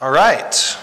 All 0.00 0.12
right. 0.12 0.78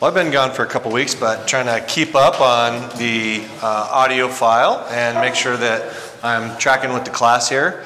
Well, 0.00 0.08
I've 0.08 0.14
been 0.14 0.30
gone 0.32 0.52
for 0.52 0.62
a 0.62 0.66
couple 0.66 0.90
weeks, 0.90 1.14
but 1.14 1.46
trying 1.46 1.66
to 1.66 1.86
keep 1.86 2.14
up 2.14 2.40
on 2.40 2.88
the 2.96 3.44
uh, 3.60 3.88
audio 3.90 4.28
file 4.28 4.86
and 4.88 5.18
make 5.20 5.34
sure 5.34 5.58
that 5.58 5.94
I'm 6.22 6.56
tracking 6.56 6.94
with 6.94 7.04
the 7.04 7.10
class 7.10 7.50
here. 7.50 7.84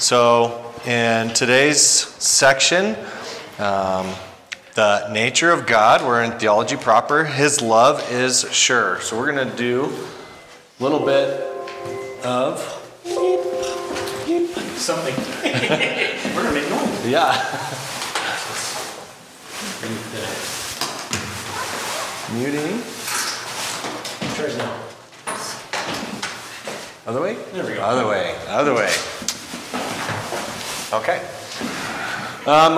So, 0.00 0.74
in 0.84 1.32
today's 1.34 1.80
section, 1.80 2.96
um, 3.60 4.12
the 4.74 5.08
nature 5.12 5.52
of 5.52 5.68
God, 5.68 6.04
we're 6.04 6.24
in 6.24 6.32
theology 6.32 6.76
proper. 6.76 7.22
His 7.22 7.62
love 7.62 8.04
is 8.10 8.52
sure. 8.52 9.00
So, 9.02 9.16
we're 9.16 9.32
going 9.32 9.48
to 9.48 9.56
do 9.56 9.84
a 9.84 10.82
little 10.82 11.06
bit 11.06 11.40
of 12.24 12.58
something. 14.74 15.14
we're 16.34 16.42
gonna 16.42 16.52
make 16.52 16.68
noise. 16.68 17.06
yeah. 17.06 17.88
Muting. 22.34 22.80
Tries 24.36 24.56
now. 24.56 24.74
Other 27.06 27.20
way? 27.20 27.34
There 27.52 27.66
we 27.66 27.74
go. 27.74 27.82
Other 27.82 28.06
way. 28.08 28.34
Other 28.48 28.72
way. 28.72 28.90
Okay. 30.94 31.20
Um, 32.46 32.76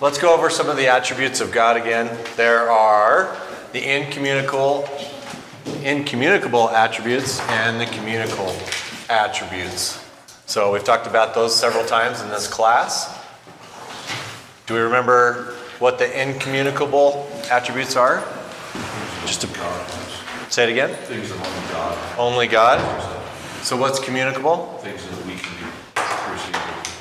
let's 0.00 0.16
go 0.18 0.32
over 0.32 0.48
some 0.48 0.68
of 0.68 0.76
the 0.76 0.86
attributes 0.86 1.40
of 1.40 1.50
God 1.50 1.76
again. 1.76 2.16
There 2.36 2.70
are 2.70 3.36
the 3.72 3.84
incommunicable, 3.84 4.88
incommunicable 5.82 6.70
attributes 6.70 7.40
and 7.48 7.80
the 7.80 7.86
communicable 7.86 8.54
attributes. 9.10 10.08
So 10.46 10.72
we've 10.72 10.84
talked 10.84 11.08
about 11.08 11.34
those 11.34 11.52
several 11.58 11.84
times 11.84 12.20
in 12.20 12.28
this 12.28 12.46
class. 12.46 13.12
Do 14.66 14.74
we 14.74 14.80
remember 14.80 15.56
what 15.80 15.98
the 15.98 16.22
incommunicable 16.22 17.28
attributes 17.50 17.96
are? 17.96 18.22
Just 19.32 19.50
to 19.50 20.52
say 20.52 20.64
it 20.64 20.72
again. 20.72 20.94
Things 21.06 21.30
of 21.30 21.38
only 21.40 21.72
God, 21.72 22.18
Only 22.18 22.46
God. 22.46 23.62
So 23.62 23.78
what's 23.78 23.98
communicable? 23.98 24.78
things 24.82 25.06
that 25.06 25.24
we 25.24 25.36
can 25.36 25.56
be 25.56 26.04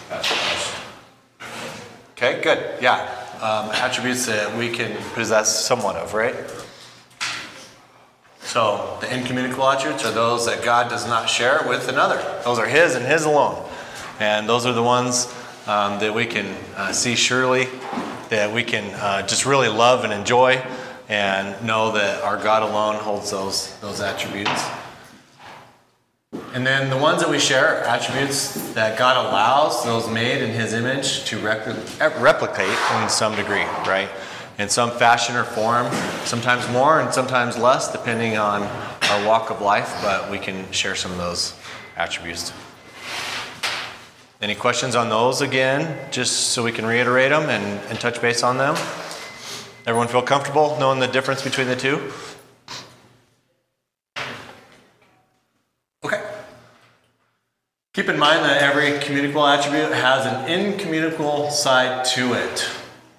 as 0.10 0.32
us. 0.32 0.82
Okay, 2.12 2.42
good. 2.42 2.82
Yeah. 2.82 3.02
Um, 3.42 3.70
attributes 3.72 4.28
that 4.28 4.58
we 4.58 4.70
can 4.70 4.96
possess 5.14 5.66
somewhat 5.66 5.98
of, 5.98 6.14
right? 6.14 6.34
So 8.40 8.98
the 9.02 9.14
incommunicable 9.14 9.68
attributes 9.68 10.06
are 10.06 10.14
those 10.14 10.46
that 10.46 10.64
God 10.64 10.90
does 10.90 11.06
not 11.06 11.30
share 11.30 11.68
with 11.68 11.90
another. 11.90 12.16
Those 12.46 12.60
are 12.60 12.66
His 12.66 12.96
and 12.96 13.06
His 13.06 13.26
alone. 13.26 13.62
And 14.22 14.48
those 14.48 14.66
are 14.66 14.72
the 14.72 14.82
ones 14.82 15.26
um, 15.68 16.00
that 16.00 16.14
we 16.14 16.26
can 16.28 16.56
uh, 16.78 16.94
see 16.94 17.16
surely, 17.16 17.68
that 18.30 18.54
we 18.54 18.64
can 18.64 18.86
uh, 19.02 19.28
just 19.28 19.46
really 19.46 19.68
love 19.68 20.06
and 20.06 20.14
enjoy, 20.14 20.64
and 21.12 21.62
know 21.68 21.92
that 21.92 22.24
our 22.24 22.38
God 22.38 22.64
alone 22.64 22.96
holds 22.96 23.32
those, 23.32 23.78
those 23.82 24.00
attributes. 24.00 24.66
And 26.54 26.66
then 26.66 26.90
the 26.90 26.98
ones 26.98 27.22
that 27.22 27.30
we 27.30 27.38
share 27.38 27.68
are 27.68 27.84
attributes 27.84 28.72
that 28.72 28.98
God 28.98 29.26
allows 29.26 29.84
those 29.84 30.10
made 30.10 30.42
in 30.42 30.52
His 30.52 30.74
image 30.74 31.26
to 31.26 31.38
repl- 31.40 32.22
replicate 32.22 32.78
in 33.04 33.10
some 33.10 33.36
degree, 33.36 33.66
right? 33.86 34.08
In 34.58 34.70
some 34.70 34.90
fashion 34.90 35.36
or 35.36 35.44
form, 35.44 35.92
sometimes 36.24 36.68
more 36.70 37.02
and 37.02 37.14
sometimes 37.14 37.58
less, 37.58 37.92
depending 37.92 38.38
on 38.38 38.64
our 38.64 39.28
walk 39.28 39.50
of 39.50 39.62
life, 39.62 39.94
but 40.02 40.32
we 40.32 40.40
can 40.40 40.72
share 40.72 40.96
some 40.96 41.12
of 41.12 41.18
those 41.18 41.54
attributes. 41.98 42.54
Any 44.42 44.56
questions 44.56 44.96
on 44.96 45.10
those 45.10 45.42
again, 45.42 46.10
just 46.10 46.52
so 46.52 46.64
we 46.64 46.72
can 46.72 46.86
reiterate 46.86 47.32
them 47.32 47.50
and, 47.50 47.82
and 47.90 48.00
touch 48.00 48.22
base 48.22 48.44
on 48.44 48.58
them? 48.58 48.76
Everyone 49.88 50.08
feel 50.08 50.22
comfortable 50.22 50.78
knowing 50.80 51.00
the 51.00 51.08
difference 51.08 51.42
between 51.42 51.68
the 51.68 51.76
two? 51.76 52.12
Okay. 56.04 56.24
Keep 57.94 58.10
in 58.10 58.20
mind 58.20 58.46
that 58.46 58.62
every 58.62 59.00
communicable 59.00 59.48
attribute 59.48 59.92
has 59.92 60.26
an 60.26 60.52
incommunicable 60.52 61.50
side 61.50 62.06
to 62.06 62.34
it. 62.34 62.70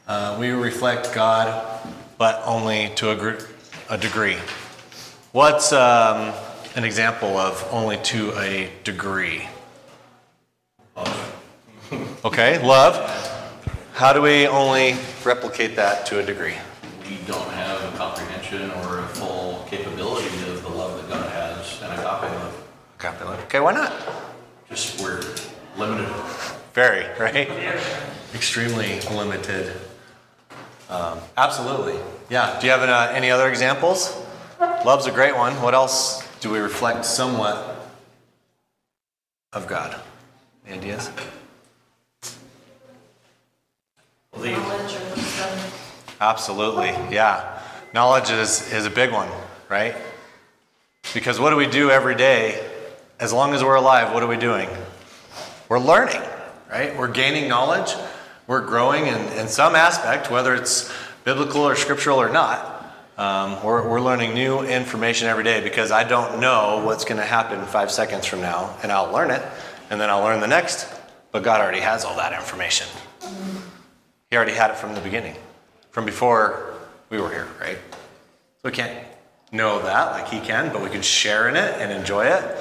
Uh, 0.06 0.36
we 0.38 0.50
reflect 0.50 1.12
God, 1.12 1.84
but 2.16 2.40
only 2.44 2.92
to 2.96 3.10
a, 3.10 3.16
gr- 3.16 3.44
a 3.90 3.98
degree. 3.98 4.38
What's 5.32 5.72
um, 5.72 6.32
an 6.76 6.84
example 6.84 7.36
of 7.36 7.66
only 7.72 7.96
to 7.98 8.38
a 8.38 8.70
degree? 8.84 9.48
Okay, 12.24 12.64
love. 12.64 13.31
How 13.94 14.12
do 14.14 14.22
we 14.22 14.47
only 14.47 14.97
replicate 15.22 15.76
that 15.76 16.06
to 16.06 16.19
a 16.19 16.22
degree? 16.22 16.54
We 17.08 17.19
don't 17.26 17.48
have 17.50 17.92
a 17.92 17.97
comprehension 17.97 18.70
or 18.70 19.00
a 19.00 19.06
full 19.08 19.66
capability 19.69 20.28
of 20.50 20.62
the 20.62 20.70
love 20.70 21.00
that 21.00 21.08
God 21.08 21.30
has 21.30 21.80
and 21.82 21.92
agape 21.92 22.22
love. 22.22 22.69
Agape 22.98 23.20
love. 23.20 23.41
Okay, 23.44 23.60
why 23.60 23.72
not? 23.75 23.92
Just 24.69 25.00
we're 25.02 25.22
limited. 25.76 26.08
Very, 26.72 27.06
right? 27.20 27.50
Extremely 28.34 28.98
limited. 29.10 29.72
Um, 30.88 31.19
absolutely. 31.36 32.00
Yeah. 32.31 32.58
Do 32.60 32.66
you 32.66 32.72
have 32.72 32.82
uh, 32.82 33.12
any 33.12 33.31
other 33.31 33.48
examples? 33.48 34.19
Love's 34.58 35.06
a 35.06 35.12
great 35.12 35.36
one. 35.36 35.52
What 35.60 35.75
else 35.75 36.26
do 36.41 36.50
we 36.50 36.58
reflect 36.58 37.04
somewhat 37.04 37.91
of 39.52 39.66
God? 39.66 40.00
Any 40.66 40.78
ideas? 40.78 41.10
Knowledge 44.53 44.94
or 44.94 45.10
wisdom. 45.15 45.70
Absolutely. 46.20 46.88
Yeah. 47.15 47.60
Knowledge 47.94 48.31
is, 48.31 48.72
is 48.72 48.87
a 48.87 48.91
big 48.91 49.12
one, 49.12 49.28
right? 49.69 49.94
Because 51.15 51.38
what 51.38 51.50
do 51.50 51.56
we 51.56 51.66
do 51.66 51.91
every 51.91 52.15
day? 52.15 52.69
As 53.20 53.32
long 53.32 53.54
as 53.54 53.62
we're 53.62 53.75
alive, 53.75 54.12
what 54.12 54.22
are 54.22 54.28
we 54.28 54.37
doing? 54.37 54.69
We're 55.69 55.78
learning, 55.78 56.22
right? 56.70 56.97
We're 56.97 57.09
gaining 57.10 57.48
knowledge. 57.48 57.94
We're 58.47 58.65
growing 58.66 59.06
in, 59.06 59.20
in 59.38 59.48
some 59.48 59.76
aspect, 59.76 60.31
whether 60.31 60.54
it's 60.54 60.93
biblical 61.25 61.62
or 61.62 61.76
scriptural 61.76 62.20
or 62.20 62.31
not. 62.31 62.70
Um, 63.19 63.62
we're, 63.62 63.87
we're 63.87 64.00
learning 64.00 64.34
new 64.34 64.62
information 64.62 65.28
every 65.28 65.44
day 65.44 65.62
because 65.62 65.93
I 65.93 66.03
don't 66.03 66.41
know 66.41 66.82
what's 66.84 67.04
going 67.04 67.19
to 67.19 67.26
happen 67.26 67.64
five 67.66 67.91
seconds 67.91 68.26
from 68.26 68.41
now, 68.41 68.76
and 68.82 68.91
I'll 68.91 69.12
learn 69.12 69.31
it, 69.31 69.43
and 69.91 70.00
then 70.00 70.09
I'll 70.10 70.22
learn 70.22 70.41
the 70.41 70.49
next. 70.49 70.88
But 71.31 71.43
God 71.43 71.60
already 71.60 71.81
has 71.81 72.04
all 72.04 72.16
that 72.16 72.32
information. 72.32 72.87
He 74.32 74.37
already 74.37 74.53
had 74.54 74.70
it 74.70 74.78
from 74.78 74.94
the 74.94 75.00
beginning, 75.03 75.37
from 75.91 76.06
before 76.06 76.72
we 77.10 77.20
were 77.20 77.28
here, 77.28 77.48
right? 77.60 77.76
So 77.76 78.70
we 78.70 78.70
can't 78.70 79.06
know 79.53 79.82
that 79.82 80.12
like 80.12 80.28
He 80.28 80.41
can, 80.41 80.72
but 80.72 80.81
we 80.82 80.88
can 80.88 81.03
share 81.03 81.50
in 81.50 81.54
it 81.54 81.75
and 81.78 81.93
enjoy 81.93 82.25
it 82.25 82.56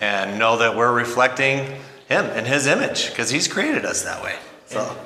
and 0.00 0.38
know 0.38 0.56
that 0.58 0.76
we're 0.76 0.92
reflecting 0.94 1.64
Him 2.08 2.26
and 2.26 2.46
His 2.46 2.68
image 2.68 3.10
because 3.10 3.28
He's 3.28 3.48
created 3.48 3.84
us 3.84 4.04
that 4.04 4.22
way. 4.22 4.36
So, 4.66 4.96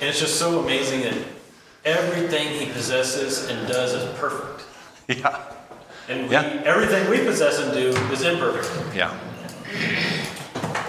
And 0.00 0.08
it's 0.10 0.18
just 0.18 0.40
so 0.40 0.58
amazing 0.58 1.02
that 1.02 1.16
everything 1.84 2.48
he 2.48 2.72
possesses 2.72 3.48
and 3.48 3.68
does 3.68 3.92
is 3.92 4.18
perfect. 4.18 4.64
yeah, 5.08 5.40
And 6.08 6.24
we, 6.28 6.32
Yeah. 6.32 6.62
everything 6.64 7.08
we 7.08 7.18
possess 7.18 7.60
and 7.60 7.72
do 7.72 7.90
is 8.12 8.22
imperfect. 8.22 8.68
yeah. 8.92 9.16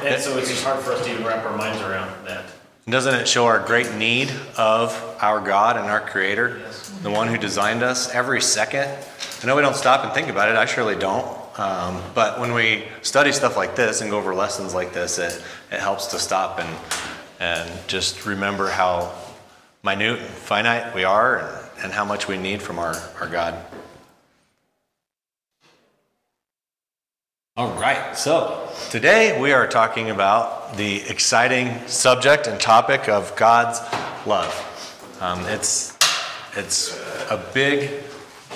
And 0.02 0.19
so 0.19 0.40
it's 0.40 0.50
just 0.50 0.63
hard 0.63 0.80
for 0.80 0.94
us 0.94 1.06
to 1.06 1.12
even 1.12 1.24
wrap 1.24 1.46
our 1.46 1.56
minds 1.56 1.80
around 1.84 2.09
that. 2.25 2.46
Doesn't 2.90 3.14
it 3.14 3.28
show 3.28 3.46
our 3.46 3.59
great 3.59 3.94
need 3.94 4.31
of 4.58 4.92
our 5.22 5.40
God 5.40 5.78
and 5.78 5.86
our 5.86 6.02
Creator, 6.02 6.59
Yes. 6.64 6.90
the 7.03 7.12
one 7.12 7.28
who 7.28 7.38
designed 7.38 7.84
us 7.84 8.09
every 8.14 8.42
second? 8.42 8.90
I 9.42 9.46
know 9.46 9.56
we 9.56 9.62
don't 9.62 9.75
stop 9.75 10.03
and 10.03 10.14
think 10.14 10.30
about 10.30 10.50
it. 10.50 10.56
I 10.56 10.66
surely 10.66 10.96
don't. 10.96 11.25
Um, 11.59 12.02
but 12.16 12.40
when 12.40 12.53
we 12.53 12.86
study 13.02 13.31
stuff 13.31 13.56
like 13.56 13.75
this 13.75 14.02
and 14.02 14.09
go 14.09 14.18
over 14.18 14.34
lessons 14.34 14.74
like 14.74 14.94
this, 14.94 15.19
it, 15.19 15.44
it 15.72 15.80
helps 15.80 16.08
to 16.08 16.19
stop 16.19 16.59
and 16.59 16.69
and 17.40 17.88
just 17.88 18.28
remember 18.28 18.69
how 18.69 19.12
minute 19.84 20.19
and 20.19 20.30
finite 20.30 20.94
we 20.94 21.03
are 21.03 21.40
and, 21.40 21.86
and 21.86 21.92
how 21.92 22.06
much 22.06 22.27
we 22.27 22.38
need 22.38 22.62
from 22.62 22.77
our, 22.77 22.95
our 23.19 23.27
God. 23.27 23.56
All 27.57 27.74
right, 27.80 28.16
so 28.16 28.61
today 28.89 29.39
we 29.39 29.51
are 29.51 29.68
talking 29.68 30.09
about 30.09 30.75
the 30.77 31.01
exciting 31.09 31.88
subject 31.88 32.47
and 32.47 32.59
topic 32.59 33.09
of 33.09 33.35
God's 33.35 33.79
love. 34.25 35.18
Um, 35.19 35.39
it's, 35.47 35.97
it's 36.56 36.97
a 37.29 37.44
big 37.53 38.03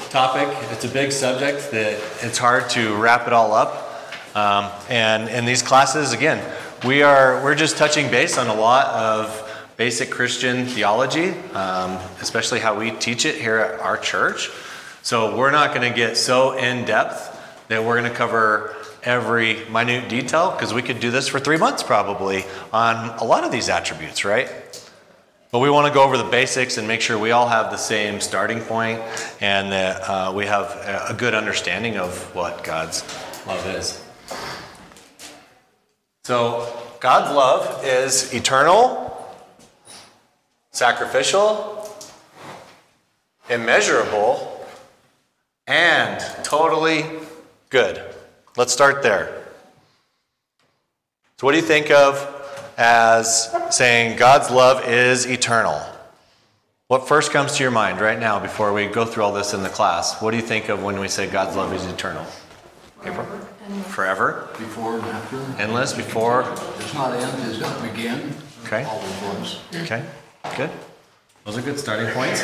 topic, 0.10 0.48
it's 0.72 0.86
a 0.86 0.90
big 0.90 1.12
subject 1.12 1.72
that 1.72 2.02
it's 2.22 2.38
hard 2.38 2.70
to 2.72 2.96
wrap 2.96 3.28
it 3.28 3.34
all 3.34 3.54
up. 3.54 4.04
Um, 4.36 4.72
and 4.90 5.30
in 5.30 5.46
these 5.46 5.62
classes, 5.62 6.14
again, 6.14 6.44
we 6.86 7.04
are 7.04 7.44
we're 7.44 7.56
just 7.56 7.78
touching 7.78 8.10
base 8.12 8.38
on 8.38 8.48
a 8.48 8.56
lot 8.56 8.88
of 8.88 9.42
basic 9.78 10.12
Christian 10.12 10.66
theology, 10.66 11.32
um, 11.54 12.00
especially 12.22 12.60
how 12.60 12.78
we 12.78 12.92
teach 12.92 13.26
it 13.26 13.36
here 13.36 13.58
at 13.58 13.80
our 13.80 13.98
church. 13.98 14.50
So 15.02 15.38
we're 15.38 15.52
not 15.52 15.74
going 15.74 15.90
to 15.90 15.96
get 15.96 16.18
so 16.18 16.58
in 16.58 16.86
depth 16.86 17.32
that 17.68 17.84
we're 17.84 18.00
going 18.00 18.12
to 18.12 18.18
cover 18.18 18.76
every 19.06 19.64
minute 19.70 20.10
detail 20.10 20.52
because 20.52 20.74
we 20.74 20.82
could 20.82 21.00
do 21.00 21.12
this 21.12 21.28
for 21.28 21.40
three 21.40 21.58
months 21.58 21.84
probably 21.84 22.44
on 22.74 23.18
a 23.20 23.24
lot 23.24 23.44
of 23.44 23.52
these 23.52 23.70
attributes, 23.70 24.26
right? 24.26 24.50
But 25.52 25.60
we 25.60 25.70
want 25.70 25.88
to 25.88 25.94
go 25.94 26.04
over 26.04 26.18
the 26.18 26.24
basics 26.24 26.78
and 26.78 26.88
make 26.88 27.00
sure 27.02 27.18
we 27.18 27.32
all 27.32 27.48
have 27.48 27.72
the 27.72 27.78
same 27.78 28.20
starting 28.20 28.60
point 28.60 29.00
and 29.40 29.72
that 29.72 30.02
uh, 30.02 30.34
we 30.36 30.46
have 30.48 30.66
a- 30.72 31.08
a 31.12 31.14
good 31.14 31.34
understanding 31.34 31.98
of 31.98 32.36
what 32.36 32.64
God's 32.64 33.04
love 33.48 33.66
is. 33.68 34.02
So, 36.26 36.76
God's 37.00 37.32
love 37.34 37.86
is 37.86 38.34
eternal, 38.34 39.12
sacrificial, 40.72 41.88
immeasurable, 43.48 44.66
and 45.68 46.20
totally 46.44 47.06
good. 47.70 48.15
Let's 48.58 48.72
start 48.72 49.04
there. 49.04 49.44
So, 51.38 51.46
what 51.46 51.52
do 51.52 51.58
you 51.58 51.64
think 51.64 51.92
of 51.92 52.32
as 52.78 53.54
saying 53.70 54.18
God's 54.18 54.50
love 54.50 54.88
is 54.88 55.26
eternal? 55.26 55.82
What 56.88 57.06
first 57.06 57.32
comes 57.32 57.58
to 57.58 57.64
your 57.64 57.72
mind 57.72 58.00
right 58.00 58.18
now 58.18 58.40
before 58.40 58.72
we 58.72 58.86
go 58.86 59.04
through 59.04 59.24
all 59.24 59.34
this 59.34 59.54
in 59.54 59.62
the 59.62 59.70
class? 59.70 60.22
What 60.22 60.32
do 60.32 60.38
you 60.38 60.44
think 60.44 60.70
of 60.70 60.82
when 60.82 60.98
we 61.02 61.10
say 61.10 61.28
God's 61.28 61.58
love 61.58 61.74
is 61.74 61.86
eternal? 61.86 62.26
April? 63.04 63.26
Forever? 63.88 64.48
Before 64.58 64.94
and 64.94 65.04
after. 65.04 65.62
Endless? 65.62 65.92
Before? 65.92 66.44
It's 66.78 66.94
not 66.94 67.14
end, 67.14 67.52
it's 67.52 67.60
not 67.60 67.82
begin. 67.82 68.34
Okay. 68.64 68.86
All 68.86 69.02
at 69.02 69.36
once. 69.36 69.60
Okay, 69.76 70.06
good. 70.56 70.70
Those 71.44 71.58
are 71.58 71.62
good 71.62 71.78
starting 71.78 72.08
points. 72.14 72.42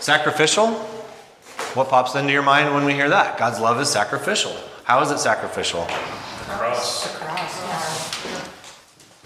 Sacrificial? 0.00 0.72
What 1.74 1.88
pops 1.88 2.16
into 2.16 2.32
your 2.32 2.42
mind 2.42 2.74
when 2.74 2.84
we 2.84 2.94
hear 2.94 3.10
that? 3.10 3.38
God's 3.38 3.60
love 3.60 3.80
is 3.80 3.88
sacrificial. 3.88 4.56
How 4.90 5.00
is 5.02 5.12
it 5.12 5.20
sacrificial? 5.20 5.86
Cross. 6.48 7.16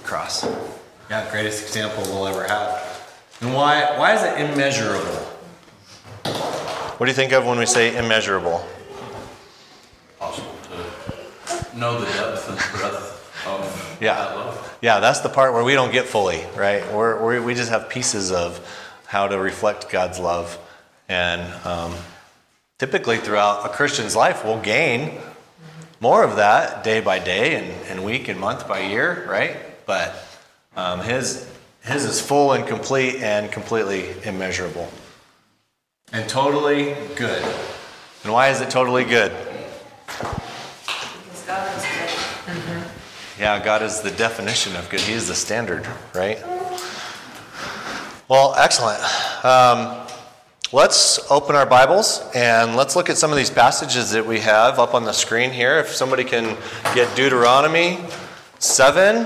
Cross. 0.02 0.46
Yeah, 1.08 1.30
greatest 1.30 1.62
example 1.62 2.02
we'll 2.02 2.26
ever 2.26 2.44
have. 2.46 3.16
And 3.40 3.54
why, 3.54 3.96
why 3.96 4.14
is 4.14 4.22
it 4.24 4.50
immeasurable? 4.50 5.24
What 6.26 7.06
do 7.06 7.10
you 7.10 7.14
think 7.14 7.32
of 7.32 7.46
when 7.46 7.58
we 7.58 7.64
say 7.64 7.96
immeasurable? 7.96 8.62
Possible 10.18 10.54
to 10.66 11.78
know 11.78 11.98
the 11.98 12.12
depth 12.12 12.46
and 12.46 12.58
breadth 12.78 13.46
of 13.46 13.98
Yeah. 14.02 14.16
that 14.16 14.36
love. 14.36 14.78
Yeah, 14.82 15.00
that's 15.00 15.20
the 15.20 15.30
part 15.30 15.54
where 15.54 15.64
we 15.64 15.72
don't 15.72 15.92
get 15.92 16.04
fully, 16.04 16.44
right? 16.54 16.84
We're, 16.92 17.18
we're, 17.24 17.40
we 17.40 17.54
just 17.54 17.70
have 17.70 17.88
pieces 17.88 18.32
of 18.32 18.60
how 19.06 19.28
to 19.28 19.38
reflect 19.38 19.88
God's 19.88 20.18
love. 20.18 20.58
And 21.08 21.40
um, 21.66 21.94
typically 22.78 23.16
throughout 23.16 23.64
a 23.64 23.70
Christian's 23.70 24.14
life, 24.14 24.44
we'll 24.44 24.60
gain 24.60 25.18
more 26.04 26.22
of 26.22 26.36
that 26.36 26.84
day 26.84 27.00
by 27.00 27.18
day 27.18 27.54
and, 27.54 27.86
and 27.88 28.04
week 28.04 28.28
and 28.28 28.38
month 28.38 28.68
by 28.68 28.78
year, 28.80 29.26
right? 29.26 29.56
But 29.86 30.14
um, 30.76 31.00
his, 31.00 31.50
his 31.82 32.04
is 32.04 32.20
full 32.20 32.52
and 32.52 32.66
complete 32.66 33.22
and 33.22 33.50
completely 33.50 34.10
immeasurable. 34.22 34.90
And 36.12 36.28
totally 36.28 36.94
good. 37.16 37.42
And 38.22 38.34
why 38.34 38.50
is 38.50 38.60
it 38.60 38.68
totally 38.68 39.04
good? 39.04 39.32
Because 40.06 41.44
God 41.46 41.74
is 41.74 41.84
good. 41.86 42.84
Yeah, 43.38 43.64
God 43.64 43.80
is 43.80 44.02
the 44.02 44.10
definition 44.10 44.76
of 44.76 44.86
good. 44.90 45.00
He 45.00 45.14
is 45.14 45.28
the 45.28 45.34
standard, 45.34 45.86
right? 46.14 46.38
Well, 48.28 48.54
excellent. 48.58 49.00
Um, 49.42 50.06
let's 50.72 51.30
open 51.30 51.54
our 51.56 51.66
Bibles 51.66 52.22
and 52.34 52.74
let's 52.74 52.96
look 52.96 53.10
at 53.10 53.18
some 53.18 53.30
of 53.30 53.36
these 53.36 53.50
passages 53.50 54.10
that 54.12 54.24
we 54.26 54.40
have 54.40 54.78
up 54.78 54.94
on 54.94 55.04
the 55.04 55.12
screen 55.12 55.50
here. 55.50 55.78
If 55.78 55.88
somebody 55.88 56.24
can 56.24 56.56
get 56.94 57.14
Deuteronomy 57.14 57.98
7. 58.58 59.24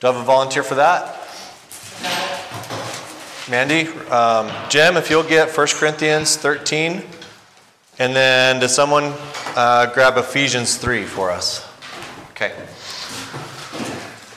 Do 0.00 0.06
I 0.06 0.12
have 0.12 0.16
a 0.16 0.22
volunteer 0.22 0.62
for 0.62 0.74
that? 0.74 1.20
Mandy? 3.48 3.88
Um, 4.10 4.50
Jim, 4.68 4.96
if 4.96 5.08
you'll 5.08 5.22
get 5.22 5.56
1 5.56 5.66
Corinthians 5.72 6.36
13. 6.36 7.02
And 7.98 8.14
then 8.14 8.60
does 8.60 8.74
someone 8.74 9.14
uh, 9.56 9.92
grab 9.94 10.16
Ephesians 10.18 10.76
3 10.76 11.04
for 11.04 11.30
us? 11.30 11.66
Okay. 12.32 12.52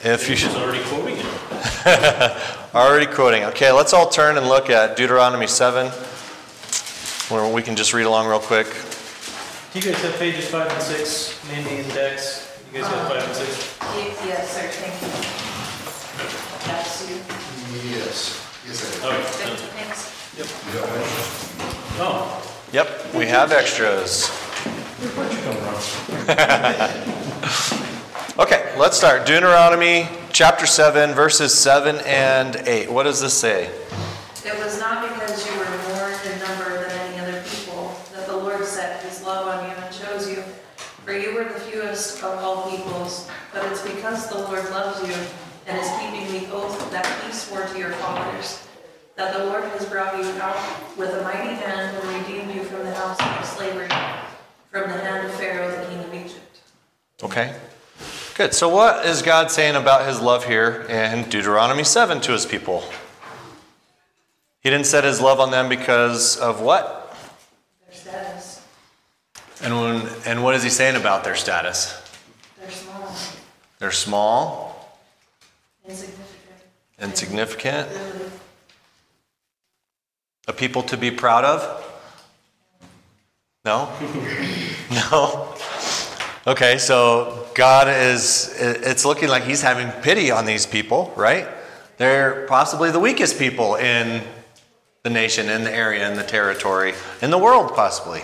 If 0.04 0.30
you 0.30 0.36
should. 0.36 0.52
Already 0.52 0.84
quoting 0.86 1.18
it. 1.18 1.47
Already 2.76 3.06
quoting. 3.06 3.44
Okay, 3.46 3.72
let's 3.72 3.94
all 3.94 4.08
turn 4.10 4.38
and 4.38 4.48
look 4.48 4.70
at 4.70 4.96
Deuteronomy 4.98 5.48
7, 5.48 5.88
where 7.30 7.52
we 7.54 7.62
can 7.62 7.76
just 7.76 7.94
read 7.94 8.04
along 8.06 8.28
real 8.28 8.40
quick. 8.40 8.68
Do 9.74 9.80
you 9.80 9.92
guys 9.92 10.02
have 10.04 10.18
pages 10.20 10.50
five 10.50 10.72
and 10.72 10.82
six, 10.82 11.40
Mandy 11.50 11.78
and 11.84 11.94
Dex? 11.94 12.44
You 12.74 12.82
guys 12.82 12.90
got 12.92 13.08
five 13.12 13.24
and 13.24 13.36
six? 13.36 13.78
Uh, 13.82 13.86
yes, 14.26 14.52
sir, 14.56 14.68
thank 14.68 15.02
you. 15.02 15.10
That's 16.68 17.10
you. 17.10 17.18
Yes. 17.98 18.44
Yes, 18.66 19.02
Oh, 19.04 19.12
Thanks. 19.76 20.02
oh, 22.00 22.44
Yep, 22.74 23.14
we 23.16 23.26
have 23.28 23.52
extras. 23.52 24.28
where'd 25.16 25.32
you 25.32 25.40
come 25.40 25.56
from? 25.58 27.14
Okay, 28.40 28.72
let's 28.78 28.96
start. 28.96 29.26
Deuteronomy 29.26 30.08
chapter 30.32 30.66
7, 30.66 31.14
verses 31.14 31.54
7 31.54 31.98
and 32.06 32.56
8. 32.56 32.92
What 32.92 33.04
does 33.04 33.22
this 33.22 33.34
say? 33.34 33.66
It 34.46 34.58
was 34.60 34.80
not 34.80 35.08
because 35.10 35.46
you 35.46 35.58
were 35.58 35.66
more 35.66 36.10
in 36.10 36.40
number 36.40 36.88
than 36.88 36.92
any 36.92 37.20
other 37.20 37.42
people 37.44 37.96
that 38.14 38.28
the 38.28 38.36
Lord 38.36 38.64
set 38.66 39.04
his 39.04 39.24
love 39.24 39.48
on 39.48 39.70
you 39.70 39.76
and 39.76 39.94
chose 39.94 40.30
you. 40.30 40.44
For 41.06 41.14
you 41.14 41.34
were 41.36 41.46
the 41.46 41.60
fewest 41.60 42.24
of 42.24 42.40
all 42.40 42.70
peoples, 42.70 43.30
but 43.54 43.66
it's 43.72 43.82
because 43.82 44.28
the 44.30 44.40
Lord 44.40 44.64
loves 44.72 45.08
you 45.08 45.16
and 45.68 45.78
is 45.78 45.90
keeping 46.00 46.28
the 46.32 46.54
oath 46.54 46.92
that 46.92 47.06
he 47.24 47.32
swore 47.32 47.66
to 47.66 47.78
your 47.78 47.92
fathers, 47.92 48.68
that 49.16 49.34
the 49.34 49.46
Lord 49.46 49.64
has 49.64 49.86
brought 49.86 50.18
you 50.18 50.30
out 50.42 50.58
with 50.98 51.14
a 51.14 51.22
mighty 51.24 51.56
hand 51.56 51.98
and 51.98 52.28
redeemed 52.28 52.54
you 52.54 52.64
from 52.64 52.84
the 52.84 52.94
house 52.94 53.20
of 53.20 53.46
slavery, 53.46 53.90
from 54.72 54.90
the 54.90 54.98
hand 54.98 55.28
of 55.28 55.34
Pharaoh, 55.36 55.70
the 55.70 55.88
king 55.88 56.00
of 56.00 56.14
Egypt. 56.14 56.62
Okay, 57.24 57.56
good. 58.38 58.54
So, 58.54 58.70
what 58.70 59.06
is 59.06 59.22
God 59.24 59.50
saying 59.50 59.76
about 59.76 60.08
his 60.08 60.22
love 60.22 60.46
here 60.46 60.86
in 60.88 61.28
Deuteronomy 61.28 61.84
7 61.84 62.22
to 62.22 62.32
his 62.32 62.46
people? 62.46 62.84
He 64.62 64.70
didn't 64.70 64.86
set 64.86 65.04
his 65.04 65.20
love 65.20 65.40
on 65.40 65.50
them 65.50 65.68
because 65.70 66.38
of 66.38 66.62
what? 66.62 67.16
Their 67.86 67.96
status, 67.96 68.62
And, 69.64 69.76
when, 69.76 70.08
and 70.26 70.44
what 70.44 70.54
is 70.56 70.64
he 70.64 70.70
saying 70.70 70.96
about 70.96 71.24
their 71.24 71.36
status? 71.36 72.00
they're 72.60 72.70
small, 72.70 73.16
They're 73.80 73.92
small, 73.92 75.00
insignificant. 75.88 76.62
insignificant, 77.02 77.90
Really, 77.90 78.32
a 80.48 80.54
people 80.54 80.84
to 80.84 80.98
be 80.98 81.12
proud 81.12 81.44
of? 81.44 81.84
No? 83.66 83.90
no? 84.92 85.54
Okay, 86.46 86.78
so 86.78 87.47
God 87.58 87.90
is, 87.90 88.56
it's 88.58 89.04
looking 89.04 89.28
like 89.28 89.44
He's 89.44 89.62
having 89.62 89.90
pity 90.02 90.32
on 90.32 90.46
these 90.46 90.66
people, 90.66 91.12
right? 91.18 91.48
They're 91.98 92.46
possibly 92.48 92.92
the 92.92 93.00
weakest 93.00 93.38
people 93.38 93.76
in 93.76 94.24
the 95.04 95.10
nation, 95.10 95.50
in 95.50 95.64
the 95.64 95.74
area, 95.74 96.10
in 96.10 96.16
the 96.16 96.24
territory, 96.24 96.94
in 97.22 97.32
the 97.32 97.38
world, 97.38 97.76
possibly. 97.76 98.22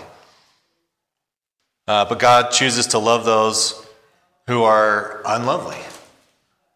Uh, 1.87 2.05
but 2.05 2.19
God 2.19 2.51
chooses 2.51 2.87
to 2.87 2.99
love 2.99 3.25
those 3.25 3.85
who 4.47 4.63
are 4.63 5.21
unlovely, 5.25 5.79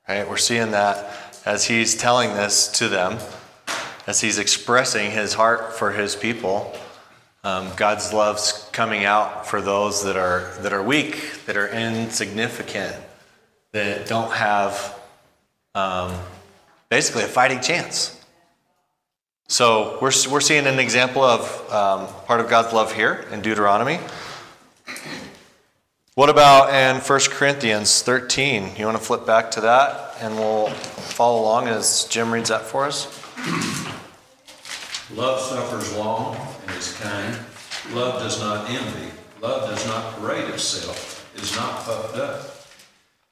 right? 0.10 0.28
We're 0.28 0.38
seeing 0.38 0.72
that 0.72 1.40
as 1.46 1.66
He's 1.66 1.96
telling 1.96 2.34
this 2.34 2.68
to 2.74 2.90
them 2.90 3.20
as 4.08 4.22
he's 4.22 4.40
expressing 4.40 5.12
his 5.12 5.34
heart 5.34 5.74
for 5.74 5.92
his 5.92 6.16
people. 6.16 6.74
Um, 7.48 7.72
God's 7.78 8.12
love's 8.12 8.68
coming 8.74 9.06
out 9.06 9.48
for 9.48 9.62
those 9.62 10.04
that 10.04 10.18
are 10.18 10.52
that 10.64 10.74
are 10.74 10.84
weak, 10.84 11.46
that 11.46 11.56
are 11.56 11.70
insignificant, 11.70 12.94
that 13.72 14.06
don't 14.06 14.34
have 14.34 15.00
um, 15.74 16.14
basically 16.90 17.24
a 17.24 17.28
fighting 17.28 17.62
chance. 17.62 18.22
So 19.48 19.98
we're 20.02 20.12
we're 20.30 20.42
seeing 20.42 20.68
an 20.68 20.78
example 20.78 21.24
of 21.24 21.72
um, 21.72 22.08
part 22.26 22.42
of 22.42 22.50
God's 22.50 22.74
love 22.74 22.92
here 22.92 23.26
in 23.32 23.40
Deuteronomy. 23.40 24.02
What 26.16 26.30
about 26.30 26.74
in 26.74 27.00
1 27.00 27.20
Corinthians 27.30 28.02
13? 28.02 28.76
You 28.76 28.88
want 28.88 28.98
to 28.98 29.04
flip 29.04 29.26
back 29.26 29.52
to 29.52 29.62
that 29.62 30.18
and 30.20 30.36
we'll 30.36 30.68
follow 30.68 31.40
along 31.40 31.70
as 31.70 32.08
Jim 32.10 32.30
reads 32.30 32.50
that 32.50 32.64
for 32.64 32.84
us? 32.84 33.86
Love 35.14 35.40
suffers 35.40 35.96
long 35.96 36.36
and 36.62 36.76
is 36.76 36.94
kind. 37.00 37.38
Love 37.94 38.22
does 38.22 38.42
not 38.42 38.70
envy. 38.70 39.12
Love 39.42 39.70
does 39.70 39.86
not 39.88 40.16
parade 40.16 40.50
itself, 40.50 41.32
is 41.38 41.56
not 41.56 41.86
puffed 41.86 42.18
up, 42.18 42.66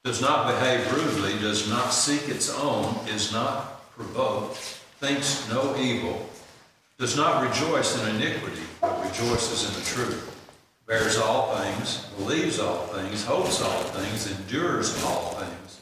does 0.04 0.22
not 0.22 0.46
behave 0.46 0.90
rudely, 0.92 1.36
does 1.40 1.68
not 1.68 1.90
seek 1.90 2.28
its 2.28 2.48
own, 2.60 2.94
is 3.08 3.32
not 3.32 3.90
provoked, 3.90 4.56
thinks 5.00 5.48
no 5.50 5.76
evil, 5.76 6.30
does 6.96 7.16
not 7.16 7.42
rejoice 7.42 8.00
in 8.00 8.16
iniquity, 8.16 8.62
but 8.80 9.04
rejoices 9.04 9.68
in 9.68 9.74
the 9.74 9.86
truth, 9.86 10.32
bears 10.86 11.18
all 11.18 11.56
things, 11.56 12.06
believes 12.16 12.60
all 12.60 12.86
things, 12.86 13.24
hopes 13.24 13.60
all 13.60 13.82
things, 13.82 14.30
endures 14.30 15.02
all 15.02 15.32
things. 15.32 15.80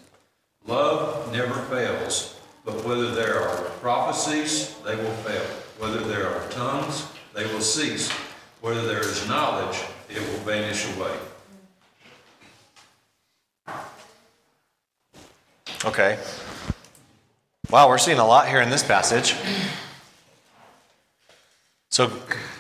Love 0.67 1.31
never 1.33 1.55
fails. 1.65 2.41
But 2.65 2.83
whether 2.87 3.15
there 3.15 3.47
are 3.47 3.57
prophecies, 3.83 4.75
they 4.87 4.97
will 4.97 5.13
fail. 5.17 5.45
Whether 5.79 6.01
there 6.01 6.29
are 6.29 6.49
tongues, 6.51 7.07
they 7.35 7.45
will 7.47 7.61
cease. 7.61 8.11
Whether 8.61 8.87
there 8.87 9.01
is 9.01 9.29
knowledge, 9.29 9.79
it 10.09 10.21
will 10.21 10.39
vanish 10.41 10.87
away. 10.97 11.17
Okay. 15.85 16.19
Wow, 17.71 17.89
we're 17.89 17.99
seeing 17.99 18.19
a 18.19 18.27
lot 18.27 18.49
here 18.49 18.61
in 18.61 18.71
this 18.71 18.83
passage. 18.83 19.35
So 21.91 22.11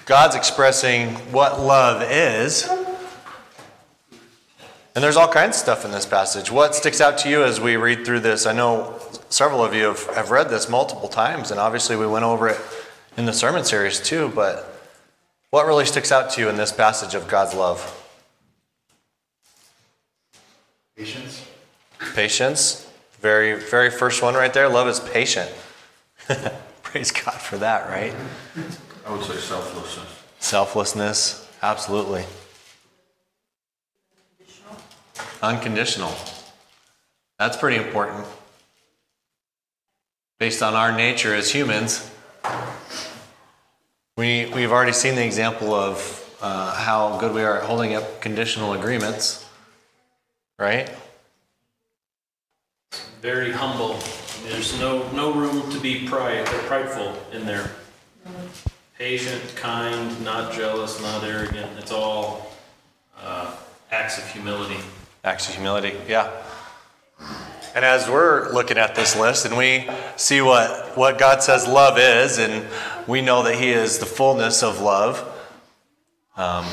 God's 0.06 0.35
expressing 0.35 1.14
what 1.33 1.61
love 1.61 2.02
is. 2.02 2.68
And 4.94 5.02
there's 5.02 5.16
all 5.16 5.28
kinds 5.28 5.56
of 5.56 5.61
stuff 5.61 5.85
in 5.85 5.90
this 5.90 6.06
passage. 6.06 6.50
What 6.50 6.75
sticks 6.75 7.00
out 7.00 7.18
to 7.18 7.30
you 7.30 7.42
as 7.42 7.61
we 7.61 7.76
read 7.76 8.04
through 8.04 8.21
this? 8.21 8.47
I 8.47 8.52
know 8.52 9.00
several 9.28 9.64
of 9.64 9.75
you 9.75 9.85
have, 9.85 10.06
have 10.14 10.30
read 10.30 10.50
this 10.50 10.68
multiple 10.68 11.09
times, 11.09 11.50
and 11.50 11.59
obviously 11.59 11.97
we 11.97 12.06
went 12.06 12.25
over 12.25 12.49
it 12.49 12.61
in 13.16 13.26
the 13.26 13.33
sermon 13.33 13.64
series 13.64 14.00
too, 14.00 14.33
but 14.35 14.71
what 15.50 15.66
really 15.66 15.85
sticks 15.85 16.11
out 16.11 16.30
to 16.30 16.40
you 16.40 16.49
in 16.49 16.56
this 16.56 16.73
passage 16.73 17.14
of 17.14 17.28
God's 17.28 17.54
love? 17.54 18.00
Patience. 20.97 21.47
Patience. 22.14 22.90
Very, 23.21 23.54
very 23.59 23.90
first 23.90 24.23
one 24.23 24.35
right 24.35 24.52
there. 24.52 24.68
Love 24.68 24.88
is 24.88 25.00
patient. 25.00 25.50
Praise 26.83 27.11
God 27.11 27.35
for 27.35 27.56
that, 27.59 27.88
right? 27.88 28.12
I 29.06 29.12
would 29.12 29.25
say 29.25 29.37
selflessness. 29.37 30.23
Selflessness. 30.38 31.49
Absolutely. 31.62 32.25
Unconditional. 35.42 36.12
That's 37.38 37.56
pretty 37.56 37.76
important. 37.76 38.26
Based 40.38 40.62
on 40.62 40.75
our 40.75 40.92
nature 40.92 41.35
as 41.35 41.50
humans, 41.50 42.11
we, 44.16 44.47
we've 44.54 44.71
already 44.71 44.92
seen 44.92 45.16
the 45.16 45.25
example 45.25 45.75
of 45.75 46.21
uh, 46.40 46.75
how 46.75 47.18
good 47.18 47.35
we 47.35 47.42
are 47.42 47.59
at 47.59 47.64
holding 47.64 47.94
up 47.94 48.21
conditional 48.21 48.75
agreements, 48.75 49.44
right? 50.59 50.90
Very 53.21 53.50
humble. 53.50 53.99
There's 54.44 54.78
no, 54.78 55.11
no 55.12 55.33
room 55.33 55.68
to 55.73 55.80
be 55.80 56.06
pride, 56.06 56.47
prideful 56.47 57.16
in 57.33 57.44
there. 57.44 57.73
Patient, 58.99 59.42
kind, 59.56 60.25
not 60.25 60.52
jealous, 60.52 61.00
not 61.02 61.25
arrogant. 61.25 61.71
It's 61.78 61.90
all 61.90 62.52
uh, 63.18 63.56
acts 63.90 64.18
of 64.18 64.30
humility. 64.30 64.76
Acts 65.25 65.49
of 65.49 65.54
humility, 65.54 65.94
yeah. 66.06 66.30
And 67.75 67.85
as 67.85 68.09
we're 68.09 68.52
looking 68.52 68.78
at 68.78 68.95
this 68.95 69.16
list 69.16 69.47
and 69.47 69.57
we 69.57 69.88
see 70.16 70.40
what, 70.40 70.97
what 70.97 71.19
God 71.19 71.43
says 71.43 71.66
love 71.66 71.99
is, 71.99 72.38
and 72.38 72.64
we 73.09 73.21
know 73.21 73.43
that 73.43 73.57
He 73.57 73.71
is 73.71 73.99
the 73.99 74.07
fullness 74.07 74.62
of 74.62 74.81
love, 74.81 75.25
um, 76.37 76.66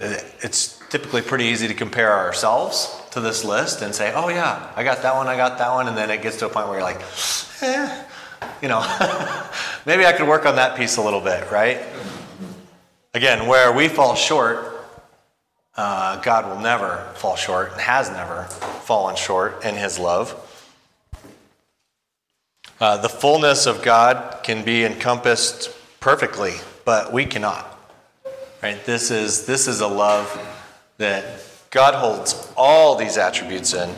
it- 0.00 0.24
it's 0.40 0.80
typically 0.88 1.22
pretty 1.22 1.44
easy 1.44 1.68
to 1.68 1.74
compare 1.74 2.12
ourselves 2.12 2.92
to 3.12 3.20
this 3.20 3.44
list 3.44 3.82
and 3.82 3.94
say, 3.94 4.12
oh, 4.14 4.28
yeah, 4.28 4.66
I 4.74 4.82
got 4.82 5.02
that 5.02 5.14
one, 5.14 5.28
I 5.28 5.36
got 5.36 5.58
that 5.58 5.70
one. 5.72 5.86
And 5.86 5.96
then 5.96 6.10
it 6.10 6.22
gets 6.22 6.38
to 6.38 6.46
a 6.46 6.48
point 6.48 6.66
where 6.68 6.78
you're 6.78 6.84
like, 6.84 7.00
eh, 7.62 8.02
you 8.62 8.68
know, 8.68 8.80
maybe 9.86 10.04
I 10.06 10.12
could 10.12 10.26
work 10.26 10.44
on 10.46 10.56
that 10.56 10.76
piece 10.76 10.96
a 10.96 11.02
little 11.02 11.20
bit, 11.20 11.48
right? 11.52 11.80
Again, 13.14 13.46
where 13.46 13.72
we 13.72 13.86
fall 13.88 14.14
short 14.16 14.69
uh, 15.76 16.20
God 16.20 16.46
will 16.46 16.60
never 16.60 17.08
fall 17.14 17.36
short 17.36 17.72
and 17.72 17.80
has 17.80 18.10
never 18.10 18.44
fallen 18.84 19.16
short 19.16 19.64
in 19.64 19.76
his 19.76 19.98
love. 19.98 20.34
Uh, 22.80 22.96
the 22.96 23.08
fullness 23.08 23.66
of 23.66 23.82
God 23.82 24.42
can 24.42 24.64
be 24.64 24.84
encompassed 24.84 25.70
perfectly, 26.00 26.54
but 26.84 27.12
we 27.12 27.26
cannot. 27.26 27.78
Right? 28.62 28.82
This 28.84 29.10
is 29.10 29.46
this 29.46 29.68
is 29.68 29.80
a 29.80 29.86
love 29.86 30.28
that 30.98 31.24
God 31.70 31.94
holds 31.94 32.52
all 32.56 32.96
these 32.96 33.16
attributes 33.16 33.74
in. 33.74 33.94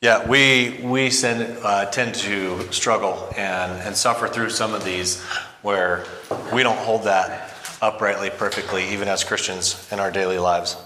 Yeah, 0.00 0.28
we 0.28 0.80
we 0.82 1.10
send, 1.10 1.58
uh, 1.64 1.86
tend 1.86 2.14
to 2.16 2.72
struggle 2.72 3.28
and, 3.36 3.72
and 3.82 3.96
suffer 3.96 4.28
through 4.28 4.50
some 4.50 4.72
of 4.72 4.84
these 4.84 5.22
where 5.62 6.04
we 6.52 6.62
don't 6.62 6.78
hold 6.78 7.04
that 7.04 7.55
uprightly, 7.80 8.30
perfectly, 8.30 8.88
even 8.90 9.08
as 9.08 9.24
Christians 9.24 9.88
in 9.92 10.00
our 10.00 10.10
daily 10.10 10.38
lives. 10.38 10.76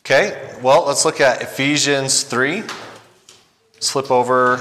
Okay, 0.00 0.56
well, 0.62 0.86
let's 0.86 1.04
look 1.04 1.20
at 1.20 1.42
Ephesians 1.42 2.22
3. 2.22 2.62
Slip 3.80 4.10
over 4.10 4.60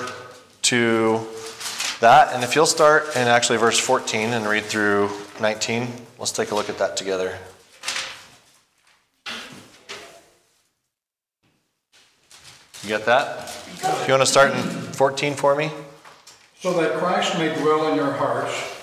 to 0.64 1.26
that. 2.00 2.34
And 2.34 2.44
if 2.44 2.56
you'll 2.56 2.66
start 2.66 3.16
in 3.16 3.28
actually 3.28 3.60
verse 3.60 3.80
14 3.80 4.30
and 4.30 4.48
read 4.48 4.64
through 4.64 5.10
19, 5.40 5.88
let's 6.18 6.32
take 6.32 6.52
a 6.52 6.56
look 6.56 6.70
at 6.70 6.80
that 6.80 6.98
together. 6.98 7.38
You 12.82 12.90
get 12.90 13.06
that? 13.06 13.52
You 14.08 14.14
want 14.14 14.22
to 14.22 14.26
start 14.26 14.52
in 14.52 14.62
14 14.62 15.36
for 15.36 15.56
me? 15.56 15.72
So 16.60 16.74
that 16.82 16.98
Christ 16.98 17.38
may 17.38 17.54
dwell 17.56 17.92
in 17.92 17.96
your 17.96 18.12
hearts 18.12 18.75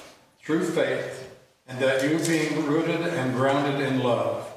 through 0.42 0.64
faith, 0.64 1.30
and 1.66 1.78
that 1.78 2.02
you, 2.02 2.18
being 2.18 2.66
rooted 2.66 3.00
and 3.00 3.34
grounded 3.34 3.80
in 3.80 4.00
love, 4.00 4.52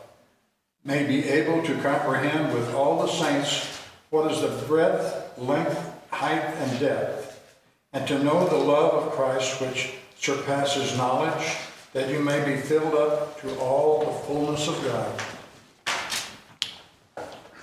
may 0.84 1.06
be 1.06 1.28
able 1.30 1.64
to 1.64 1.82
comprehend 1.82 2.54
with 2.54 2.74
all 2.74 3.02
the 3.02 3.12
saints 3.12 3.82
what 4.10 4.32
is 4.32 4.42
the 4.42 4.66
breadth, 4.68 5.38
length, 5.38 5.92
height, 6.12 6.44
and 6.44 6.80
depth, 6.80 7.56
and 7.94 8.08
to 8.08 8.24
know 8.24 8.48
the 8.48 8.56
love 8.56 8.94
of 8.94 9.12
Christ 9.14 9.62
which 9.62 9.94
surpasses 10.18 10.98
knowledge, 10.98 11.56
that 11.94 12.10
you 12.10 12.20
may 12.20 12.44
be 12.44 12.60
filled 12.60 12.94
up 12.94 13.40
to 13.42 13.56
all 13.60 14.00
the 14.00 14.12
fullness 14.26 14.68
of 14.68 14.84
God. 14.84 15.22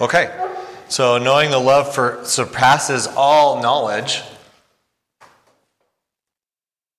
Okay, 0.00 0.50
so 0.88 1.18
knowing 1.18 1.50
the 1.50 1.58
love 1.58 1.94
for 1.94 2.20
surpasses 2.24 3.06
all 3.06 3.60
knowledge. 3.62 4.22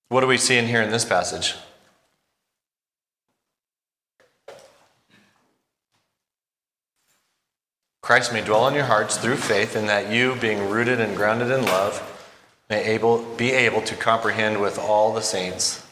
What 0.08 0.20
do 0.20 0.26
we 0.26 0.38
see 0.38 0.56
in 0.56 0.66
here 0.66 0.82
in 0.82 0.90
this 0.90 1.04
passage? 1.04 1.54
Christ 8.02 8.32
may 8.32 8.42
dwell 8.42 8.68
in 8.68 8.74
your 8.74 8.84
hearts 8.84 9.16
through 9.16 9.36
faith, 9.36 9.74
and 9.76 9.88
that 9.88 10.10
you, 10.10 10.36
being 10.36 10.68
rooted 10.68 11.00
and 11.00 11.16
grounded 11.16 11.50
in 11.50 11.64
love, 11.64 12.02
may 12.68 12.84
able, 12.84 13.24
be 13.36 13.52
able 13.52 13.80
to 13.82 13.96
comprehend 13.96 14.60
with 14.60 14.78
all 14.78 15.14
the 15.14 15.22
saints 15.22 15.84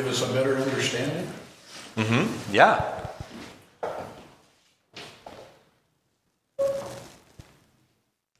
Give 0.00 0.06
us 0.06 0.22
a 0.22 0.32
better 0.32 0.56
understanding. 0.56 1.26
Mm-hmm. 1.96 2.54
Yeah. 2.54 2.99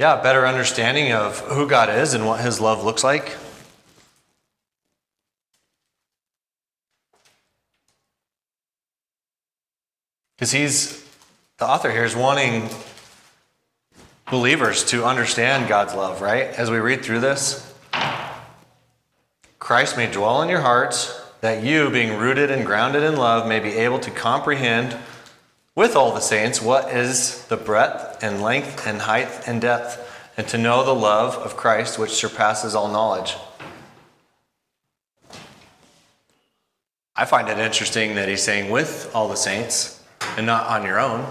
Yeah, 0.00 0.22
better 0.22 0.46
understanding 0.46 1.12
of 1.12 1.40
who 1.40 1.68
God 1.68 1.90
is 1.90 2.14
and 2.14 2.24
what 2.24 2.40
his 2.40 2.58
love 2.58 2.82
looks 2.82 3.04
like. 3.04 3.36
Because 10.36 10.52
he's, 10.52 11.06
the 11.58 11.66
author 11.66 11.90
here 11.90 12.04
is 12.04 12.16
wanting 12.16 12.70
believers 14.30 14.84
to 14.86 15.04
understand 15.04 15.68
God's 15.68 15.92
love, 15.94 16.22
right? 16.22 16.44
As 16.44 16.70
we 16.70 16.78
read 16.78 17.04
through 17.04 17.20
this, 17.20 17.70
Christ 19.58 19.98
may 19.98 20.10
dwell 20.10 20.40
in 20.40 20.48
your 20.48 20.62
hearts, 20.62 21.20
that 21.42 21.62
you, 21.62 21.90
being 21.90 22.16
rooted 22.16 22.50
and 22.50 22.64
grounded 22.64 23.02
in 23.02 23.16
love, 23.16 23.46
may 23.46 23.60
be 23.60 23.72
able 23.72 23.98
to 23.98 24.10
comprehend 24.10 24.96
with 25.76 25.96
all 25.96 26.12
the 26.12 26.20
saints 26.20 26.60
what 26.60 26.94
is 26.94 27.44
the 27.46 27.56
breadth 27.56 28.22
and 28.22 28.42
length 28.42 28.86
and 28.86 29.02
height 29.02 29.28
and 29.46 29.60
depth, 29.60 30.06
and 30.36 30.46
to 30.48 30.58
know 30.58 30.84
the 30.84 30.94
love 30.94 31.34
of 31.36 31.56
Christ 31.56 31.98
which 31.98 32.10
surpasses 32.10 32.74
all 32.74 32.88
knowledge. 32.88 33.36
I 37.14 37.26
find 37.26 37.48
it 37.48 37.58
interesting 37.58 38.14
that 38.14 38.28
he's 38.28 38.42
saying 38.42 38.70
with 38.70 39.10
all 39.14 39.28
the 39.28 39.36
saints 39.36 40.02
and 40.36 40.46
not 40.46 40.66
on 40.66 40.86
your 40.86 40.98
own. 40.98 41.26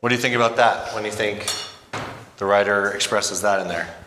What 0.00 0.10
do 0.10 0.14
you 0.14 0.20
think 0.20 0.36
about 0.36 0.54
that 0.56 0.94
when 0.94 1.04
you 1.04 1.10
think 1.10 1.52
the 2.36 2.44
writer 2.44 2.92
expresses 2.92 3.42
that 3.42 3.60
in 3.60 3.66
there? 3.66 4.05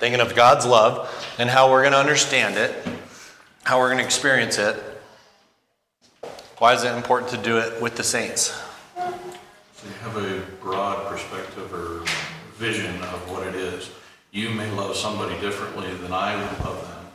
Thinking 0.00 0.22
of 0.22 0.34
God's 0.34 0.64
love 0.64 1.34
and 1.38 1.50
how 1.50 1.70
we're 1.70 1.82
going 1.82 1.92
to 1.92 1.98
understand 1.98 2.56
it, 2.56 2.74
how 3.64 3.78
we're 3.78 3.88
going 3.88 3.98
to 3.98 4.04
experience 4.04 4.56
it. 4.56 4.74
Why 6.56 6.72
is 6.72 6.84
it 6.84 6.94
important 6.96 7.30
to 7.32 7.36
do 7.36 7.58
it 7.58 7.82
with 7.82 7.96
the 7.96 8.02
saints? 8.02 8.58
So 8.96 9.86
you 9.86 9.92
have 10.00 10.16
a 10.16 10.40
broad 10.62 11.06
perspective 11.06 11.72
or 11.74 12.02
vision 12.54 12.94
of 13.02 13.30
what 13.30 13.46
it 13.46 13.54
is. 13.54 13.90
You 14.30 14.48
may 14.48 14.70
love 14.70 14.96
somebody 14.96 15.38
differently 15.38 15.92
than 15.96 16.14
I 16.14 16.34
would 16.34 16.64
love 16.64 16.80
them. 16.88 17.06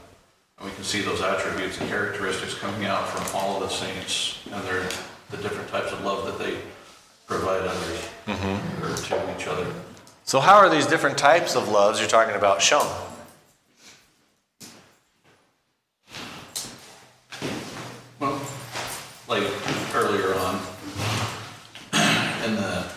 And 0.60 0.70
we 0.70 0.76
can 0.76 0.84
see 0.84 1.02
those 1.02 1.22
attributes 1.22 1.82
and 1.82 1.90
characteristics 1.90 2.54
coming 2.54 2.86
out 2.86 3.08
from 3.10 3.36
all 3.36 3.56
of 3.56 3.68
the 3.68 3.76
saints 3.76 4.40
and 4.52 4.64
their, 4.64 4.84
the 5.32 5.38
different 5.38 5.70
types 5.70 5.92
of 5.92 6.04
love 6.04 6.26
that 6.26 6.38
they 6.38 6.60
provide 7.26 7.62
others 7.62 8.10
mm-hmm. 8.28 8.84
or 8.84 8.96
to 8.96 9.36
each 9.36 9.48
other. 9.48 9.66
So, 10.28 10.40
how 10.40 10.56
are 10.56 10.70
these 10.70 10.88
different 10.88 11.20
types 11.20 11.56
of 11.56 11.70
loves 11.70 12.00
you're 12.00 12.10
talking 12.10 12.36
about 12.36 12.60
shown? 12.60 12.88
Well, 18.20 18.42
like 19.28 19.44
earlier 19.94 20.34
on, 20.34 20.56
in 22.44 22.56
the 22.56 22.88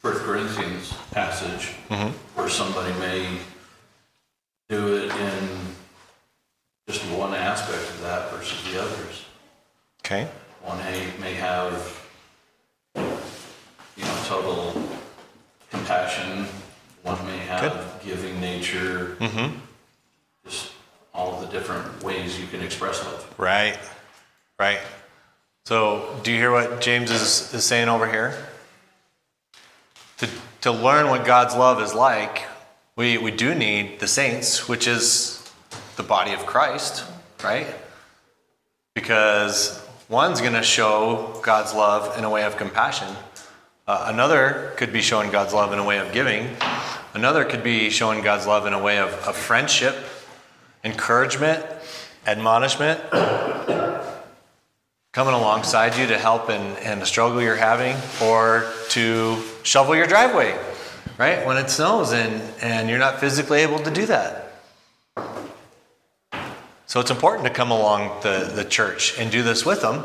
First 0.00 0.24
Corinthians 0.24 0.92
passage, 1.10 1.74
mm-hmm. 1.88 2.10
where 2.38 2.50
somebody 2.50 2.92
may 2.98 3.38
do 4.68 4.98
it 4.98 5.10
in 5.10 5.48
just 6.86 7.02
one 7.12 7.32
aspect 7.32 7.82
of 7.82 8.02
that 8.02 8.30
versus 8.30 8.62
the 8.70 8.78
others. 8.78 9.24
Okay. 10.04 10.28
One 10.60 10.76
may, 10.80 11.06
may 11.18 11.32
have, 11.32 12.06
you 12.94 14.04
know, 14.04 14.22
total 14.26 14.81
compassion. 15.72 16.46
One 17.02 17.24
may 17.26 17.38
have 17.38 18.00
giving 18.04 18.40
nature. 18.40 19.16
Mm-hmm. 19.18 19.58
Just 20.44 20.72
all 21.12 21.40
the 21.40 21.46
different 21.48 22.02
ways 22.02 22.38
you 22.38 22.46
can 22.46 22.62
express 22.62 23.02
love. 23.04 23.34
Right. 23.38 23.78
Right. 24.58 24.78
So, 25.64 26.20
do 26.22 26.30
you 26.30 26.38
hear 26.38 26.52
what 26.52 26.80
James 26.80 27.10
is, 27.10 27.52
is 27.54 27.64
saying 27.64 27.88
over 27.88 28.08
here? 28.08 28.46
To, 30.18 30.28
to 30.62 30.72
learn 30.72 31.08
what 31.08 31.24
God's 31.24 31.54
love 31.54 31.80
is 31.82 31.94
like, 31.94 32.44
we, 32.94 33.18
we 33.18 33.30
do 33.30 33.54
need 33.54 33.98
the 34.00 34.06
saints, 34.06 34.68
which 34.68 34.86
is 34.86 35.50
the 35.96 36.02
body 36.02 36.32
of 36.32 36.46
Christ, 36.46 37.04
right? 37.42 37.66
Because 38.94 39.84
one's 40.08 40.40
going 40.40 40.52
to 40.52 40.62
show 40.62 41.40
God's 41.42 41.74
love 41.74 42.18
in 42.18 42.24
a 42.24 42.30
way 42.30 42.44
of 42.44 42.56
compassion. 42.56 43.08
Uh, 43.84 44.04
another 44.06 44.72
could 44.76 44.92
be 44.92 45.00
showing 45.00 45.32
God's 45.32 45.52
love 45.52 45.72
in 45.72 45.80
a 45.80 45.84
way 45.84 45.98
of 45.98 46.12
giving. 46.12 46.56
Another 47.14 47.44
could 47.44 47.64
be 47.64 47.90
showing 47.90 48.22
God's 48.22 48.46
love 48.46 48.64
in 48.64 48.72
a 48.72 48.80
way 48.80 48.98
of, 48.98 49.12
of 49.26 49.36
friendship, 49.36 49.96
encouragement, 50.84 51.66
admonishment, 52.24 53.00
coming 55.12 55.34
alongside 55.34 55.96
you 55.96 56.06
to 56.06 56.16
help 56.16 56.48
in, 56.48 56.76
in 56.78 57.00
the 57.00 57.06
struggle 57.06 57.42
you're 57.42 57.56
having 57.56 57.96
or 58.22 58.72
to 58.90 59.42
shovel 59.64 59.96
your 59.96 60.06
driveway, 60.06 60.56
right? 61.18 61.44
When 61.44 61.56
it 61.56 61.68
snows 61.68 62.12
and, 62.12 62.40
and 62.62 62.88
you're 62.88 63.00
not 63.00 63.18
physically 63.18 63.62
able 63.62 63.80
to 63.80 63.90
do 63.90 64.06
that. 64.06 64.52
So 66.86 67.00
it's 67.00 67.10
important 67.10 67.48
to 67.48 67.52
come 67.52 67.72
along 67.72 68.22
the, 68.22 68.52
the 68.54 68.64
church 68.64 69.18
and 69.18 69.32
do 69.32 69.42
this 69.42 69.66
with 69.66 69.82
them 69.82 70.04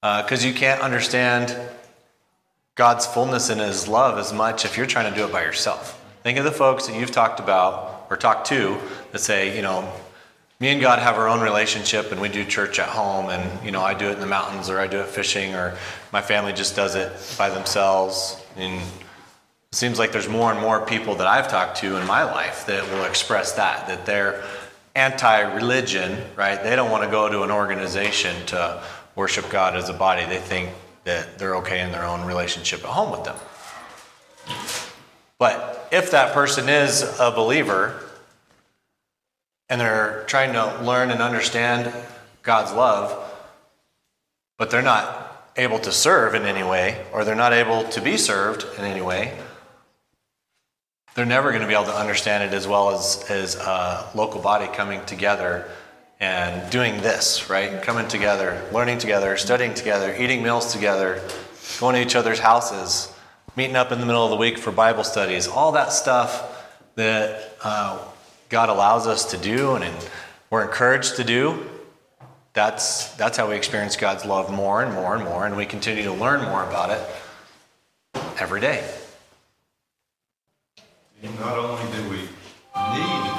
because 0.00 0.44
you 0.44 0.54
can't 0.54 0.80
understand 0.80 1.56
God's 2.78 3.06
fullness 3.06 3.50
and 3.50 3.60
His 3.60 3.88
love 3.88 4.18
as 4.18 4.32
much 4.32 4.64
if 4.64 4.76
you're 4.76 4.86
trying 4.86 5.12
to 5.12 5.18
do 5.18 5.26
it 5.26 5.32
by 5.32 5.42
yourself. 5.42 6.00
Think 6.22 6.38
of 6.38 6.44
the 6.44 6.52
folks 6.52 6.86
that 6.86 6.94
you've 6.94 7.10
talked 7.10 7.40
about 7.40 8.06
or 8.08 8.16
talked 8.16 8.46
to 8.50 8.78
that 9.10 9.18
say, 9.18 9.56
you 9.56 9.62
know, 9.62 9.92
me 10.60 10.68
and 10.68 10.80
God 10.80 11.00
have 11.00 11.16
our 11.16 11.28
own 11.28 11.40
relationship 11.40 12.12
and 12.12 12.20
we 12.20 12.28
do 12.28 12.44
church 12.44 12.78
at 12.78 12.88
home 12.88 13.30
and, 13.30 13.64
you 13.66 13.72
know, 13.72 13.82
I 13.82 13.94
do 13.94 14.06
it 14.06 14.12
in 14.12 14.20
the 14.20 14.26
mountains 14.26 14.70
or 14.70 14.78
I 14.78 14.86
do 14.86 15.00
it 15.00 15.08
fishing 15.08 15.56
or 15.56 15.76
my 16.12 16.22
family 16.22 16.52
just 16.52 16.76
does 16.76 16.94
it 16.94 17.10
by 17.36 17.50
themselves. 17.50 18.40
And 18.56 18.80
it 18.80 19.74
seems 19.74 19.98
like 19.98 20.12
there's 20.12 20.28
more 20.28 20.52
and 20.52 20.60
more 20.60 20.86
people 20.86 21.16
that 21.16 21.26
I've 21.26 21.48
talked 21.48 21.78
to 21.78 21.96
in 21.96 22.06
my 22.06 22.22
life 22.22 22.64
that 22.66 22.84
will 22.92 23.06
express 23.06 23.54
that, 23.54 23.88
that 23.88 24.06
they're 24.06 24.44
anti 24.94 25.40
religion, 25.52 26.16
right? 26.36 26.62
They 26.62 26.76
don't 26.76 26.92
want 26.92 27.02
to 27.02 27.10
go 27.10 27.28
to 27.28 27.42
an 27.42 27.50
organization 27.50 28.46
to 28.46 28.80
worship 29.16 29.50
God 29.50 29.74
as 29.74 29.88
a 29.88 29.94
body. 29.94 30.24
They 30.26 30.38
think 30.38 30.70
that 31.04 31.38
they're 31.38 31.56
okay 31.56 31.80
in 31.80 31.92
their 31.92 32.04
own 32.04 32.24
relationship 32.24 32.80
at 32.80 32.90
home 32.90 33.10
with 33.10 33.24
them. 33.24 33.36
But 35.38 35.88
if 35.92 36.10
that 36.10 36.34
person 36.34 36.68
is 36.68 37.02
a 37.20 37.30
believer 37.30 38.04
and 39.68 39.80
they're 39.80 40.24
trying 40.26 40.52
to 40.54 40.82
learn 40.82 41.10
and 41.10 41.20
understand 41.20 41.92
God's 42.42 42.72
love, 42.72 43.16
but 44.56 44.70
they're 44.70 44.82
not 44.82 45.52
able 45.56 45.78
to 45.80 45.92
serve 45.92 46.34
in 46.34 46.42
any 46.42 46.62
way, 46.62 47.04
or 47.12 47.24
they're 47.24 47.34
not 47.34 47.52
able 47.52 47.84
to 47.84 48.00
be 48.00 48.16
served 48.16 48.64
in 48.78 48.84
any 48.84 49.00
way, 49.02 49.38
they're 51.14 51.26
never 51.26 51.50
going 51.50 51.62
to 51.62 51.68
be 51.68 51.74
able 51.74 51.84
to 51.84 51.96
understand 51.96 52.44
it 52.44 52.54
as 52.56 52.66
well 52.66 52.90
as, 52.90 53.24
as 53.28 53.56
a 53.56 54.08
local 54.14 54.40
body 54.40 54.68
coming 54.68 55.04
together 55.04 55.68
and 56.20 56.70
doing 56.70 57.00
this, 57.00 57.48
right? 57.48 57.82
Coming 57.82 58.08
together, 58.08 58.62
learning 58.72 58.98
together, 58.98 59.36
studying 59.36 59.74
together, 59.74 60.14
eating 60.18 60.42
meals 60.42 60.72
together, 60.72 61.22
going 61.78 61.94
to 61.94 62.02
each 62.02 62.16
other's 62.16 62.40
houses, 62.40 63.12
meeting 63.56 63.76
up 63.76 63.92
in 63.92 64.00
the 64.00 64.06
middle 64.06 64.24
of 64.24 64.30
the 64.30 64.36
week 64.36 64.58
for 64.58 64.72
Bible 64.72 65.04
studies, 65.04 65.46
all 65.46 65.72
that 65.72 65.92
stuff 65.92 66.66
that 66.96 67.56
uh, 67.62 68.02
God 68.48 68.68
allows 68.68 69.06
us 69.06 69.30
to 69.30 69.36
do 69.36 69.74
and, 69.74 69.84
and 69.84 70.10
we're 70.50 70.64
encouraged 70.64 71.16
to 71.16 71.24
do. 71.24 71.68
That's, 72.52 73.14
that's 73.14 73.36
how 73.36 73.48
we 73.48 73.54
experience 73.54 73.96
God's 73.96 74.24
love 74.24 74.50
more 74.52 74.82
and 74.82 74.92
more 74.92 75.14
and 75.14 75.22
more, 75.22 75.46
and 75.46 75.56
we 75.56 75.66
continue 75.66 76.02
to 76.04 76.12
learn 76.12 76.42
more 76.42 76.64
about 76.64 76.90
it 76.90 77.00
every 78.40 78.60
day. 78.60 78.88
Not 81.22 81.58
only 81.58 81.92
do 81.92 82.02
we 82.10 82.16
need 82.16 83.32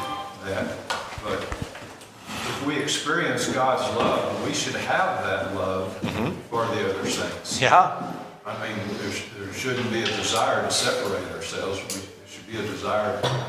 that, 0.46 0.76
but 1.24 1.59
if 2.50 2.66
we 2.66 2.78
experience 2.78 3.48
God's 3.48 3.96
love, 3.96 4.46
we 4.46 4.54
should 4.54 4.76
have 4.76 5.24
that 5.24 5.56
love 5.56 6.00
mm-hmm. 6.02 6.32
for 6.50 6.66
the 6.68 6.90
other 6.90 7.10
saints. 7.10 7.62
Yeah, 7.62 8.14
I 8.46 8.68
mean, 8.68 8.78
there 9.38 9.54
shouldn't 9.54 9.90
be 9.92 10.02
a 10.02 10.06
desire 10.06 10.66
to 10.66 10.72
separate 10.72 11.30
ourselves. 11.36 11.80
We, 11.80 12.02
there 12.02 12.28
should 12.28 12.48
be 12.48 12.58
a 12.58 12.64
desire 12.64 13.22
to 13.22 13.46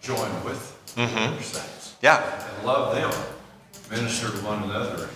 join 0.00 0.44
with 0.44 0.94
the 0.94 1.02
mm-hmm. 1.02 1.32
other 1.34 1.42
saints 1.42 1.78
yeah, 2.02 2.48
and 2.56 2.66
love 2.66 2.94
them, 2.94 3.10
minister 3.90 4.28
to 4.30 4.44
one 4.44 4.62
another. 4.64 5.08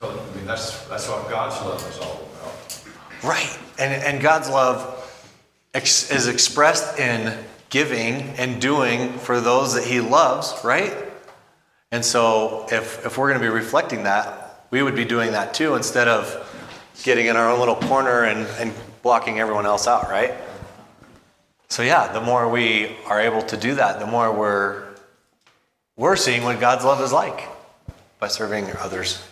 I 0.00 0.14
mean, 0.36 0.46
that's, 0.46 0.86
that's 0.86 1.08
what 1.08 1.28
God's 1.28 1.56
love 1.62 1.84
is 1.90 1.98
all 1.98 2.28
about. 2.32 2.84
right. 3.24 3.58
And, 3.78 4.02
and 4.02 4.22
God's 4.22 4.48
love 4.48 4.94
ex- 5.74 6.10
is 6.10 6.28
expressed 6.28 6.98
in 6.98 7.36
giving 7.68 8.22
and 8.38 8.60
doing 8.60 9.12
for 9.18 9.40
those 9.40 9.74
that 9.74 9.84
He 9.84 10.00
loves, 10.00 10.54
right? 10.64 11.07
And 11.90 12.04
so, 12.04 12.66
if, 12.70 13.06
if 13.06 13.16
we're 13.16 13.28
going 13.28 13.40
to 13.40 13.46
be 13.46 13.52
reflecting 13.52 14.02
that, 14.02 14.66
we 14.70 14.82
would 14.82 14.94
be 14.94 15.06
doing 15.06 15.32
that 15.32 15.54
too 15.54 15.74
instead 15.74 16.06
of 16.06 16.44
getting 17.02 17.26
in 17.26 17.36
our 17.36 17.50
own 17.50 17.58
little 17.58 17.76
corner 17.76 18.24
and, 18.24 18.46
and 18.58 18.74
blocking 19.02 19.40
everyone 19.40 19.64
else 19.64 19.86
out, 19.86 20.10
right? 20.10 20.34
So, 21.70 21.82
yeah, 21.82 22.12
the 22.12 22.20
more 22.20 22.48
we 22.48 22.96
are 23.06 23.20
able 23.20 23.42
to 23.42 23.56
do 23.56 23.74
that, 23.76 24.00
the 24.00 24.06
more 24.06 24.32
we're, 24.34 24.84
we're 25.96 26.16
seeing 26.16 26.42
what 26.42 26.60
God's 26.60 26.84
love 26.84 27.00
is 27.00 27.12
like 27.12 27.48
by 28.18 28.28
serving 28.28 28.70
others. 28.80 29.22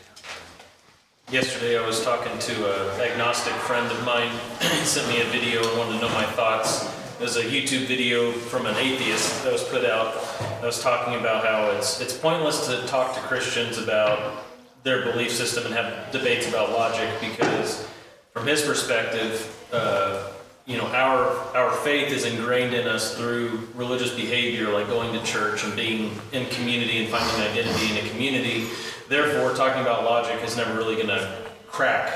Yesterday, 1.30 1.76
I 1.76 1.84
was 1.84 2.04
talking 2.04 2.38
to 2.38 2.94
an 2.94 3.00
agnostic 3.00 3.52
friend 3.52 3.90
of 3.90 4.04
mine. 4.06 4.30
he 4.60 4.84
sent 4.84 5.08
me 5.08 5.20
a 5.20 5.24
video 5.24 5.66
and 5.68 5.78
wanted 5.78 5.94
to 5.94 6.06
know 6.06 6.14
my 6.14 6.24
thoughts. 6.24 6.88
There's 7.18 7.36
a 7.36 7.44
YouTube 7.44 7.86
video 7.86 8.30
from 8.30 8.66
an 8.66 8.76
atheist 8.76 9.42
that 9.42 9.50
was 9.50 9.64
put 9.64 9.86
out. 9.86 10.14
that 10.38 10.62
was 10.62 10.82
talking 10.82 11.18
about 11.18 11.46
how 11.46 11.70
it's 11.70 11.98
it's 11.98 12.12
pointless 12.14 12.66
to 12.66 12.86
talk 12.86 13.14
to 13.14 13.20
Christians 13.20 13.78
about 13.78 14.44
their 14.82 15.02
belief 15.02 15.32
system 15.32 15.64
and 15.64 15.74
have 15.74 16.12
debates 16.12 16.46
about 16.46 16.72
logic 16.72 17.08
because, 17.22 17.88
from 18.34 18.46
his 18.46 18.60
perspective, 18.60 19.66
uh, 19.72 20.28
you 20.66 20.76
know, 20.76 20.86
our 20.88 21.30
our 21.56 21.72
faith 21.72 22.12
is 22.12 22.26
ingrained 22.26 22.74
in 22.74 22.86
us 22.86 23.16
through 23.16 23.66
religious 23.74 24.14
behavior, 24.14 24.70
like 24.70 24.86
going 24.88 25.18
to 25.18 25.24
church 25.24 25.64
and 25.64 25.74
being 25.74 26.12
in 26.32 26.44
community 26.50 26.98
and 27.02 27.08
finding 27.08 27.50
identity 27.50 27.98
in 27.98 28.04
a 28.04 28.10
community. 28.10 28.68
Therefore, 29.08 29.54
talking 29.54 29.80
about 29.80 30.04
logic 30.04 30.44
is 30.44 30.54
never 30.54 30.74
really 30.74 30.96
going 30.96 31.08
to 31.08 31.46
crack 31.66 32.12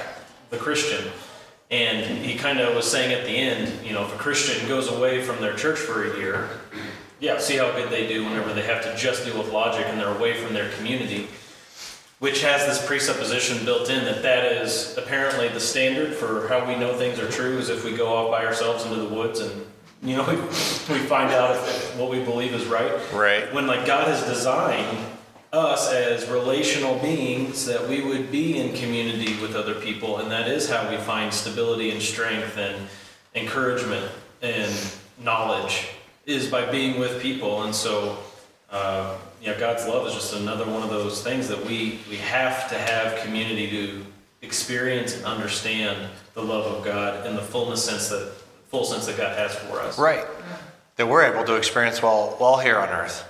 the 0.51 0.59
Christian. 0.59 1.11
And 1.71 2.05
he 2.25 2.37
kind 2.37 2.59
of 2.59 2.75
was 2.75 2.91
saying 2.91 3.13
at 3.13 3.25
the 3.25 3.31
end, 3.37 3.87
you 3.87 3.93
know, 3.93 4.05
if 4.05 4.13
a 4.15 4.19
Christian 4.19 4.67
goes 4.69 4.89
away 4.89 5.23
from 5.23 5.41
their 5.41 5.55
church 5.55 5.79
for 5.79 6.13
a 6.13 6.17
year, 6.19 6.49
yeah, 7.21 7.39
see 7.39 7.57
how 7.57 7.71
good 7.73 7.91
they 7.91 8.09
do 8.09 8.25
whenever 8.25 8.53
they 8.53 8.63
have 8.63 8.83
to 8.83 8.97
just 8.97 9.25
deal 9.25 9.39
with 9.39 9.53
logic 9.53 9.87
and 9.87 10.01
they're 10.01 10.15
away 10.15 10.35
from 10.43 10.53
their 10.53 10.71
community, 10.73 11.29
which 12.19 12.43
has 12.43 12.67
this 12.67 12.85
presupposition 12.87 13.65
built 13.65 13.89
in 13.89 14.05
that 14.05 14.23
that 14.23 14.51
is 14.53 14.97
apparently 14.99 15.47
the 15.49 15.61
standard 15.61 16.13
for 16.15 16.49
how 16.49 16.67
we 16.67 16.75
know 16.77 16.93
things 16.97 17.19
are 17.21 17.31
true 17.31 17.59
is 17.59 17.69
if 17.69 17.85
we 17.85 17.97
go 17.97 18.09
off 18.13 18.31
by 18.33 18.45
ourselves 18.45 18.85
into 18.85 18.97
the 18.97 19.09
woods 19.15 19.39
and 19.41 19.65
you 20.03 20.17
know 20.17 20.25
we, 20.29 20.35
we 20.41 20.99
find 21.07 21.31
out 21.33 21.55
if, 21.55 21.69
if 21.69 21.97
what 21.99 22.11
we 22.11 22.23
believe 22.25 22.53
is 22.55 22.65
right 22.67 22.91
Right. 23.13 23.53
when 23.55 23.67
like 23.67 23.87
god 23.87 24.09
has 24.09 24.23
designed 24.25 24.99
us 25.53 25.93
as 25.93 26.29
relational 26.29 26.99
beings 26.99 27.67
that 27.67 27.89
we 27.89 28.03
would 28.03 28.31
be 28.31 28.59
in 28.59 28.75
community 28.75 29.41
with 29.41 29.57
other 29.57 29.75
people, 29.75 30.19
and 30.19 30.31
that 30.31 30.49
is 30.49 30.71
how 30.71 30.89
we 30.89 30.97
find 30.99 31.33
stability 31.33 31.91
and 31.91 32.01
strength 32.01 32.57
and 32.57 32.89
encouragement 33.35 34.11
and 34.43 34.73
knowledge 35.19 35.89
is 36.27 36.49
by 36.49 36.71
being 36.71 37.01
with 37.01 37.21
people. 37.21 37.65
And 37.65 37.75
so, 37.75 38.19
uh, 38.71 39.17
God's 39.59 39.87
love 39.87 40.07
is 40.07 40.15
just 40.15 40.35
another 40.35 40.65
one 40.65 40.83
of 40.83 40.91
those 40.91 41.23
things 41.23 41.49
that 41.49 41.65
we 41.67 41.99
we 42.09 42.17
have 42.17 42.69
to 42.71 42.79
have 42.79 43.21
community 43.25 43.69
to 43.71 44.07
experience 44.43 45.17
and 45.17 45.25
understand 45.25 46.09
the 46.35 46.43
love 46.43 46.67
of 46.67 46.85
God 46.85 47.27
in 47.27 47.35
the 47.35 47.43
fullness 47.43 47.85
sense 47.85 48.09
that 48.09 48.33
full 48.71 48.85
sense 48.85 49.07
that 49.07 49.17
God 49.17 49.37
has 49.37 49.55
for 49.55 49.81
us. 49.81 49.99
Right. 49.99 50.25
That 50.97 51.09
we're 51.09 51.25
able 51.25 51.45
to 51.45 51.57
experience 51.57 52.01
while, 52.01 52.37
while 52.39 52.59
here 52.59 52.79
on 52.79 52.89
earth. 52.89 53.27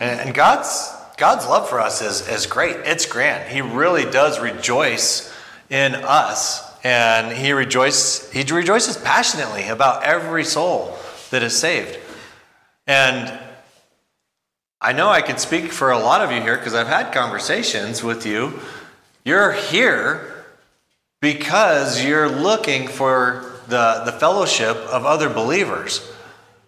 And, 0.00 0.20
and 0.20 0.34
God's, 0.34 0.92
God's 1.16 1.46
love 1.46 1.68
for 1.68 1.80
us 1.80 2.02
is, 2.02 2.28
is 2.28 2.46
great. 2.46 2.76
It's 2.84 3.06
grand. 3.06 3.48
He 3.48 3.60
really 3.60 4.04
does 4.04 4.40
rejoice 4.40 5.32
in 5.70 5.94
us. 5.94 6.62
And 6.82 7.36
he, 7.36 7.52
rejoice, 7.52 8.30
he 8.30 8.42
rejoices 8.42 8.96
passionately 8.96 9.68
about 9.68 10.02
every 10.04 10.44
soul 10.44 10.96
that 11.30 11.42
is 11.42 11.56
saved. 11.56 11.98
And 12.86 13.38
I 14.80 14.92
know 14.92 15.08
I 15.08 15.22
can 15.22 15.38
speak 15.38 15.72
for 15.72 15.92
a 15.92 15.98
lot 15.98 16.20
of 16.20 16.30
you 16.30 16.42
here 16.42 16.56
because 16.56 16.74
I've 16.74 16.88
had 16.88 17.12
conversations 17.12 18.02
with 18.02 18.26
you. 18.26 18.60
You're 19.24 19.52
here 19.52 20.44
because 21.22 22.04
you're 22.04 22.28
looking 22.28 22.88
for 22.88 23.52
the, 23.68 24.02
the 24.04 24.12
fellowship 24.12 24.76
of 24.76 25.06
other 25.06 25.30
believers 25.30 26.06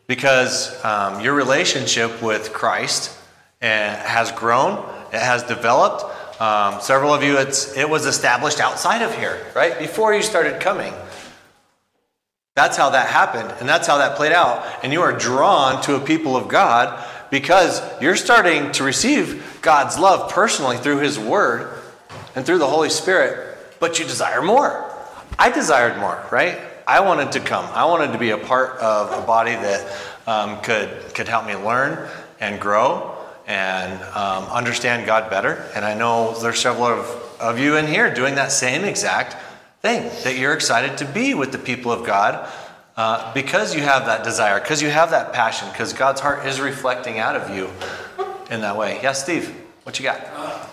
because 0.06 0.82
um, 0.85 1.20
your 1.20 1.35
relationship 1.35 2.22
with 2.22 2.52
Christ 2.54 3.15
has 3.64 4.32
grown, 4.32 4.78
it 5.12 5.20
has 5.20 5.42
developed. 5.42 6.04
Um, 6.40 6.80
several 6.80 7.14
of 7.14 7.22
you, 7.22 7.38
it's, 7.38 7.76
it 7.76 7.88
was 7.88 8.04
established 8.04 8.60
outside 8.60 9.02
of 9.02 9.16
here, 9.16 9.44
right? 9.54 9.78
Before 9.78 10.14
you 10.14 10.22
started 10.22 10.60
coming. 10.60 10.92
That's 12.54 12.76
how 12.76 12.90
that 12.90 13.08
happened, 13.08 13.54
and 13.60 13.68
that's 13.68 13.86
how 13.86 13.98
that 13.98 14.16
played 14.16 14.32
out. 14.32 14.64
And 14.82 14.92
you 14.92 15.02
are 15.02 15.12
drawn 15.12 15.82
to 15.82 15.94
a 15.94 16.00
people 16.00 16.36
of 16.36 16.48
God 16.48 17.04
because 17.30 17.82
you're 18.00 18.16
starting 18.16 18.72
to 18.72 18.84
receive 18.84 19.58
God's 19.60 19.98
love 19.98 20.30
personally 20.30 20.76
through 20.78 20.98
His 20.98 21.18
Word 21.18 21.70
and 22.34 22.46
through 22.46 22.58
the 22.58 22.66
Holy 22.66 22.90
Spirit, 22.90 23.58
but 23.80 23.98
you 23.98 24.06
desire 24.06 24.42
more. 24.42 24.90
I 25.38 25.50
desired 25.50 25.98
more, 25.98 26.22
right? 26.30 26.58
I 26.86 27.00
wanted 27.00 27.32
to 27.32 27.40
come. 27.40 27.64
I 27.74 27.84
wanted 27.86 28.12
to 28.12 28.18
be 28.18 28.30
a 28.30 28.38
part 28.38 28.78
of 28.78 29.22
a 29.22 29.26
body 29.26 29.52
that 29.52 29.96
um, 30.26 30.60
could 30.60 30.88
could 31.14 31.28
help 31.28 31.46
me 31.46 31.56
learn 31.56 32.08
and 32.40 32.60
grow 32.60 33.15
and 33.46 34.02
um, 34.14 34.44
understand 34.44 35.06
God 35.06 35.30
better. 35.30 35.64
And 35.74 35.85
I 35.85 35.94
know 35.94 36.38
there's 36.40 36.61
several 36.61 36.87
of, 36.87 37.37
of 37.40 37.59
you 37.59 37.76
in 37.76 37.87
here 37.87 38.12
doing 38.12 38.35
that 38.35 38.50
same 38.50 38.85
exact 38.85 39.37
thing 39.82 40.11
that 40.24 40.37
you're 40.37 40.52
excited 40.52 40.98
to 40.98 41.04
be 41.04 41.35
with 41.35 41.52
the 41.52 41.59
people 41.59 41.92
of 41.92 42.04
God 42.04 42.50
uh, 42.96 43.32
because 43.35 43.74
you 43.74 43.82
have 43.82 44.06
that 44.06 44.24
desire, 44.24 44.59
because 44.59 44.82
you 44.82 44.90
have 44.90 45.11
that 45.11 45.32
passion, 45.32 45.68
because 45.70 45.92
God's 45.92 46.20
heart 46.20 46.46
is 46.46 46.61
reflecting 46.61 47.18
out 47.18 47.37
of 47.37 47.54
you 47.54 47.70
in 48.50 48.62
that 48.62 48.76
way. 48.76 48.98
Yes, 49.02 49.22
Steve, 49.22 49.54
what 49.85 49.98
you 49.98 50.04
got? 50.04 50.20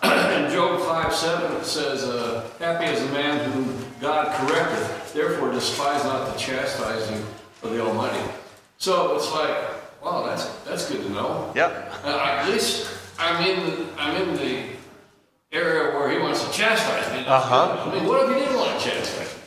In 0.33 0.51
Job 0.51 0.81
5 0.81 1.13
7, 1.13 1.57
it 1.57 1.65
says, 1.65 2.03
uh, 2.05 2.49
Happy 2.59 2.85
is 2.85 3.05
the 3.05 3.11
man 3.11 3.51
whom 3.51 3.85
God 3.99 4.27
correcteth, 4.35 5.13
therefore 5.13 5.51
despise 5.51 6.03
not 6.05 6.31
the 6.31 6.39
chastising 6.39 7.23
of 7.61 7.71
the 7.71 7.85
Almighty. 7.85 8.31
So 8.77 9.15
it's 9.15 9.31
like, 9.31 9.82
wow, 10.03 10.25
that's 10.25 10.45
that's 10.65 10.89
good 10.89 11.01
to 11.03 11.09
know. 11.09 11.51
Yep. 11.55 11.91
Uh, 12.03 12.39
at 12.41 12.49
least 12.49 12.89
I'm 13.17 13.45
in 13.47 13.87
I'm 13.97 14.15
in 14.21 14.35
the 14.35 14.63
area 15.51 15.95
where 15.95 16.09
He 16.11 16.19
wants 16.19 16.45
to 16.45 16.51
chastise 16.51 17.11
me. 17.13 17.25
Uh-huh. 17.25 17.89
I 17.89 17.93
mean, 17.93 18.07
what 18.07 18.29
if 18.29 18.35
He 18.35 18.41
didn't 18.43 18.57
want 18.57 18.79
to 18.79 18.89
chastise 18.89 19.35
me? 19.35 19.41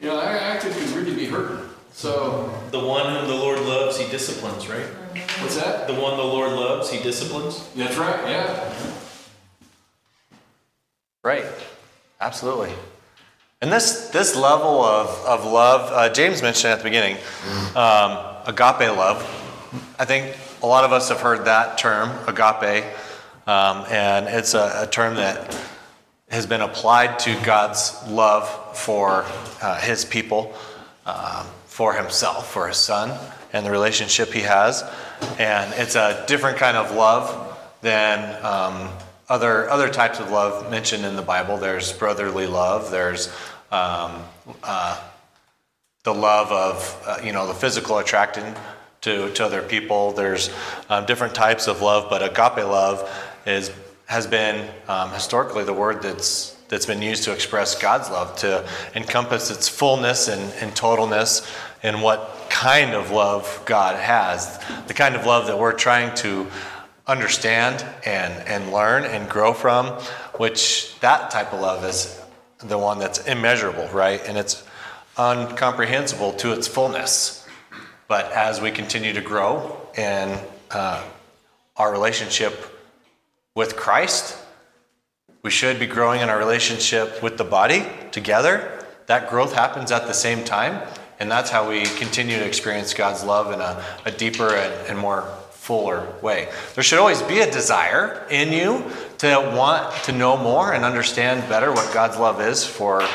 You 0.00 0.08
know, 0.08 0.18
I 0.18 0.32
actually 0.32 0.74
could 0.74 0.88
really 0.90 1.14
be 1.14 1.26
hurting. 1.26 1.68
So 1.92 2.50
The 2.70 2.80
one 2.80 3.14
whom 3.14 3.28
the 3.28 3.34
Lord 3.36 3.60
loves, 3.60 3.98
he 3.98 4.10
disciplines, 4.10 4.66
right? 4.68 4.86
what's 5.40 5.56
that? 5.56 5.86
The 5.86 5.94
one 5.94 6.16
the 6.16 6.24
Lord 6.24 6.52
loves, 6.52 6.90
he 6.90 7.02
disciplines. 7.02 7.68
That's 7.76 7.96
right. 7.98 8.18
Yeah. 8.28 8.74
Right. 11.22 11.44
Absolutely. 12.20 12.72
And 13.60 13.70
this, 13.70 14.08
this 14.08 14.34
level 14.34 14.82
of, 14.82 15.08
of 15.24 15.44
love, 15.44 15.92
uh, 15.92 16.12
James 16.12 16.42
mentioned 16.42 16.72
at 16.72 16.78
the 16.78 16.84
beginning, 16.84 17.16
um, 17.76 18.18
agape 18.46 18.96
love. 18.96 19.22
I 19.98 20.04
think 20.04 20.36
a 20.62 20.66
lot 20.66 20.84
of 20.84 20.92
us 20.92 21.08
have 21.08 21.20
heard 21.20 21.46
that 21.46 21.78
term, 21.78 22.10
agape, 22.28 22.84
um, 23.46 23.86
and 23.88 24.28
it's 24.28 24.52
a, 24.52 24.82
a 24.82 24.86
term 24.86 25.14
that 25.14 25.58
has 26.30 26.46
been 26.46 26.60
applied 26.60 27.18
to 27.20 27.34
God's 27.42 27.96
love 28.06 28.76
for 28.76 29.24
uh, 29.62 29.80
his 29.80 30.04
people, 30.04 30.54
um, 31.06 31.46
for 31.66 31.94
himself, 31.94 32.52
for 32.52 32.68
his 32.68 32.76
son, 32.76 33.18
and 33.54 33.64
the 33.64 33.70
relationship 33.70 34.30
he 34.32 34.40
has. 34.42 34.84
And 35.38 35.72
it's 35.76 35.94
a 35.94 36.22
different 36.28 36.58
kind 36.58 36.76
of 36.76 36.94
love 36.94 37.58
than 37.80 38.44
um, 38.44 38.90
other, 39.30 39.70
other 39.70 39.88
types 39.88 40.20
of 40.20 40.30
love 40.30 40.70
mentioned 40.70 41.06
in 41.06 41.16
the 41.16 41.22
Bible. 41.22 41.56
There's 41.56 41.94
brotherly 41.94 42.46
love, 42.46 42.90
there's 42.90 43.28
um, 43.70 44.22
uh, 44.62 45.00
the 46.04 46.12
love 46.12 46.52
of, 46.52 47.04
uh, 47.06 47.24
you 47.24 47.32
know, 47.32 47.46
the 47.46 47.54
physical 47.54 47.96
attraction 47.96 48.54
to, 49.02 49.30
to 49.34 49.44
other 49.44 49.62
people. 49.62 50.12
There's 50.12 50.50
um, 50.88 51.06
different 51.06 51.34
types 51.34 51.68
of 51.68 51.82
love, 51.82 52.08
but 52.10 52.22
agape 52.22 52.64
love 52.64 53.08
is 53.46 53.70
has 54.06 54.26
been 54.26 54.68
um, 54.88 55.10
historically 55.10 55.64
the 55.64 55.72
word 55.72 56.02
that's 56.02 56.56
that's 56.68 56.86
been 56.86 57.02
used 57.02 57.24
to 57.24 57.32
express 57.32 57.78
God's 57.78 58.08
love, 58.08 58.34
to 58.36 58.66
encompass 58.94 59.50
its 59.50 59.68
fullness 59.68 60.28
and, 60.28 60.40
and 60.54 60.72
totalness 60.72 61.46
and 61.82 62.00
what 62.00 62.46
kind 62.48 62.94
of 62.94 63.10
love 63.10 63.62
God 63.66 63.96
has, 63.96 64.58
the 64.86 64.94
kind 64.94 65.14
of 65.14 65.26
love 65.26 65.48
that 65.48 65.58
we're 65.58 65.74
trying 65.74 66.14
to 66.16 66.46
understand 67.06 67.84
and, 68.06 68.32
and 68.48 68.72
learn 68.72 69.04
and 69.04 69.28
grow 69.28 69.52
from, 69.52 69.86
which 70.38 70.98
that 71.00 71.30
type 71.30 71.52
of 71.52 71.60
love 71.60 71.84
is 71.84 72.18
the 72.58 72.78
one 72.78 72.98
that's 72.98 73.18
immeasurable, 73.26 73.88
right? 73.88 74.22
And 74.26 74.38
it's 74.38 74.64
uncomprehensible 75.18 76.32
to 76.34 76.52
its 76.52 76.66
fullness. 76.66 77.41
But 78.08 78.30
as 78.32 78.60
we 78.60 78.70
continue 78.70 79.12
to 79.12 79.20
grow 79.20 79.80
in 79.96 80.38
uh, 80.70 81.02
our 81.76 81.92
relationship 81.92 82.66
with 83.54 83.76
Christ, 83.76 84.38
we 85.42 85.50
should 85.50 85.80
be 85.80 85.86
growing 85.86 86.20
in 86.20 86.28
our 86.28 86.38
relationship 86.38 87.22
with 87.22 87.36
the 87.36 87.44
body 87.44 87.84
together. 88.12 88.86
That 89.06 89.28
growth 89.28 89.54
happens 89.54 89.90
at 89.90 90.06
the 90.06 90.12
same 90.12 90.44
time, 90.44 90.86
and 91.18 91.30
that's 91.30 91.50
how 91.50 91.68
we 91.68 91.82
continue 91.82 92.38
to 92.38 92.44
experience 92.46 92.94
God's 92.94 93.24
love 93.24 93.52
in 93.52 93.60
a, 93.60 93.84
a 94.04 94.10
deeper 94.10 94.54
and, 94.54 94.88
and 94.88 94.98
more 94.98 95.22
fuller 95.50 96.06
way. 96.22 96.48
There 96.74 96.82
should 96.82 96.98
always 96.98 97.22
be 97.22 97.38
a 97.40 97.50
desire 97.50 98.26
in 98.30 98.52
you 98.52 98.84
to 99.18 99.52
want 99.56 99.94
to 100.04 100.12
know 100.12 100.36
more 100.36 100.72
and 100.72 100.84
understand 100.84 101.48
better 101.48 101.72
what 101.72 101.92
God's 101.94 102.18
love 102.18 102.40
is 102.40 102.64
for 102.64 103.06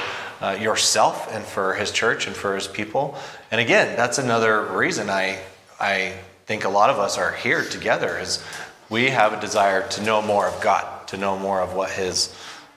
uh, 0.42 0.58
yourself 0.60 1.28
and 1.34 1.44
for 1.44 1.74
His 1.74 1.92
church 1.92 2.28
and 2.28 2.36
for 2.36 2.56
His 2.56 2.68
people. 2.68 3.18
And 3.52 3.62
again, 3.62 3.96
that's 3.96 4.18
another 4.18 4.62
reason 4.64 5.10
I 5.10 5.40
I 5.80 6.14
think 6.46 6.64
a 6.64 6.70
lot 6.70 6.90
of 6.90 6.98
us 6.98 7.18
are 7.18 7.34
here 7.34 7.64
together 7.64 8.18
is 8.18 8.44
we 8.90 9.10
have 9.10 9.34
a 9.34 9.40
desire 9.40 9.88
to 9.90 10.02
know 10.02 10.22
more 10.22 10.48
of 10.48 10.60
God, 10.62 11.08
to 11.10 11.18
know 11.18 11.38
more 11.38 11.62
of 11.62 11.74
what 11.74 11.92
His 11.92 12.34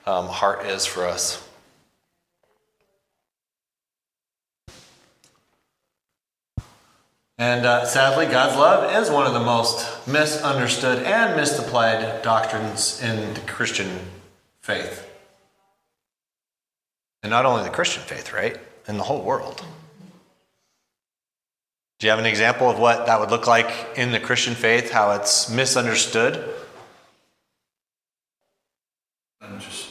um, 0.06 0.26
heart 0.26 0.66
is 0.66 0.84
for 0.84 1.06
us. 1.06 1.46
And 7.38 7.64
uh, 7.64 7.86
sadly, 7.86 8.26
God's 8.26 8.56
love 8.56 9.02
is 9.02 9.10
one 9.10 9.26
of 9.26 9.32
the 9.32 9.40
most 9.40 10.06
misunderstood 10.06 11.04
and 11.04 11.36
misapplied 11.36 12.20
doctrines 12.22 13.00
in 13.02 13.32
the 13.32 13.40
Christian 13.40 13.88
faith. 14.60 15.08
And 17.22 17.30
not 17.30 17.46
only 17.46 17.62
the 17.62 17.70
Christian 17.70 18.02
faith, 18.02 18.34
right? 18.34 18.58
In 18.86 18.98
the 18.98 19.04
whole 19.04 19.22
world. 19.22 19.64
Do 22.00 22.06
you 22.06 22.10
have 22.12 22.18
an 22.18 22.24
example 22.24 22.70
of 22.70 22.78
what 22.78 23.04
that 23.06 23.20
would 23.20 23.30
look 23.30 23.46
like 23.46 23.70
in 23.94 24.10
the 24.10 24.18
Christian 24.18 24.54
faith, 24.54 24.90
how 24.90 25.10
it's 25.12 25.50
misunderstood? 25.50 26.42
And 29.42 29.60
just 29.60 29.90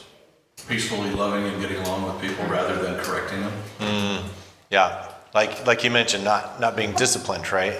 peacefully 0.68 1.10
loving 1.12 1.44
and 1.46 1.60
getting 1.60 1.76
along 1.78 2.02
with 2.12 2.20
people 2.20 2.44
rather 2.46 2.82
than 2.82 2.98
correcting 3.04 3.42
them. 3.42 3.52
Hmm, 3.78 4.28
yeah, 4.70 5.12
like 5.34 5.64
like 5.68 5.84
you 5.84 5.90
mentioned, 5.92 6.24
not 6.24 6.58
not 6.60 6.74
being 6.74 6.92
disciplined, 6.94 7.50
right? 7.52 7.74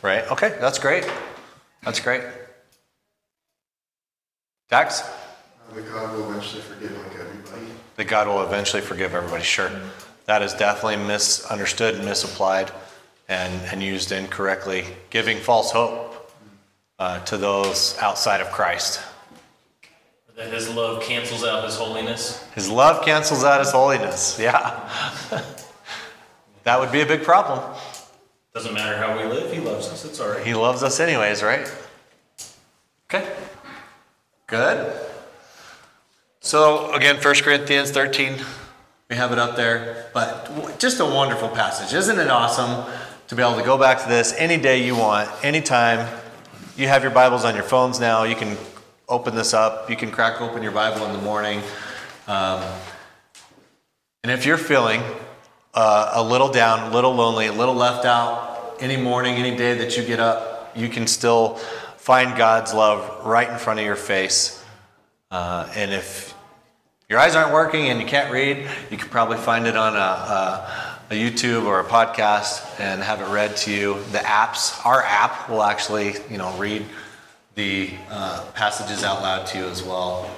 Right. 0.00 0.30
Okay, 0.30 0.56
that's 0.60 0.78
great. 0.78 1.06
That's 1.82 2.00
great. 2.00 2.22
Dax, 4.70 5.00
That 5.74 5.92
God 5.92 6.16
will 6.16 6.30
eventually 6.30 6.62
forgive 6.62 6.90
like 6.96 7.20
everybody. 7.20 7.66
that 7.96 8.04
God 8.08 8.28
will 8.28 8.42
eventually 8.42 8.80
forgive 8.80 9.14
everybody. 9.14 9.44
Sure, 9.44 9.70
that 10.24 10.40
is 10.40 10.54
definitely 10.54 10.96
misunderstood 11.04 11.96
and 11.96 12.06
misapplied, 12.06 12.70
and 13.28 13.52
and 13.72 13.82
used 13.82 14.12
incorrectly, 14.12 14.84
giving 15.10 15.38
false 15.38 15.70
hope 15.70 16.30
uh, 16.98 17.20
to 17.24 17.36
those 17.36 17.96
outside 17.98 18.40
of 18.40 18.50
Christ. 18.50 19.00
That 20.36 20.52
his 20.52 20.68
love 20.74 21.02
cancels 21.02 21.44
out 21.44 21.64
his 21.64 21.76
holiness. 21.76 22.42
His 22.54 22.68
love 22.68 23.04
cancels 23.04 23.44
out 23.44 23.60
his 23.60 23.70
holiness. 23.70 24.38
Yeah. 24.40 24.90
that 26.64 26.80
would 26.80 26.90
be 26.90 27.02
a 27.02 27.06
big 27.06 27.22
problem. 27.22 27.60
Doesn't 28.52 28.74
matter 28.74 28.96
how 28.96 29.16
we 29.16 29.24
live, 29.24 29.52
he 29.52 29.60
loves 29.60 29.88
us. 29.88 30.04
It's 30.04 30.20
all 30.20 30.30
right. 30.30 30.44
He 30.44 30.54
loves 30.54 30.82
us 30.82 30.98
anyways, 30.98 31.42
right? 31.42 31.72
Okay. 33.08 33.32
Good. 34.46 34.92
So 36.40 36.92
again, 36.92 37.16
1 37.16 37.34
Corinthians 37.36 37.90
13, 37.90 38.36
we 39.08 39.16
have 39.16 39.32
it 39.32 39.38
up 39.38 39.56
there, 39.56 40.06
but 40.12 40.78
just 40.78 41.00
a 41.00 41.04
wonderful 41.04 41.48
passage. 41.48 41.94
Isn't 41.94 42.18
it 42.18 42.28
awesome 42.28 42.84
to 43.28 43.34
be 43.34 43.42
able 43.42 43.56
to 43.56 43.64
go 43.64 43.78
back 43.78 44.02
to 44.02 44.08
this 44.08 44.34
any 44.36 44.58
day 44.58 44.84
you 44.84 44.94
want, 44.94 45.30
anytime? 45.42 46.06
You 46.76 46.88
have 46.88 47.02
your 47.02 47.10
Bibles 47.10 47.44
on 47.44 47.54
your 47.54 47.64
phones 47.64 47.98
now. 47.98 48.24
You 48.24 48.36
can 48.36 48.56
open 49.08 49.34
this 49.34 49.54
up. 49.54 49.88
You 49.88 49.96
can 49.96 50.10
crack 50.10 50.40
open 50.40 50.62
your 50.62 50.72
Bible 50.72 51.06
in 51.06 51.12
the 51.12 51.22
morning. 51.22 51.62
Um, 52.26 52.62
and 54.22 54.30
if 54.30 54.44
you're 54.44 54.58
feeling 54.58 55.02
uh, 55.72 56.12
a 56.14 56.22
little 56.22 56.50
down, 56.50 56.90
a 56.90 56.94
little 56.94 57.14
lonely, 57.14 57.46
a 57.46 57.52
little 57.52 57.74
left 57.74 58.04
out, 58.04 58.76
any 58.80 58.96
morning, 58.96 59.34
any 59.34 59.56
day 59.56 59.78
that 59.78 59.96
you 59.96 60.04
get 60.04 60.20
up, 60.20 60.76
you 60.76 60.88
can 60.88 61.06
still 61.06 61.54
find 61.96 62.36
God's 62.36 62.74
love 62.74 63.24
right 63.24 63.48
in 63.48 63.56
front 63.56 63.80
of 63.80 63.86
your 63.86 63.96
face. 63.96 64.62
Uh, 65.30 65.66
and 65.74 65.92
if 65.92 66.34
your 67.08 67.18
eyes 67.18 67.34
aren't 67.34 67.52
working 67.52 67.88
and 67.88 68.00
you 68.00 68.06
can't 68.06 68.30
read, 68.30 68.68
you 68.90 68.98
could 68.98 69.10
probably 69.10 69.38
find 69.38 69.66
it 69.66 69.76
on 69.76 69.94
a, 69.94 69.98
a, 69.98 70.93
a 71.10 71.14
YouTube 71.14 71.66
or 71.66 71.80
a 71.80 71.84
podcast 71.84 72.80
and 72.80 73.02
have 73.02 73.20
it 73.20 73.28
read 73.28 73.56
to 73.58 73.70
you. 73.70 73.94
The 74.12 74.18
apps, 74.18 74.84
our 74.86 75.02
app 75.02 75.48
will 75.50 75.62
actually, 75.62 76.14
you 76.30 76.38
know, 76.38 76.56
read 76.56 76.84
the 77.54 77.90
uh, 78.10 78.44
passages 78.54 79.04
out 79.04 79.22
loud 79.22 79.46
to 79.48 79.58
you 79.58 79.64
as 79.66 79.82
well. 79.82 80.30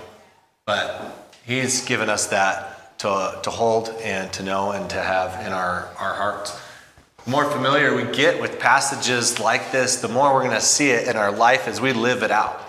But 0.64 1.32
He's 1.44 1.84
given 1.84 2.10
us 2.10 2.26
that 2.28 2.98
to, 2.98 3.38
to 3.42 3.50
hold 3.50 3.90
and 4.02 4.32
to 4.32 4.42
know 4.42 4.72
and 4.72 4.90
to 4.90 5.00
have 5.00 5.46
in 5.46 5.52
our, 5.52 5.88
our 5.98 6.14
hearts. 6.14 6.60
The 7.24 7.30
more 7.30 7.44
familiar 7.44 7.94
we 7.94 8.04
get 8.12 8.40
with 8.40 8.58
passages 8.58 9.38
like 9.38 9.70
this, 9.70 10.00
the 10.00 10.08
more 10.08 10.34
we're 10.34 10.42
going 10.42 10.54
to 10.54 10.60
see 10.60 10.90
it 10.90 11.06
in 11.06 11.16
our 11.16 11.30
life 11.30 11.68
as 11.68 11.80
we 11.80 11.92
live 11.92 12.22
it 12.22 12.30
out. 12.30 12.60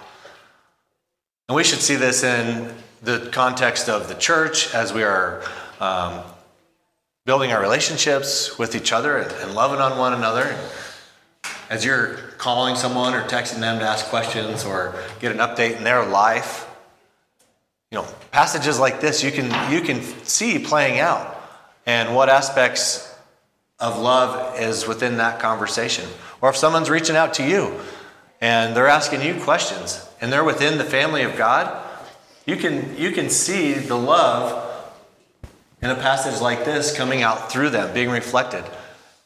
And 1.49 1.55
we 1.55 1.63
should 1.63 1.79
see 1.79 1.95
this 1.95 2.23
in 2.23 2.73
the 3.01 3.29
context 3.31 3.89
of 3.89 4.07
the 4.07 4.15
church 4.15 4.73
as 4.73 4.93
we 4.93 5.03
are 5.03 5.43
um, 5.79 6.21
building 7.27 7.51
our 7.51 7.61
relationships 7.61 8.57
with 8.57 8.73
each 8.73 8.93
other 8.93 9.17
and, 9.17 9.53
loving 9.53 9.81
on 9.81 9.97
one 9.97 10.13
another. 10.13 10.57
As 11.69 11.83
you're 11.83 12.15
calling 12.37 12.77
someone 12.77 13.13
or 13.13 13.21
texting 13.23 13.59
them 13.59 13.79
to 13.79 13.85
ask 13.85 14.05
questions 14.05 14.63
or 14.63 14.95
get 15.19 15.33
an 15.33 15.39
update 15.39 15.75
in 15.75 15.83
their 15.83 16.05
life, 16.05 16.65
you 17.91 17.97
know, 17.97 18.07
passages 18.31 18.79
like 18.79 19.01
this 19.01 19.23
you 19.23 19.31
can 19.31 19.47
you 19.71 19.81
can 19.81 20.01
see 20.23 20.57
playing 20.57 20.99
out 20.99 21.35
and 21.85 22.15
what 22.15 22.29
aspects 22.29 23.13
of 23.77 23.99
love 23.99 24.57
is 24.57 24.87
within 24.87 25.17
that 25.17 25.41
conversation. 25.41 26.09
Or 26.39 26.51
if 26.51 26.55
someone's 26.55 26.89
reaching 26.89 27.17
out 27.17 27.33
to 27.35 27.45
you 27.45 27.77
and 28.39 28.73
they're 28.73 28.87
asking 28.87 29.21
you 29.21 29.35
questions 29.41 30.07
and 30.21 30.31
they're 30.31 30.45
within 30.45 30.77
the 30.77 30.85
family 30.85 31.23
of 31.23 31.35
God, 31.35 31.85
you 32.45 32.55
can 32.55 32.97
you 32.97 33.11
can 33.11 33.29
see 33.29 33.73
the 33.73 33.97
love 33.97 34.66
in 35.81 35.89
a 35.89 35.95
passage 35.95 36.41
like 36.41 36.65
this 36.65 36.95
coming 36.95 37.21
out 37.21 37.51
through 37.51 37.69
them, 37.69 37.93
being 37.93 38.09
reflected. 38.09 38.63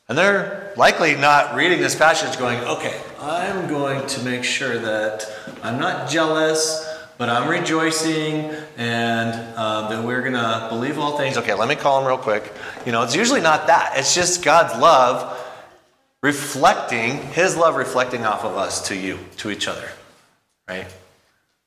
And 0.09 0.17
they're 0.17 0.73
likely 0.75 1.15
not 1.15 1.55
reading 1.55 1.79
this 1.79 1.95
passage 1.95 2.37
going, 2.37 2.59
okay, 2.59 2.99
I'm 3.19 3.69
going 3.69 4.05
to 4.07 4.23
make 4.23 4.43
sure 4.43 4.77
that 4.77 5.31
I'm 5.63 5.79
not 5.79 6.09
jealous, 6.09 6.85
but 7.17 7.29
I'm 7.29 7.47
rejoicing 7.47 8.51
and 8.77 9.33
um, 9.57 9.89
that 9.89 10.03
we're 10.03 10.21
going 10.21 10.33
to 10.33 10.67
believe 10.69 10.99
all 10.99 11.17
things. 11.17 11.37
Okay, 11.37 11.53
let 11.53 11.69
me 11.69 11.75
call 11.75 11.99
them 11.99 12.07
real 12.07 12.17
quick. 12.17 12.51
You 12.85 12.91
know, 12.91 13.03
it's 13.03 13.15
usually 13.15 13.41
not 13.41 13.67
that. 13.67 13.93
It's 13.95 14.13
just 14.13 14.43
God's 14.43 14.77
love 14.81 15.37
reflecting, 16.23 17.17
His 17.17 17.55
love 17.55 17.75
reflecting 17.75 18.25
off 18.25 18.43
of 18.43 18.57
us 18.57 18.87
to 18.89 18.95
you, 18.95 19.19
to 19.37 19.49
each 19.49 19.67
other, 19.67 19.87
right? 20.67 20.87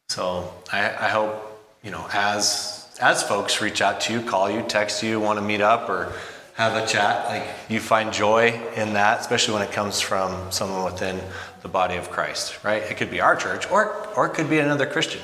So 0.08 0.52
I, 0.72 0.84
I 0.88 1.08
hope, 1.08 1.34
you 1.82 1.90
know, 1.90 2.06
as 2.12 2.73
as 3.00 3.22
folks 3.22 3.60
reach 3.60 3.80
out 3.80 4.00
to 4.02 4.12
you, 4.12 4.22
call 4.22 4.50
you, 4.50 4.62
text 4.62 5.02
you, 5.02 5.20
want 5.20 5.38
to 5.38 5.44
meet 5.44 5.60
up 5.60 5.88
or 5.88 6.12
have 6.54 6.80
a 6.80 6.86
chat, 6.86 7.26
like 7.26 7.44
you 7.68 7.80
find 7.80 8.12
joy 8.12 8.60
in 8.76 8.92
that, 8.92 9.20
especially 9.20 9.54
when 9.54 9.62
it 9.62 9.72
comes 9.72 10.00
from 10.00 10.52
someone 10.52 10.84
within 10.84 11.20
the 11.62 11.68
body 11.68 11.96
of 11.96 12.10
Christ, 12.10 12.62
right? 12.62 12.82
It 12.82 12.96
could 12.96 13.10
be 13.10 13.20
our 13.20 13.34
church 13.34 13.68
or 13.70 14.06
or 14.16 14.26
it 14.26 14.34
could 14.34 14.48
be 14.48 14.60
another 14.60 14.86
Christian. 14.86 15.20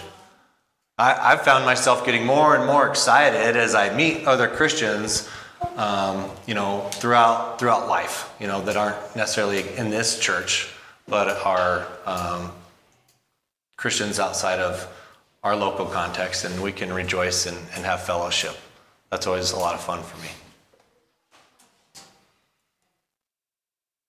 I, 0.98 1.32
I've 1.32 1.42
found 1.42 1.64
myself 1.64 2.04
getting 2.04 2.26
more 2.26 2.56
and 2.56 2.66
more 2.66 2.88
excited 2.88 3.56
as 3.56 3.74
I 3.74 3.94
meet 3.94 4.26
other 4.26 4.48
Christians, 4.48 5.28
um, 5.76 6.28
you 6.46 6.54
know, 6.54 6.88
throughout 6.94 7.60
throughout 7.60 7.88
life, 7.88 8.34
you 8.40 8.48
know, 8.48 8.60
that 8.62 8.76
aren't 8.76 9.14
necessarily 9.14 9.64
in 9.76 9.90
this 9.90 10.18
church, 10.18 10.68
but 11.06 11.28
are 11.46 11.86
um, 12.06 12.50
Christians 13.76 14.18
outside 14.18 14.58
of 14.58 14.88
our 15.42 15.56
local 15.56 15.86
context, 15.86 16.44
and 16.44 16.62
we 16.62 16.72
can 16.72 16.92
rejoice 16.92 17.46
and, 17.46 17.56
and 17.74 17.84
have 17.84 18.02
fellowship. 18.02 18.56
That's 19.10 19.26
always 19.26 19.52
a 19.52 19.56
lot 19.56 19.74
of 19.74 19.80
fun 19.80 20.02
for 20.02 20.16
me. 20.22 20.28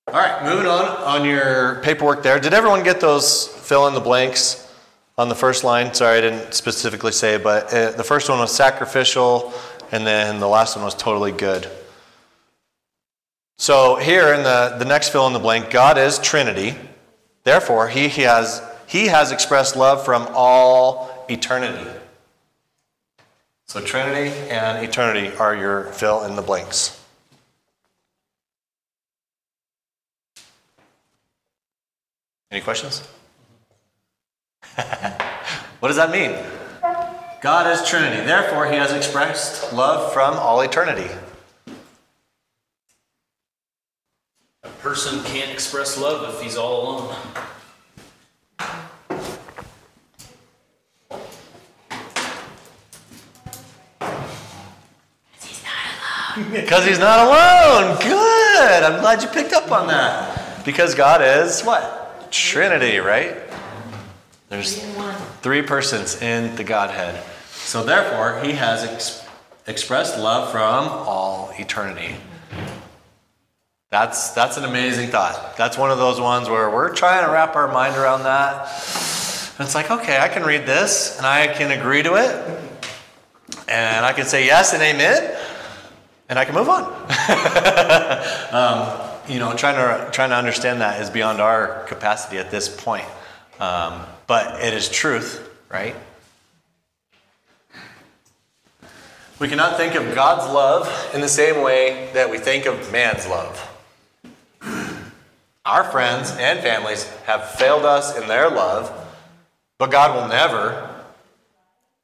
All 0.08 0.16
right, 0.20 0.44
moving 0.44 0.68
on 0.68 0.86
on 0.86 1.26
your 1.26 1.76
paperwork 1.84 2.22
there. 2.22 2.40
Did 2.40 2.54
everyone 2.54 2.84
get 2.84 3.00
those 3.00 3.48
fill 3.48 3.88
in 3.88 3.94
the 3.94 4.02
blanks 4.02 4.70
on 5.18 5.30
the 5.30 5.36
first 5.36 5.64
line? 5.64 5.94
Sorry, 5.94 6.18
I 6.18 6.22
didn't 6.22 6.54
specifically 6.54 7.14
say, 7.14 7.38
but 7.38 7.74
uh, 7.74 7.92
the 7.92 8.04
first 8.04 8.28
one 8.30 8.40
was 8.40 8.54
sacrificial, 8.54 9.54
and 9.92 10.06
then 10.06 10.42
the 10.42 10.50
last 10.50 10.76
one 10.76 10.84
was 10.84 10.96
totally 10.96 11.32
good. 11.32 11.70
So 13.58 13.96
here 13.96 14.34
in 14.34 14.44
the, 14.44 14.76
the 14.80 14.86
next 14.86 15.10
fill 15.10 15.28
in 15.28 15.34
the 15.34 15.40
blank, 15.40 15.70
God 15.70 15.98
is 15.98 16.20
Trinity. 16.20 16.76
Therefore, 17.44 17.88
he, 17.88 18.08
he, 18.08 18.24
has, 18.24 18.62
he 18.92 19.08
has 19.08 19.32
expressed 19.32 19.78
love 19.78 20.04
from 20.04 20.28
all 20.34 21.26
eternity. 21.30 21.90
So 23.66 23.80
Trinity 23.80 24.38
and 24.50 24.86
eternity 24.86 25.34
are 25.38 25.56
your 25.56 25.86
fill 25.94 26.26
in 26.26 26.36
the 26.36 26.42
blanks. 26.42 27.02
Any 32.52 32.60
questions? 32.60 33.00
what 35.80 35.88
does 35.88 35.96
that 35.96 36.12
mean? 36.12 36.36
God 37.42 37.72
is 37.72 37.88
Trinity. 37.88 38.26
Therefore, 38.26 38.70
he 38.70 38.76
has 38.76 38.92
expressed 38.92 39.72
love 39.72 40.12
from 40.12 40.34
all 40.34 40.60
eternity. 40.60 41.10
A 44.64 44.70
person 44.80 45.24
can't 45.24 45.50
express 45.50 45.98
love 45.98 46.36
if 46.36 46.42
he's 46.42 46.58
all 46.58 46.82
alone. 46.98 47.16
Because 56.52 56.86
he's 56.86 57.00
not 57.00 57.20
alone. 57.28 57.98
Good. 58.00 58.84
I'm 58.84 59.00
glad 59.02 59.22
you 59.22 59.30
picked 59.30 59.54
up 59.54 59.72
on 59.72 59.88
that. 59.88 60.64
Because 60.66 60.96
God 60.96 61.22
is 61.22 61.62
what? 61.62 62.30
Trinity, 62.32 62.98
right? 63.00 63.36
There's 64.50 64.86
Three 65.42 65.62
persons 65.62 66.22
in 66.22 66.56
the 66.56 66.64
Godhead. 66.64 67.24
So 67.52 67.84
therefore, 67.84 68.42
he 68.44 68.52
has 68.54 68.84
ex- 68.84 69.26
expressed 69.66 70.20
love 70.20 70.52
from 70.52 70.88
all 70.88 71.52
eternity. 71.58 72.16
That's 73.90 74.32
that's 74.32 74.58
an 74.58 74.64
amazing 74.64 75.10
thought. 75.10 75.58
That's 75.58 75.78
one 75.78 75.92
of 75.92 75.98
those 75.98 76.20
ones 76.20 76.48
where 76.48 76.70
we're 76.70 76.94
trying 76.94 77.26
to 77.26 77.32
wrap 77.32 77.56
our 77.56 77.68
mind 77.68 77.98
around 77.98 78.24
that. 78.24 78.62
And 79.58 79.66
it's 79.66 79.76
like, 79.76 79.92
okay, 79.92 80.18
I 80.18 80.28
can 80.28 80.44
read 80.44 80.66
this 80.66 81.18
and 81.18 81.26
I 81.26 81.48
can 81.48 81.72
agree 81.72 82.02
to 82.04 82.16
it. 82.16 82.60
And 83.68 84.06
I 84.06 84.14
can 84.14 84.26
say 84.26 84.46
yes 84.46 84.74
and 84.74 84.82
amen. 84.82 85.38
And 86.32 86.40
I 86.40 86.46
can 86.46 86.56
move 86.56 86.70
on. 86.70 86.84
um, 88.54 89.12
you 89.28 89.38
know, 89.38 89.54
trying 89.54 89.76
to 89.76 90.10
trying 90.12 90.30
to 90.30 90.38
understand 90.38 90.80
that 90.80 91.02
is 91.02 91.10
beyond 91.10 91.42
our 91.42 91.84
capacity 91.84 92.38
at 92.38 92.50
this 92.50 92.74
point. 92.74 93.04
Um, 93.60 94.02
but 94.28 94.64
it 94.64 94.74
is 94.74 94.88
truth, 94.88 95.46
right? 95.70 95.94
We 99.40 99.50
cannot 99.50 99.76
think 99.76 99.96
of 99.96 100.16
God's 100.16 100.50
love 100.54 100.88
in 101.14 101.20
the 101.20 101.28
same 101.28 101.62
way 101.62 102.10
that 102.14 102.32
we 102.32 102.38
think 102.38 102.66
of 102.66 102.90
man's 102.94 103.28
love. 103.28 103.68
Our 105.66 105.84
friends 105.84 106.32
and 106.40 106.62
families 106.62 107.10
have 107.26 107.50
failed 107.52 107.84
us 107.84 108.18
in 108.18 108.30
their 108.30 108.50
love, 108.50 108.90
but 109.78 109.92
God 109.92 110.16
will 110.16 110.30
never, 110.30 110.91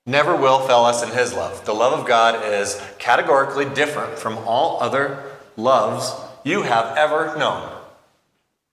never 0.08 0.36
will 0.36 0.66
fail 0.66 0.86
us 0.86 1.04
in 1.04 1.10
his 1.10 1.34
love. 1.34 1.66
The 1.66 1.74
love 1.74 2.00
of 2.00 2.08
God 2.08 2.44
is 2.44 2.82
categorically 2.98 3.66
different 3.66 4.18
from 4.18 4.38
all 4.40 4.82
other 4.82 5.22
loves 5.58 6.14
you 6.44 6.64
have 6.64 6.98
ever 6.98 7.38
known, 7.38 7.70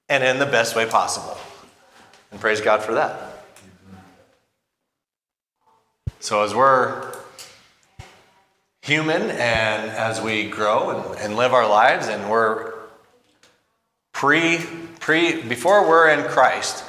and 0.08 0.22
in 0.22 0.38
the 0.38 0.46
best 0.46 0.76
way 0.76 0.86
possible. 0.86 1.36
And 2.30 2.40
praise 2.40 2.60
God 2.60 2.82
for 2.82 2.94
that. 2.94 3.32
So 6.20 6.42
as 6.42 6.54
we're 6.54 7.12
human 8.82 9.22
and 9.22 9.90
as 9.90 10.22
we 10.22 10.48
grow 10.48 10.90
and, 10.90 11.18
and 11.18 11.36
live 11.36 11.52
our 11.52 11.68
lives 11.68 12.06
and 12.06 12.30
we're 12.30 12.74
pre 14.12 14.58
pre 15.00 15.42
before 15.42 15.88
we're 15.88 16.08
in 16.08 16.24
Christ, 16.28 16.84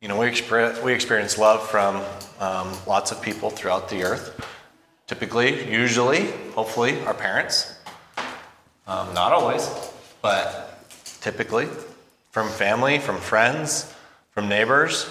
you 0.00 0.08
know, 0.08 0.18
we 0.18 0.26
experience, 0.26 0.82
we 0.82 0.94
experience 0.94 1.36
love 1.36 1.68
from 1.68 2.02
um, 2.38 2.72
lots 2.86 3.12
of 3.12 3.20
people 3.20 3.50
throughout 3.50 3.88
the 3.90 4.02
earth. 4.02 4.46
Typically, 5.06 5.70
usually, 5.70 6.30
hopefully, 6.54 6.98
our 7.02 7.12
parents. 7.12 7.74
Um, 8.86 9.12
not 9.12 9.32
always, 9.32 9.68
but 10.22 10.88
typically, 11.20 11.68
from 12.30 12.48
family, 12.48 12.98
from 12.98 13.18
friends, 13.18 13.92
from 14.30 14.48
neighbors, 14.48 15.06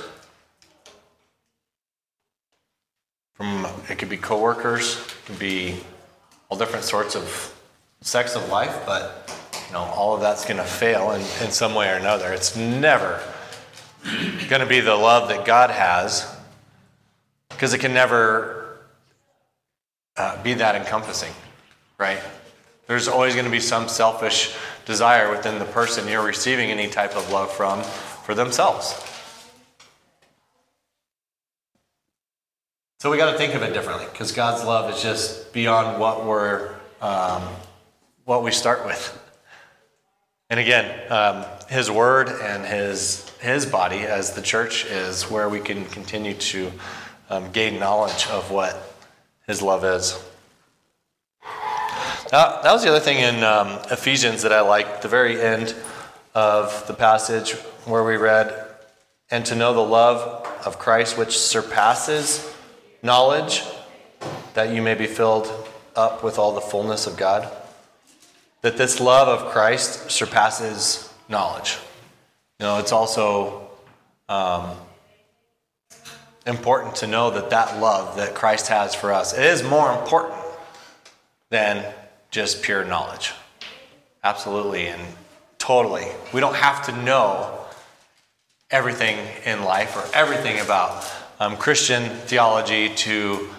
from 3.34 3.68
it 3.90 4.00
could 4.00 4.10
be 4.10 4.18
coworkers, 4.18 4.98
it 4.98 5.26
could 5.28 5.40
be 5.40 5.78
all 6.50 6.58
different 6.58 6.84
sorts 6.84 7.16
of 7.16 7.56
sects 8.02 8.36
of 8.36 8.50
life, 8.50 8.84
but 8.88 9.32
you 9.68 9.74
know, 9.74 9.82
all 9.82 10.16
of 10.16 10.22
that's 10.22 10.46
going 10.46 10.58
to 10.58 10.64
fail 10.64 11.12
in, 11.12 11.22
in 11.46 11.52
some 11.52 11.76
way 11.76 11.90
or 11.92 11.96
another. 11.96 12.34
It's 12.34 12.56
never 12.56 13.22
going 14.50 14.62
to 14.62 14.68
be 14.68 14.80
the 14.80 14.96
love 14.96 15.30
that 15.30 15.46
God 15.46 15.70
has 15.70 16.36
because 17.50 17.74
it 17.74 17.80
can 17.80 17.94
never 17.94 18.80
uh, 20.18 20.42
be 20.44 20.54
that 20.56 20.76
encompassing, 20.76 21.34
right? 21.98 22.20
There's 22.88 23.08
always 23.08 23.34
going 23.34 23.46
to 23.46 23.52
be 23.52 23.60
some 23.60 23.88
selfish 23.88 24.56
desire 24.86 25.30
within 25.30 25.60
the 25.60 25.66
person 25.66 26.08
you're 26.08 26.26
receiving 26.26 26.72
any 26.72 26.90
type 26.90 27.16
of 27.16 27.32
love 27.32 27.52
from 27.52 27.84
for 27.84 28.34
themselves. 28.34 29.06
So 33.00 33.10
we 33.10 33.18
got 33.18 33.32
to 33.32 33.38
think 33.38 33.54
of 33.54 33.62
it 33.62 33.74
differently 33.74 34.08
because 34.12 34.32
God's 34.32 34.66
love 34.66 34.94
is 34.94 35.02
just 35.02 35.54
beyond 35.54 36.02
what 36.02 36.26
we're 36.26 36.76
um, 37.02 37.44
what 38.26 38.44
we 38.44 38.52
start 38.52 38.86
with. 38.86 39.18
And 40.50 40.60
again, 40.60 41.12
um, 41.12 41.46
His 41.68 41.92
Word 41.92 42.30
and 42.30 42.66
His 42.66 43.30
His 43.40 43.66
body 43.66 44.00
as 44.00 44.34
the 44.34 44.42
church 44.42 44.86
is 44.86 45.30
where 45.30 45.48
we 45.48 45.60
can 45.60 45.86
continue 45.86 46.34
to 46.34 46.72
um, 47.30 47.52
gain 47.52 47.80
knowledge 47.80 48.28
of 48.28 48.50
what 48.50 48.96
His 49.46 49.62
love 49.62 49.84
is. 49.84 50.18
That, 52.32 52.64
that 52.64 52.72
was 52.72 52.84
the 52.84 52.90
other 52.90 53.00
thing 53.00 53.18
in 53.18 53.44
um, 53.44 53.80
Ephesians 53.92 54.42
that 54.42 54.52
I 54.52 54.62
liked, 54.62 55.02
the 55.02 55.08
very 55.08 55.42
end 55.42 55.76
of 56.36 56.86
the 56.88 56.94
passage 56.94 57.54
where 57.86 58.04
we 58.04 58.18
read, 58.18 58.54
and 59.32 59.46
to 59.48 59.56
know 59.56 59.74
the 59.74 59.80
love 59.80 60.48
of 60.66 60.80
Christ 60.80 61.18
which 61.18 61.38
surpasses 61.38 62.52
knowledge, 63.02 63.64
that 64.54 64.74
you 64.74 64.82
may 64.82 64.96
be 64.96 65.08
filled 65.08 65.52
up 65.96 66.24
with 66.24 66.38
all 66.38 66.54
the 66.54 66.62
fullness 66.62 67.08
of 67.08 67.18
God. 67.18 67.52
That 68.62 68.78
this 68.78 69.00
love 69.00 69.28
of 69.28 69.52
Christ 69.52 70.12
surpasses 70.12 71.12
knowledge. 71.30 71.78
You 72.60 72.66
know, 72.66 72.80
it's 72.80 72.92
also 72.92 73.70
um, 74.28 74.72
important 76.46 76.96
to 76.98 77.08
know 77.08 77.30
that 77.32 77.52
that 77.52 77.80
love 77.80 78.18
that 78.18 78.36
Christ 78.36 78.68
has 78.68 78.94
for 78.94 79.14
us 79.14 79.38
is 79.38 79.64
more 79.64 79.98
important 79.98 80.40
than 81.50 81.86
just 82.32 82.62
pure 82.62 82.84
knowledge. 82.84 83.34
Absolutely 84.24 84.88
and 84.88 85.02
totally. 85.58 86.08
We 86.34 86.42
don't 86.42 86.56
have 86.56 86.86
to 86.88 87.04
know 87.04 87.60
everything 88.72 89.18
in 89.46 89.64
life 89.64 89.96
or 89.96 90.04
everything 90.16 90.60
about 90.60 91.10
um, 91.40 91.58
Christian 91.58 92.10
theology 92.28 92.94
to 92.96 93.50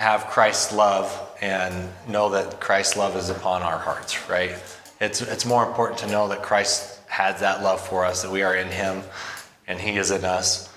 have 0.00 0.28
Christ's 0.28 0.72
love 0.72 1.36
and 1.42 1.90
know 2.08 2.30
that 2.30 2.58
Christ's 2.58 2.96
love 2.96 3.16
is 3.16 3.28
upon 3.28 3.62
our 3.62 3.76
hearts, 3.76 4.30
right? 4.30 4.56
It's, 4.98 5.20
it's 5.20 5.44
more 5.44 5.66
important 5.66 5.98
to 6.00 6.06
know 6.06 6.28
that 6.28 6.42
Christ 6.42 6.98
has 7.06 7.40
that 7.40 7.62
love 7.62 7.86
for 7.86 8.06
us, 8.06 8.22
that 8.22 8.30
we 8.30 8.42
are 8.42 8.54
in 8.54 8.68
Him 8.68 9.02
and 9.68 9.78
He 9.78 9.98
is 9.98 10.10
in 10.10 10.24
us. 10.24 10.74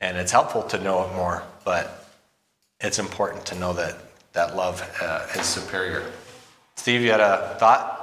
And 0.00 0.16
it's 0.16 0.32
helpful 0.32 0.62
to 0.64 0.82
know 0.82 1.04
it 1.04 1.14
more, 1.14 1.42
but 1.66 2.08
it's 2.80 2.98
important 2.98 3.44
to 3.46 3.58
know 3.58 3.74
that 3.74 3.98
that 4.32 4.56
love 4.56 4.82
uh, 5.02 5.26
is 5.38 5.44
superior. 5.44 6.10
Steve, 6.76 7.02
you 7.02 7.10
had 7.10 7.20
a 7.20 7.54
thought? 7.58 7.98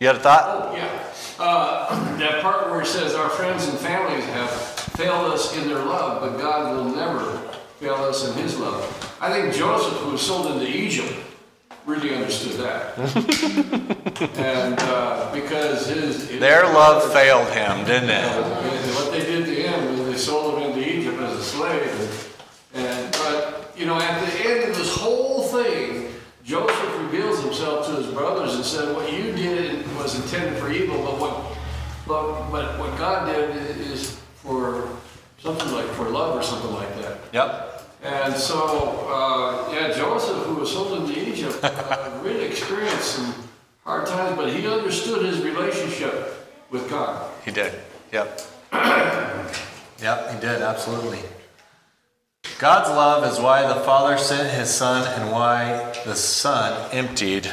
You 0.00 0.08
had 0.08 0.16
a 0.16 0.20
thought? 0.20 0.44
Oh, 0.48 0.76
yeah. 0.76 1.04
Uh, 1.38 2.18
that 2.18 2.42
part 2.42 2.68
where 2.70 2.80
it 2.80 2.86
says 2.86 3.14
our 3.14 3.28
friends 3.30 3.68
and 3.68 3.78
families 3.78 4.24
have 4.24 4.50
failed 4.50 5.32
us 5.32 5.56
in 5.56 5.68
their 5.68 5.84
love, 5.84 6.20
but 6.20 6.38
God 6.38 6.76
will 6.76 6.92
never 6.92 7.51
fail 7.82 7.94
us 7.94 8.28
in 8.28 8.40
his 8.40 8.58
love. 8.60 9.18
I 9.20 9.32
think 9.32 9.52
Joseph, 9.52 9.98
who 9.98 10.12
was 10.12 10.22
sold 10.24 10.46
into 10.52 10.68
Egypt, 10.68 11.12
really 11.84 12.14
understood 12.14 12.60
that. 12.60 12.96
and 14.38 14.78
uh, 14.78 15.32
because 15.34 15.88
his, 15.88 16.30
his 16.30 16.38
Their 16.38 16.62
love 16.62 17.12
failed 17.12 17.48
him, 17.48 17.84
didn't 17.84 18.10
it? 18.10 18.22
and 18.22 18.94
what 18.94 19.10
they 19.10 19.20
did 19.20 19.46
to 19.46 19.54
him 19.54 19.98
was 19.98 20.06
they 20.06 20.16
sold 20.16 20.58
him 20.58 20.70
into 20.70 20.88
Egypt 20.88 21.18
as 21.18 21.38
a 21.38 21.42
slave. 21.42 22.38
And 22.74 23.10
but 23.12 23.74
you 23.76 23.86
know, 23.86 23.98
at 23.98 24.24
the 24.24 24.48
end 24.48 24.70
of 24.70 24.78
this 24.78 24.96
whole 24.96 25.42
thing, 25.42 26.08
Joseph 26.44 26.98
reveals 27.00 27.42
himself 27.42 27.86
to 27.86 27.96
his 27.96 28.06
brothers 28.06 28.54
and 28.54 28.64
said, 28.64 28.94
"What 28.94 29.12
you 29.12 29.32
did 29.32 29.84
was 29.96 30.14
intended 30.14 30.56
for 30.62 30.70
evil, 30.70 30.98
but 30.98 31.18
what, 31.18 31.58
but, 32.06 32.50
but 32.50 32.78
what 32.78 32.96
God 32.96 33.26
did 33.26 33.76
is 33.80 34.20
for 34.36 34.88
something 35.38 35.70
like 35.72 35.86
for 35.86 36.08
love 36.08 36.36
or 36.38 36.42
something 36.42 36.72
like 36.72 36.94
that." 37.02 37.18
Yep. 37.32 37.71
And 38.02 38.34
so, 38.34 39.06
uh, 39.08 39.72
yeah, 39.72 39.92
Joseph, 39.92 40.44
who 40.46 40.56
was 40.56 40.72
sold 40.72 41.08
into 41.08 41.28
Egypt, 41.28 41.60
uh, 41.62 42.20
really 42.22 42.44
experienced 42.44 43.16
some 43.16 43.34
hard 43.84 44.06
times, 44.06 44.36
but 44.36 44.52
he 44.52 44.66
understood 44.66 45.24
his 45.24 45.40
relationship 45.40 46.48
with 46.70 46.90
God. 46.90 47.30
He 47.44 47.52
did. 47.52 47.72
Yep. 48.12 48.40
yep, 48.72 50.34
he 50.34 50.40
did, 50.40 50.62
absolutely. 50.62 51.20
God's 52.58 52.90
love 52.90 53.24
is 53.30 53.38
why 53.38 53.66
the 53.66 53.80
Father 53.80 54.18
sent 54.18 54.50
his 54.50 54.72
Son 54.72 55.06
and 55.20 55.30
why 55.30 55.92
the 56.04 56.16
Son 56.16 56.90
emptied 56.92 57.52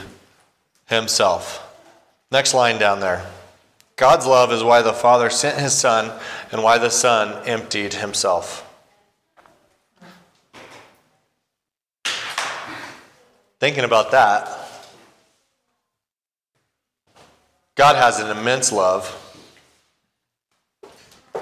himself. 0.87 1.65
Next 2.31 2.53
line 2.53 2.79
down 2.79 2.99
there. 2.99 3.25
God's 3.95 4.25
love 4.25 4.51
is 4.51 4.63
why 4.63 4.81
the 4.81 4.93
Father 4.93 5.29
sent 5.29 5.59
his 5.59 5.73
Son 5.73 6.17
and 6.51 6.63
why 6.63 6.77
the 6.77 6.89
Son 6.89 7.45
emptied 7.47 7.95
himself. 7.95 8.65
Thinking 13.59 13.83
about 13.83 14.11
that, 14.11 14.49
God 17.75 17.95
has 17.95 18.19
an 18.19 18.35
immense 18.35 18.71
love 18.71 19.07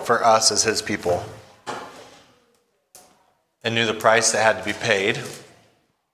for 0.03 0.23
us 0.23 0.51
as 0.51 0.63
his 0.63 0.81
people 0.81 1.23
and 3.63 3.75
knew 3.75 3.85
the 3.85 3.93
price 3.93 4.31
that 4.31 4.41
had 4.41 4.57
to 4.57 4.65
be 4.65 4.73
paid 4.73 5.17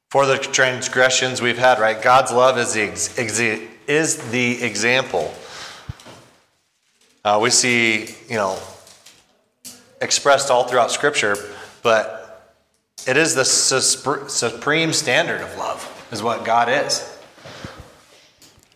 for 0.09 0.25
the 0.25 0.37
transgressions 0.37 1.41
we've 1.41 1.57
had, 1.57 1.79
right? 1.79 2.01
God's 2.01 2.31
love 2.31 2.57
is 2.57 2.73
the, 2.73 2.83
ex- 2.83 3.17
is 3.87 4.31
the 4.31 4.63
example. 4.63 5.33
Uh, 7.23 7.39
we 7.41 7.49
see, 7.49 8.15
you 8.29 8.35
know, 8.35 8.59
expressed 10.01 10.51
all 10.51 10.65
throughout 10.65 10.91
Scripture, 10.91 11.37
but 11.81 12.23
it 13.05 13.17
is 13.17 13.35
the 13.35 13.43
supreme 13.43 14.93
standard 14.93 15.41
of 15.41 15.57
love, 15.57 15.83
is 16.13 16.21
what 16.21 16.45
God 16.45 16.69
is. 16.69 17.17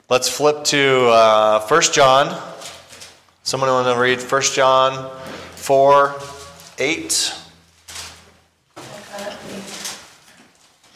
Let's 0.10 0.28
flip 0.28 0.63
to 0.65 1.08
uh, 1.10 1.67
1 1.67 1.82
John. 1.93 2.41
Someone 3.43 3.69
want 3.69 3.88
to 3.88 4.02
read 4.02 4.19
1 4.19 4.41
John 4.54 5.15
4 5.54 6.15
8. 6.80 7.34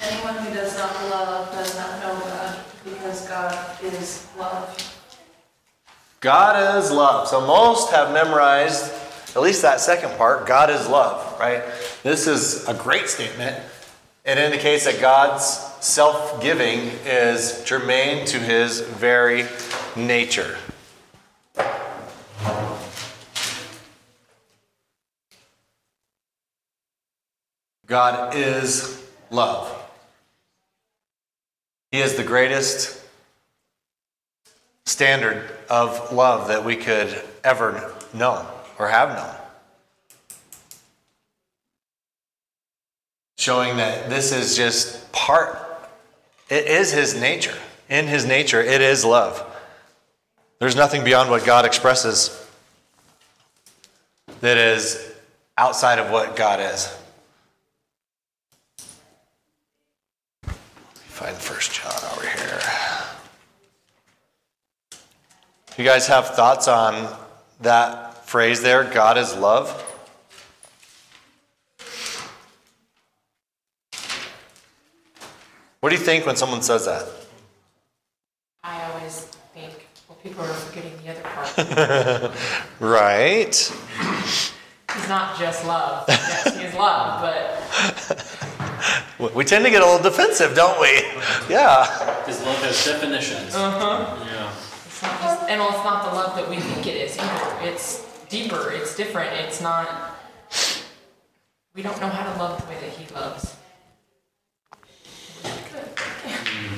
Anyone 0.02 0.36
who 0.38 0.54
does 0.54 0.78
not 0.78 0.94
love 1.10 1.52
does 1.52 1.78
not 1.78 2.00
know 2.02 2.20
God, 2.20 2.58
because 2.84 3.28
God 3.28 3.84
is 3.84 4.28
love. 4.38 4.98
God 6.22 6.78
is 6.78 6.92
love. 6.92 7.28
So 7.28 7.46
most 7.46 7.92
have 7.92 8.12
memorized 8.14 8.92
at 9.36 9.42
least 9.42 9.62
that 9.62 9.80
second 9.80 10.18
part 10.18 10.48
God 10.48 10.72
is 10.72 10.88
love, 10.88 11.40
right? 11.40 11.64
This 12.04 12.26
is 12.26 12.68
a 12.68 12.74
great 12.74 13.08
statement. 13.08 13.64
It 14.24 14.38
indicates 14.38 14.86
that 14.86 15.02
God's 15.02 15.44
self 15.84 16.42
giving 16.42 16.80
is 17.06 17.64
germane 17.66 18.26
to 18.28 18.38
his 18.38 18.82
very 18.82 19.46
nature. 19.96 20.58
God 27.88 28.36
is 28.36 29.06
love. 29.32 29.76
He 31.92 32.00
is 32.00 32.16
the 32.16 32.24
greatest 32.24 33.04
standard 34.86 35.50
of 35.70 36.14
love 36.14 36.48
that 36.48 36.64
we 36.64 36.76
could 36.76 37.22
ever 37.44 37.92
know 38.14 38.48
or 38.78 38.88
have 38.88 39.10
known. 39.10 39.41
Showing 43.42 43.78
that 43.78 44.08
this 44.08 44.32
is 44.32 44.56
just 44.56 45.12
part, 45.12 45.58
it 46.48 46.68
is 46.68 46.92
his 46.92 47.20
nature. 47.20 47.58
In 47.90 48.06
his 48.06 48.24
nature, 48.24 48.62
it 48.62 48.82
is 48.82 49.04
love. 49.04 49.44
There's 50.60 50.76
nothing 50.76 51.04
beyond 51.04 51.32
what 51.32 51.44
God 51.44 51.66
expresses 51.66 52.48
that 54.42 54.58
is 54.58 55.12
outside 55.58 55.98
of 55.98 56.12
what 56.12 56.36
God 56.36 56.60
is. 56.60 56.96
Find 60.44 61.36
First 61.36 61.74
John 61.74 61.92
over 62.14 62.28
here. 62.28 62.62
You 65.80 65.84
guys 65.84 66.08
have 66.08 66.36
thoughts 66.36 66.68
on 66.68 67.12
that 67.62 68.28
phrase 68.28 68.62
there, 68.62 68.84
God 68.84 69.18
is 69.18 69.36
love? 69.36 69.91
What 75.82 75.90
do 75.90 75.96
you 75.96 76.02
think 76.02 76.28
when 76.28 76.36
someone 76.36 76.62
says 76.62 76.86
that? 76.86 77.08
I 78.64 78.84
always 78.92 79.22
think, 79.56 79.88
well, 80.08 80.18
people 80.22 80.44
are 80.46 80.54
forgetting 80.54 80.94
the 81.04 81.10
other 81.12 81.24
part. 81.24 82.32
Right. 82.80 83.56
He's 84.94 85.10
not 85.10 85.40
just 85.40 85.66
love. 85.66 86.06
Yes, 86.08 86.56
he 86.56 86.64
is 86.66 86.74
love, 86.76 87.22
but 87.22 87.58
We 89.36 89.44
tend 89.44 89.66
to 89.66 89.72
get 89.72 89.82
a 89.82 89.86
little 89.86 90.04
defensive, 90.04 90.56
don't 90.56 90.80
we? 90.80 91.02
Yeah. 91.50 92.26
His 92.26 92.44
love 92.44 92.62
has 92.62 92.86
definitions. 92.86 93.56
Uh 93.56 93.72
huh. 93.72 94.26
Yeah. 94.26 94.54
it's 94.86 95.02
not 95.02 95.22
just, 95.22 95.50
and 95.50 95.60
well, 95.60 95.70
it's 95.70 95.84
not 95.84 96.10
the 96.10 96.16
love 96.16 96.36
that 96.36 96.48
we 96.48 96.58
think 96.60 96.86
it 96.86 96.96
is 96.96 97.18
either. 97.18 97.68
It's 97.68 98.06
deeper. 98.30 98.72
It's 98.72 98.96
different. 98.96 99.34
It's 99.34 99.62
not. 99.62 100.16
We 101.74 101.82
don't 101.82 102.00
know 102.02 102.10
how 102.10 102.32
to 102.32 102.40
love 102.40 102.62
the 102.62 102.68
way 102.70 102.80
that 102.82 102.90
he 102.92 103.12
loves. 103.16 103.56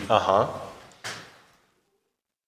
Uh 0.10 0.20
huh. 0.20 0.48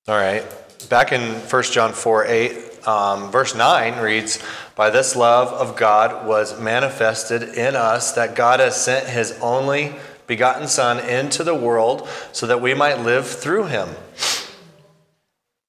All 0.08 0.16
right. 0.16 0.44
Back 0.90 1.12
in 1.12 1.22
1 1.22 1.64
John 1.64 1.94
4 1.94 2.26
8, 2.26 2.88
um, 2.88 3.32
verse 3.32 3.56
9 3.56 4.00
reads, 4.00 4.44
By 4.76 4.90
this 4.90 5.16
love 5.16 5.48
of 5.54 5.78
God 5.78 6.28
was 6.28 6.60
manifested 6.60 7.44
in 7.44 7.76
us 7.76 8.12
that 8.12 8.36
God 8.36 8.60
has 8.60 8.84
sent 8.84 9.08
his 9.08 9.32
only 9.42 9.96
begotten 10.28 10.68
Son 10.68 11.00
into 11.00 11.44
the 11.44 11.56
world 11.56 12.08
so 12.34 12.46
that 12.48 12.62
we 12.62 12.74
might 12.74 13.00
live 13.00 13.28
through 13.28 13.66
him. 13.66 13.90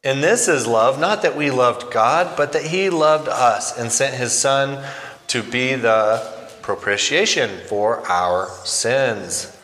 And 0.03 0.23
this 0.23 0.49
is 0.49 0.67
love, 0.67 1.01
not 1.01 1.23
that 1.23 1.37
we 1.37 1.51
loved 1.51 1.93
God, 1.93 2.37
but 2.37 2.53
that 2.53 2.67
he 2.67 2.91
loved 2.91 3.29
us 3.29 3.77
and 3.79 3.91
sent 3.91 4.15
his 4.15 4.33
Son 4.33 4.85
to 5.29 5.43
be 5.43 5.75
the 5.75 6.49
propitiation 6.63 7.61
for 7.67 8.07
our 8.07 8.49
sins. 8.65 9.57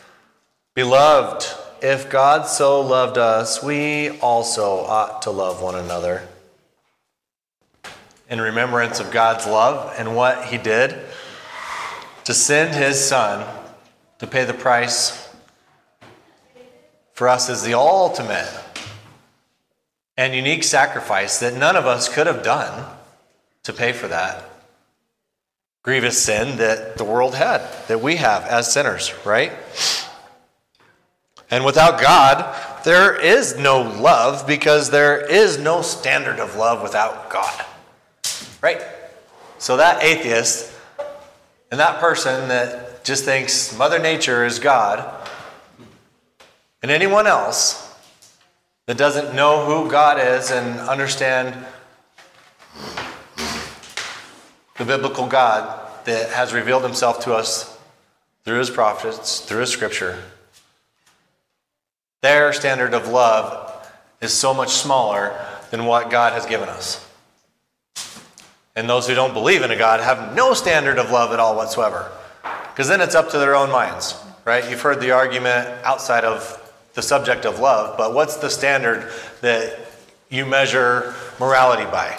Beloved, 0.73 1.62
if 1.83 2.09
God 2.09 2.47
so 2.47 2.79
loved 2.79 3.17
us, 3.17 3.61
we 3.61 4.17
also 4.21 4.79
ought 4.79 5.23
to 5.23 5.31
love 5.31 5.61
one 5.61 5.75
another. 5.75 6.25
In 8.29 8.39
remembrance 8.39 9.01
of 9.01 9.11
God's 9.11 9.45
love 9.45 9.93
and 9.97 10.15
what 10.15 10.45
He 10.45 10.57
did 10.57 10.95
to 12.23 12.33
send 12.33 12.73
His 12.73 13.05
Son 13.05 13.45
to 14.19 14.25
pay 14.25 14.45
the 14.45 14.53
price 14.53 15.29
for 17.11 17.27
us 17.27 17.49
is 17.49 17.63
the 17.63 17.73
ultimate 17.73 18.49
and 20.15 20.33
unique 20.33 20.63
sacrifice 20.63 21.39
that 21.41 21.53
none 21.53 21.75
of 21.75 21.85
us 21.85 22.07
could 22.07 22.27
have 22.27 22.43
done 22.43 22.85
to 23.63 23.73
pay 23.73 23.91
for 23.91 24.07
that 24.07 24.49
grievous 25.83 26.23
sin 26.23 26.57
that 26.57 26.97
the 26.97 27.03
world 27.03 27.35
had, 27.35 27.59
that 27.87 27.99
we 27.99 28.15
have 28.15 28.45
as 28.45 28.71
sinners, 28.71 29.13
right? 29.25 29.51
And 31.53 31.63
without 31.63 32.01
God, 32.01 32.83
there 32.83 33.15
is 33.15 33.59
no 33.59 33.83
love 33.83 34.47
because 34.47 34.89
there 34.89 35.23
is 35.23 35.59
no 35.59 35.83
standard 35.83 36.39
of 36.39 36.55
love 36.55 36.81
without 36.81 37.29
God. 37.29 37.63
Right? 38.59 38.81
So 39.59 39.77
that 39.77 40.03
atheist 40.03 40.73
and 41.69 41.79
that 41.79 41.99
person 41.99 42.49
that 42.49 43.05
just 43.05 43.23
thinks 43.23 43.77
Mother 43.77 43.99
Nature 43.99 44.43
is 44.47 44.57
God, 44.57 45.29
and 46.81 46.89
anyone 46.89 47.27
else 47.27 47.95
that 48.87 48.97
doesn't 48.97 49.35
know 49.35 49.63
who 49.63 49.91
God 49.91 50.19
is 50.19 50.49
and 50.49 50.79
understand 50.79 51.55
the 54.79 54.85
biblical 54.85 55.27
God 55.27 55.87
that 56.05 56.31
has 56.31 56.51
revealed 56.51 56.81
himself 56.81 57.19
to 57.25 57.35
us 57.35 57.77
through 58.43 58.57
his 58.57 58.71
prophets, 58.71 59.41
through 59.41 59.59
his 59.59 59.69
scripture, 59.69 60.17
their 62.23 62.53
standard 62.53 62.93
of 62.93 63.09
love 63.09 63.69
is 64.21 64.33
so 64.33 64.53
much 64.53 64.69
smaller 64.69 65.37
than 65.71 65.85
what 65.85 66.09
God 66.09 66.31
has 66.31 66.45
given 66.45 66.69
us. 66.69 67.05
And 68.77 68.89
those 68.89 69.07
who 69.07 69.13
don't 69.13 69.33
believe 69.33 69.61
in 69.61 69.71
a 69.71 69.77
God 69.77 69.99
have 69.99 70.33
no 70.33 70.53
standard 70.53 70.97
of 70.97 71.11
love 71.11 71.33
at 71.33 71.39
all 71.41 71.55
whatsoever. 71.55 72.09
Because 72.71 72.87
then 72.87 73.01
it's 73.01 73.13
up 73.13 73.29
to 73.31 73.39
their 73.39 73.55
own 73.55 73.69
minds, 73.69 74.15
right? 74.45 74.67
You've 74.69 74.81
heard 74.81 75.01
the 75.01 75.11
argument 75.11 75.67
outside 75.83 76.23
of 76.23 76.59
the 76.93 77.01
subject 77.01 77.45
of 77.45 77.59
love, 77.59 77.97
but 77.97 78.13
what's 78.13 78.37
the 78.37 78.49
standard 78.49 79.11
that 79.41 79.77
you 80.29 80.45
measure 80.45 81.13
morality 81.41 81.83
by? 81.83 82.17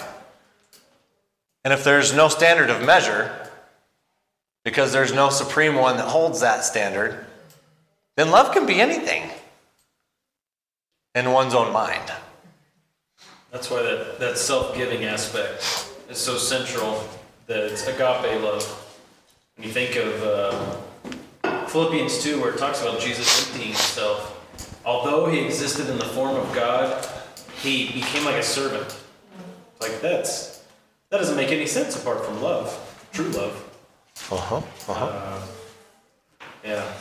And 1.63 1.73
if 1.73 1.83
there's 1.83 2.13
no 2.13 2.29
standard 2.29 2.69
of 2.69 2.85
measure, 2.85 3.35
because 4.63 4.93
there's 4.93 5.13
no 5.13 5.29
supreme 5.31 5.73
one 5.73 5.97
that 5.97 6.07
holds 6.07 6.41
that 6.41 6.63
standard, 6.63 7.25
then 8.17 8.29
love 8.29 8.53
can 8.53 8.67
be 8.67 8.79
anything 8.79 9.31
in 11.15 11.31
one's 11.31 11.55
own 11.55 11.73
mind. 11.73 12.11
That's 13.51 13.71
why 13.71 13.81
that, 13.81 14.19
that 14.19 14.37
self-giving 14.37 15.05
aspect 15.05 15.89
is 16.09 16.17
so 16.17 16.37
central. 16.37 17.03
That 17.47 17.63
it's 17.63 17.87
agape 17.87 18.41
love. 18.41 18.63
When 19.55 19.67
you 19.67 19.73
think 19.73 19.95
of 19.95 20.23
uh, 20.23 21.67
Philippians 21.67 22.23
2, 22.23 22.41
where 22.41 22.51
it 22.53 22.57
talks 22.57 22.81
about 22.81 22.99
Jesus 22.99 23.47
emptying 23.47 23.69
himself, 23.69 24.81
although 24.83 25.27
he 25.27 25.45
existed 25.45 25.89
in 25.89 25.97
the 25.97 26.05
form 26.05 26.35
of 26.35 26.53
God, 26.53 27.07
he 27.61 27.91
became 27.93 28.25
like 28.25 28.35
a 28.35 28.43
servant. 28.43 28.99
Like 29.79 30.01
that's 30.01 30.63
that 31.09 31.17
doesn't 31.17 31.37
make 31.37 31.51
any 31.51 31.67
sense 31.67 31.95
apart 31.95 32.25
from 32.25 32.41
love, 32.41 33.07
true 33.13 33.29
love. 33.29 33.53
Uh-huh. 34.31 34.57
Uh-huh. 34.57 35.05
Uh, 35.05 35.41
yeah, 36.63 36.91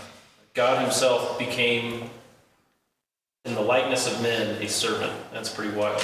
God 0.53 0.83
Himself 0.83 1.39
became, 1.39 2.11
in 3.45 3.55
the 3.55 3.61
likeness 3.61 4.07
of 4.07 4.23
men, 4.23 4.63
a 4.63 4.69
servant. 4.69 5.13
That's 5.33 5.49
pretty 5.49 5.77
wild. 5.77 6.03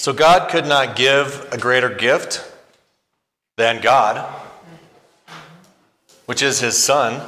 So 0.00 0.14
God 0.14 0.48
could 0.50 0.66
not 0.66 0.96
give 0.96 1.46
a 1.52 1.58
greater 1.58 1.90
gift 1.90 2.50
than 3.58 3.82
God, 3.82 4.24
which 6.24 6.40
is 6.40 6.58
his 6.58 6.82
son. 6.82 7.20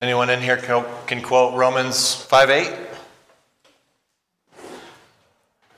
Anyone 0.00 0.30
in 0.30 0.40
here 0.40 0.56
can 0.56 1.20
quote 1.20 1.54
Romans 1.54 2.14
5 2.14 2.50
8? 2.50 2.76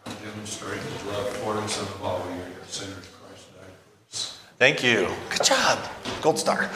Demonstrate 0.04 0.82
his 0.82 1.04
love 1.04 1.34
toward 1.38 1.56
us 1.56 1.78
and 1.78 1.88
of 1.88 2.04
all 2.04 2.20
we 2.26 2.34
are 2.34 2.66
sinners, 2.68 3.08
Christ 3.08 3.46
died 3.56 3.72
for 3.80 4.14
us. 4.14 4.38
Thank 4.62 4.84
you. 4.84 5.08
Good 5.28 5.42
job. 5.42 5.76
Gold 6.20 6.38
star. 6.38 6.70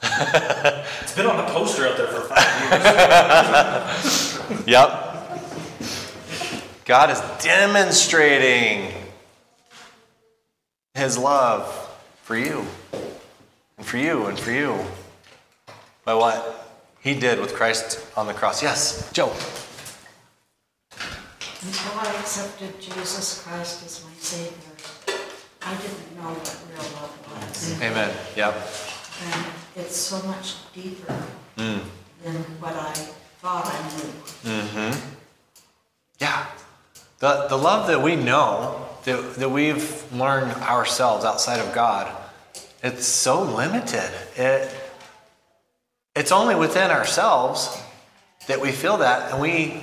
It's 1.02 1.14
been 1.14 1.26
on 1.26 1.36
the 1.36 1.52
poster 1.52 1.86
out 1.86 1.98
there 1.98 2.06
for 2.06 2.22
five 2.22 2.40
years. 4.02 4.66
Yep. 4.66 4.88
God 6.86 7.10
is 7.10 7.20
demonstrating 7.44 8.94
his 10.94 11.18
love 11.18 11.66
for 12.22 12.34
you 12.34 12.64
and 13.76 13.84
for 13.84 13.98
you 13.98 14.24
and 14.24 14.38
for 14.38 14.50
you 14.50 14.78
by 16.06 16.14
what 16.14 16.80
he 17.02 17.12
did 17.12 17.40
with 17.40 17.54
Christ 17.54 18.00
on 18.16 18.26
the 18.26 18.32
cross. 18.32 18.62
Yes, 18.62 19.12
Joe. 19.12 19.34
Until 21.60 21.92
I 21.92 22.06
accepted 22.20 22.80
Jesus 22.80 23.42
Christ 23.42 23.84
as 23.84 24.02
my 24.02 24.12
Savior, 24.18 24.67
I 25.62 25.74
didn't 25.76 26.16
know 26.16 26.30
what 26.30 26.56
real 26.70 26.92
love 27.00 27.42
was. 27.48 27.80
Amen. 27.82 28.14
Yep. 28.36 28.54
And 29.24 29.46
it's 29.76 29.96
so 29.96 30.22
much 30.26 30.54
deeper 30.72 31.14
Mm. 31.56 31.80
than 32.24 32.34
what 32.60 32.72
I 32.72 32.92
thought 33.42 33.66
I 33.66 33.80
knew. 33.96 34.60
Mm-hmm. 34.62 35.14
Yeah. 36.20 36.46
The, 37.18 37.46
the 37.48 37.58
love 37.58 37.88
that 37.88 38.00
we 38.00 38.14
know, 38.14 38.86
that, 39.04 39.34
that 39.34 39.48
we've 39.50 40.12
learned 40.12 40.52
ourselves 40.62 41.24
outside 41.24 41.58
of 41.58 41.74
God, 41.74 42.14
it's 42.82 43.06
so 43.06 43.42
limited. 43.42 44.08
It, 44.36 44.72
it's 46.14 46.30
only 46.30 46.54
within 46.54 46.92
ourselves 46.92 47.76
that 48.46 48.60
we 48.60 48.70
feel 48.70 48.98
that 48.98 49.32
and 49.32 49.40
we 49.42 49.82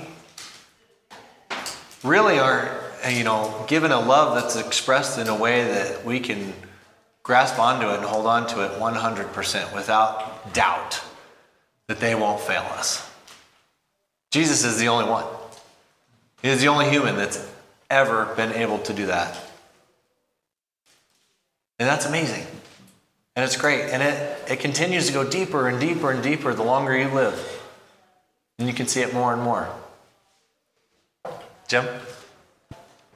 really 2.02 2.38
aren't, 2.38 2.70
you 3.10 3.24
know, 3.24 3.64
given 3.68 3.92
a 3.92 4.00
love 4.00 4.34
that's 4.34 4.56
expressed 4.56 5.18
in 5.18 5.28
a 5.28 5.36
way 5.36 5.64
that 5.64 6.04
we 6.04 6.20
can 6.20 6.52
grasp 7.22 7.58
onto 7.58 7.88
it 7.88 7.96
and 7.96 8.04
hold 8.04 8.26
on 8.26 8.46
to 8.48 8.64
it 8.64 8.78
100% 8.78 9.74
without 9.74 10.54
doubt 10.54 11.02
that 11.88 12.00
they 12.00 12.14
won't 12.14 12.40
fail 12.40 12.62
us. 12.72 13.08
Jesus 14.30 14.64
is 14.64 14.78
the 14.78 14.88
only 14.88 15.08
one. 15.08 15.24
He 16.42 16.48
is 16.48 16.60
the 16.60 16.68
only 16.68 16.88
human 16.88 17.16
that's 17.16 17.44
ever 17.90 18.26
been 18.36 18.52
able 18.52 18.78
to 18.80 18.92
do 18.92 19.06
that. 19.06 19.36
And 21.78 21.88
that's 21.88 22.06
amazing. 22.06 22.46
And 23.34 23.44
it's 23.44 23.56
great. 23.56 23.90
And 23.90 24.02
it, 24.02 24.50
it 24.50 24.60
continues 24.60 25.06
to 25.08 25.12
go 25.12 25.28
deeper 25.28 25.68
and 25.68 25.80
deeper 25.80 26.10
and 26.10 26.22
deeper 26.22 26.54
the 26.54 26.62
longer 26.62 26.96
you 26.96 27.08
live. 27.08 27.62
And 28.58 28.66
you 28.66 28.74
can 28.74 28.86
see 28.86 29.02
it 29.02 29.12
more 29.12 29.32
and 29.32 29.42
more. 29.42 29.68
Jim? 31.68 31.84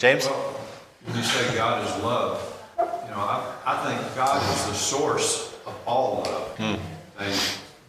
James? 0.01 0.26
When 0.26 1.14
you 1.14 1.22
say 1.22 1.55
God 1.55 1.86
is 1.86 2.03
love, 2.03 2.64
you 2.78 3.11
know, 3.11 3.18
I, 3.18 3.55
I 3.66 3.76
think 3.84 4.16
God 4.16 4.42
is 4.42 4.64
the 4.64 4.72
source 4.72 5.55
of 5.66 5.78
all 5.86 6.22
love. 6.24 6.57
Hmm. 6.57 7.22
And 7.22 7.40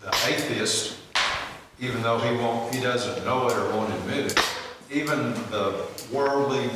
the 0.01 0.09
atheist, 0.27 0.97
even 1.79 2.03
though 2.03 2.19
he 2.19 2.35
won't, 2.35 2.75
he 2.75 2.81
doesn't 2.81 3.23
know 3.23 3.47
it 3.47 3.55
or 3.55 3.69
won't 3.69 3.93
admit 3.93 4.25
it, 4.25 4.39
even 4.91 5.33
the 5.51 5.85
worldly 6.11 6.69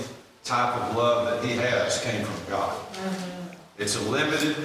type 0.45 0.73
of 0.81 0.95
love 0.95 1.29
that 1.29 1.43
he 1.43 1.57
has 1.57 2.01
came 2.01 2.23
from 2.23 2.49
God. 2.49 2.73
Mm-hmm. 2.93 3.55
It's 3.77 3.97
a 3.97 4.09
limited, 4.09 4.55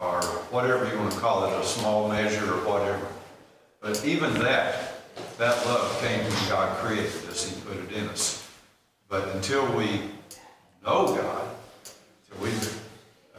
or 0.00 0.20
whatever 0.50 0.86
you 0.86 0.98
want 0.98 1.12
to 1.12 1.18
call 1.18 1.46
it, 1.46 1.58
a 1.58 1.64
small 1.64 2.10
measure 2.10 2.44
or 2.44 2.58
whatever. 2.68 3.06
But 3.80 4.04
even 4.04 4.34
that, 4.34 5.00
that 5.38 5.64
love 5.64 5.98
came 6.02 6.22
from 6.30 6.48
God 6.50 6.76
created 6.76 7.26
us, 7.30 7.48
he 7.48 7.58
put 7.62 7.78
it 7.78 7.90
in 7.90 8.06
us. 8.08 8.43
But 9.08 9.28
until 9.34 9.64
we 9.76 10.00
know 10.84 11.14
God, 11.14 11.48
till 12.28 12.42
we 12.42 12.50
uh, 13.34 13.38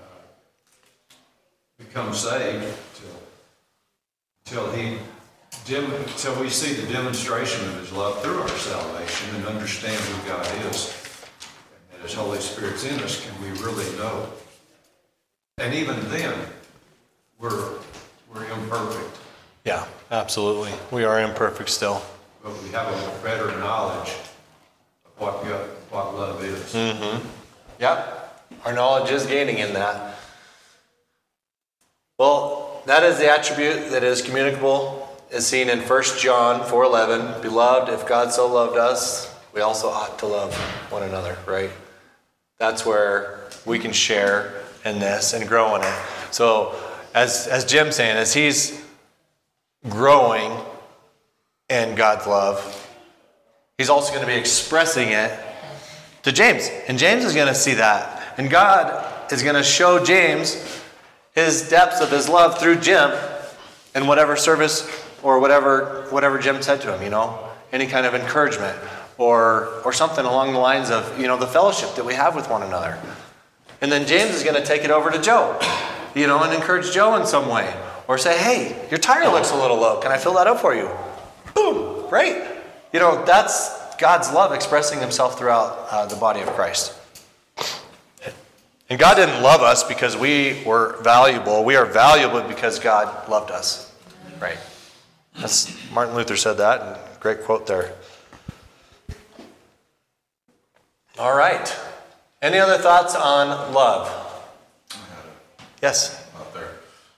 become 1.78 2.13
saved, 2.13 2.74
till, 2.95 3.20
till 4.45 4.72
he, 4.72 4.97
dem- 5.66 5.91
till 6.18 6.39
we 6.39 6.49
see 6.49 6.74
the 6.74 6.91
demonstration 6.93 7.68
of 7.68 7.80
his 7.80 7.91
love 7.91 8.22
through 8.22 8.39
our 8.41 8.47
salvation 8.49 9.36
and 9.36 9.45
understand 9.47 9.99
who 9.99 10.28
God 10.30 10.45
is, 10.72 10.93
and 11.93 12.01
his 12.01 12.13
Holy 12.13 12.39
Spirit's 12.39 12.86
in 12.86 12.99
us, 13.01 13.26
can 13.26 13.34
we 13.41 13.49
really 13.61 13.89
know? 13.97 14.30
And 15.57 15.74
even 15.74 15.99
then, 16.09 16.34
we're, 17.39 17.74
we're 18.34 18.45
imperfect, 18.51 19.18
Yeah, 19.66 19.86
absolutely. 20.11 20.72
We 20.91 21.03
are 21.05 21.22
imperfect 21.22 21.70
still. 21.70 22.01
but 22.43 22.51
we 22.63 22.70
have 22.70 22.88
a 22.93 23.24
better 23.24 23.57
knowledge 23.59 24.13
what 25.18 25.43
God, 25.43 25.70
what 25.89 26.16
love 26.16 26.43
is. 26.43 26.74
Mm-hmm. 26.74 27.28
Yep. 27.80 28.43
Our 28.66 28.74
knowledge 28.74 29.11
is 29.11 29.26
gaining 29.26 29.59
in 29.59 29.74
that. 29.74 30.18
Well, 32.18 32.82
that 32.86 33.03
is 33.03 33.18
the 33.18 33.30
attribute 33.30 33.91
that 33.91 34.03
is 34.03 34.22
communicable, 34.22 35.07
is 35.32 35.45
seen 35.45 35.70
in 35.70 35.80
1 35.80 36.03
John 36.20 36.61
4:11. 36.61 37.41
Beloved, 37.41 37.91
if 37.91 38.07
God 38.07 38.32
so 38.32 38.47
loved 38.47 38.78
us, 38.78 39.34
we 39.53 39.61
also 39.61 39.89
ought 39.89 40.18
to 40.20 40.26
love 40.26 40.55
one 40.91 41.03
another, 41.03 41.38
right? 41.45 41.72
That's 42.57 42.86
where 42.86 43.41
we 43.66 43.80
can 43.80 43.91
share 43.91 44.53
in 44.86 44.99
this 44.99 45.34
and 45.34 45.47
grow 45.47 45.76
in 45.76 45.82
it. 45.82 45.99
So, 46.32 46.76
as 47.13 47.47
as 47.47 47.66
Jim's 47.66 47.95
saying, 47.95 48.16
as 48.18 48.34
he's 48.34 48.82
growing 49.89 50.53
in 51.70 51.95
God's 51.95 52.28
love, 52.28 52.85
he's 53.78 53.89
also 53.89 54.13
going 54.13 54.26
to 54.26 54.32
be 54.32 54.38
expressing 54.38 55.09
it 55.09 55.38
to 56.23 56.32
James. 56.32 56.69
And 56.88 56.97
James 56.97 57.23
is 57.23 57.34
going 57.34 57.47
to 57.47 57.55
see 57.55 57.76
that. 57.76 58.34
And 58.38 58.49
God 58.49 59.32
is 59.32 59.43
going 59.43 59.55
to 59.55 59.63
show 59.63 60.03
James 60.03 60.82
his 61.34 61.69
depths 61.69 62.01
of 62.01 62.11
his 62.11 62.30
love 62.30 62.57
through 62.59 62.78
Jim 62.78 63.11
in 63.93 64.07
whatever 64.07 64.36
service 64.36 64.89
or 65.23 65.39
whatever 65.39 66.05
whatever 66.09 66.38
Jim 66.39 66.61
said 66.61 66.82
to 66.82 66.93
him, 66.93 67.01
you 67.01 67.09
know, 67.09 67.39
any 67.71 67.88
kind 67.88 68.05
of 68.05 68.13
encouragement 68.13 68.78
or 69.17 69.67
or 69.84 69.91
something 69.91 70.26
along 70.26 70.53
the 70.53 70.59
lines 70.59 70.89
of, 70.89 71.19
you 71.19 71.28
know, 71.28 71.38
the 71.38 71.47
fellowship 71.47 71.95
that 71.95 72.05
we 72.05 72.13
have 72.13 72.36
with 72.36 72.49
one 72.49 72.63
another. 72.63 72.97
And 73.82 73.91
then 73.91 74.07
James 74.07 74.32
is 74.32 74.43
going 74.43 74.55
to 74.55 74.65
take 74.65 74.84
it 74.84 74.91
over 74.91 75.11
to 75.11 75.21
Joe, 75.21 75.59
you 76.15 76.28
know, 76.28 76.41
and 76.43 76.53
encourage 76.53 76.91
Joe 76.93 77.15
in 77.15 77.26
some 77.26 77.49
way 77.49 77.73
or 78.07 78.17
say, 78.17 78.38
"Hey, 78.38 78.88
your 78.89 78.99
tire 78.99 79.30
looks 79.30 79.51
a 79.51 79.55
little 79.55 79.78
low. 79.78 79.99
Can 79.99 80.11
I 80.11 80.17
fill 80.17 80.34
that 80.36 80.47
up 80.47 80.59
for 80.59 80.73
you?" 80.73 80.89
Boom, 81.53 82.09
right? 82.09 82.55
You 82.94 83.00
know, 83.00 83.24
that's 83.26 83.96
God's 83.96 84.32
love 84.32 84.54
expressing 84.54 85.00
himself 85.00 85.38
throughout 85.38 85.88
uh, 85.92 86.06
the 86.06 86.16
body 86.16 86.42
of 86.42 86.48
Christ. 86.50 86.94
And 88.90 89.00
God 89.00 89.16
didn't 89.16 89.42
love 89.42 89.62
us 89.62 89.84
because 89.84 90.16
we 90.16 90.62
were 90.64 91.02
valuable. 91.02 91.64
We 91.64 91.76
are 91.76 91.86
valuable 91.86 92.42
because 92.42 92.80
God 92.80 93.28
loved 93.28 93.50
us. 93.50 93.92
Right. 94.40 94.60
That's 95.40 95.74
Martin 95.92 96.16
Luther 96.16 96.36
said 96.36 96.58
that, 96.58 96.82
and 96.82 97.20
great 97.20 97.44
quote 97.44 97.66
there. 97.66 97.94
All 101.18 101.36
right. 101.36 101.76
Any 102.42 102.60
other 102.60 102.78
thoughts 102.78 103.16
on 103.16 103.74
love? 103.74 104.22
Yes. 105.82 106.28
out 106.38 106.54
there. 106.54 106.72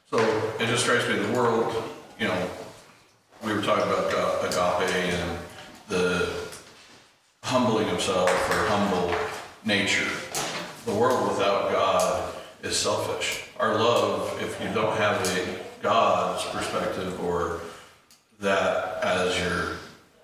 So 0.09 0.19
it 0.59 0.67
just 0.67 0.83
strikes 0.83 1.07
me, 1.09 1.15
the 1.15 1.33
world, 1.33 1.83
you 2.19 2.27
know, 2.27 2.49
we 3.43 3.53
were 3.53 3.61
talking 3.61 3.83
about 3.83 4.07
agape 4.43 4.95
and 5.13 5.39
the 5.87 6.29
humbling 7.43 7.87
himself 7.87 8.29
or 8.49 8.67
humble 8.67 9.15
nature. 9.63 10.09
The 10.85 10.93
world 10.93 11.29
without 11.29 11.71
God 11.71 12.33
is 12.63 12.77
selfish. 12.77 13.49
Our 13.59 13.75
love, 13.75 14.41
if 14.41 14.61
you 14.61 14.73
don't 14.73 14.97
have 14.97 15.25
a 15.37 15.65
God's 15.81 16.43
perspective 16.45 17.19
or 17.23 17.61
that 18.39 19.03
as 19.03 19.39
your 19.39 19.77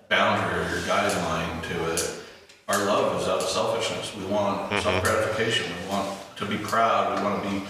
boundary 0.08 0.60
or 0.60 0.68
your 0.68 0.80
guideline 0.80 1.62
to 1.62 1.92
it, 1.92 2.22
our 2.68 2.78
love 2.84 3.20
is 3.20 3.28
out 3.28 3.40
of 3.40 3.48
selfishness. 3.48 4.14
We 4.16 4.24
want 4.26 4.70
mm-hmm. 4.70 4.80
self-gratification. 4.80 5.70
We 5.82 5.88
want 5.90 6.18
to 6.36 6.46
be 6.46 6.56
proud. 6.56 7.18
We 7.18 7.24
want 7.24 7.42
to 7.42 7.50
be 7.50 7.62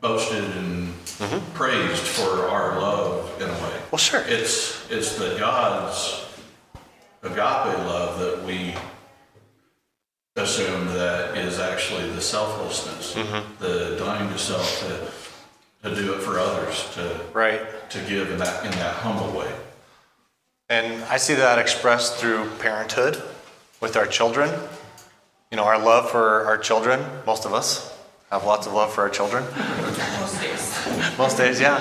boasted 0.00 0.44
and 0.44 0.88
mm-hmm. 0.88 1.52
praised 1.54 2.02
for 2.02 2.48
our 2.48 2.78
love 2.80 3.40
in 3.40 3.48
a 3.48 3.52
way. 3.52 3.80
Well, 3.90 3.98
sure. 3.98 4.24
It's 4.26 4.90
it's 4.90 5.16
the 5.16 5.36
God's 5.38 6.26
agape 7.22 7.78
love 7.86 8.18
that 8.18 8.42
we 8.44 8.74
assume 10.36 10.86
that 10.88 11.36
is 11.36 11.58
actually 11.58 12.08
the 12.10 12.20
selflessness, 12.20 13.14
mm-hmm. 13.14 13.62
the 13.62 13.96
dying 13.98 14.28
to 14.30 14.38
self 14.38 14.80
to 14.80 15.88
to 15.88 15.94
do 15.96 16.14
it 16.14 16.20
for 16.20 16.38
others, 16.38 16.88
to 16.94 17.20
Right. 17.32 17.60
to 17.90 17.98
give 18.04 18.30
in 18.30 18.38
that 18.38 18.64
in 18.64 18.70
that 18.72 18.94
humble 18.96 19.36
way. 19.38 19.52
And 20.68 21.02
I 21.04 21.16
see 21.18 21.34
that 21.34 21.58
expressed 21.58 22.16
through 22.16 22.48
parenthood 22.60 23.22
with 23.80 23.96
our 23.96 24.06
children. 24.06 24.50
You 25.50 25.56
know, 25.56 25.64
our 25.64 25.78
love 25.78 26.10
for 26.10 26.46
our 26.46 26.56
children, 26.56 27.04
most 27.26 27.44
of 27.44 27.52
us 27.52 27.92
have 28.30 28.44
lots 28.44 28.66
of 28.66 28.72
love 28.72 28.94
for 28.94 29.02
our 29.02 29.10
children. 29.10 29.44
Most 30.20 30.40
days. 30.40 31.18
Most 31.18 31.36
days, 31.36 31.60
yeah. 31.60 31.76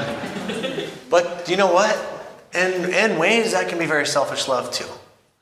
But 1.09 1.47
you 1.47 1.55
know 1.55 1.71
what? 1.71 1.95
In, 2.53 2.93
in 2.93 3.17
ways, 3.17 3.53
that 3.53 3.69
can 3.69 3.79
be 3.79 3.85
very 3.85 4.05
selfish 4.05 4.49
love 4.49 4.71
too, 4.71 4.87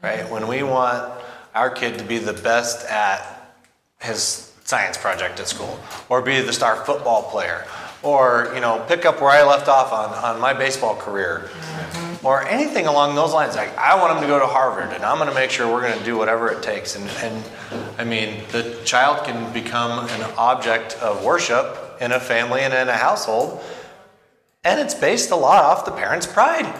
right? 0.01 0.29
When 0.29 0.47
we 0.47 0.63
want 0.63 1.11
our 1.55 1.69
kid 1.69 1.97
to 1.99 2.03
be 2.03 2.17
the 2.17 2.33
best 2.33 2.85
at 2.87 3.55
his 4.01 4.53
science 4.63 4.97
project 4.97 5.39
at 5.39 5.47
school, 5.47 5.79
or 6.09 6.21
be 6.21 6.41
the 6.41 6.53
star 6.53 6.75
football 6.85 7.23
player, 7.23 7.65
or 8.03 8.51
you 8.53 8.61
know, 8.61 8.83
pick 8.87 9.05
up 9.05 9.19
where 9.19 9.31
I 9.31 9.43
left 9.43 9.67
off 9.67 9.91
on, 9.91 10.13
on 10.23 10.39
my 10.39 10.53
baseball 10.53 10.95
career, 10.95 11.49
or 12.23 12.45
anything 12.45 12.85
along 12.85 13.15
those 13.15 13.33
lines. 13.33 13.55
Like 13.55 13.75
I 13.77 13.99
want 13.99 14.15
him 14.15 14.21
to 14.21 14.27
go 14.27 14.39
to 14.39 14.45
Harvard, 14.45 14.93
and 14.93 15.03
I'm 15.03 15.17
going 15.17 15.29
to 15.29 15.35
make 15.35 15.49
sure 15.49 15.71
we're 15.71 15.81
going 15.81 15.97
to 15.97 16.05
do 16.05 16.17
whatever 16.17 16.49
it 16.49 16.61
takes. 16.61 16.95
And, 16.95 17.09
and 17.23 17.43
I 17.97 18.03
mean, 18.03 18.43
the 18.51 18.79
child 18.85 19.25
can 19.25 19.51
become 19.53 20.07
an 20.07 20.21
object 20.37 20.95
of 21.01 21.23
worship 21.25 21.97
in 21.99 22.11
a 22.11 22.19
family 22.19 22.61
and 22.61 22.73
in 22.73 22.87
a 22.87 22.97
household, 22.97 23.61
and 24.63 24.79
it's 24.79 24.93
based 24.93 25.31
a 25.31 25.35
lot 25.35 25.63
off 25.63 25.83
the 25.85 25.91
parents' 25.91 26.27
pride. 26.27 26.73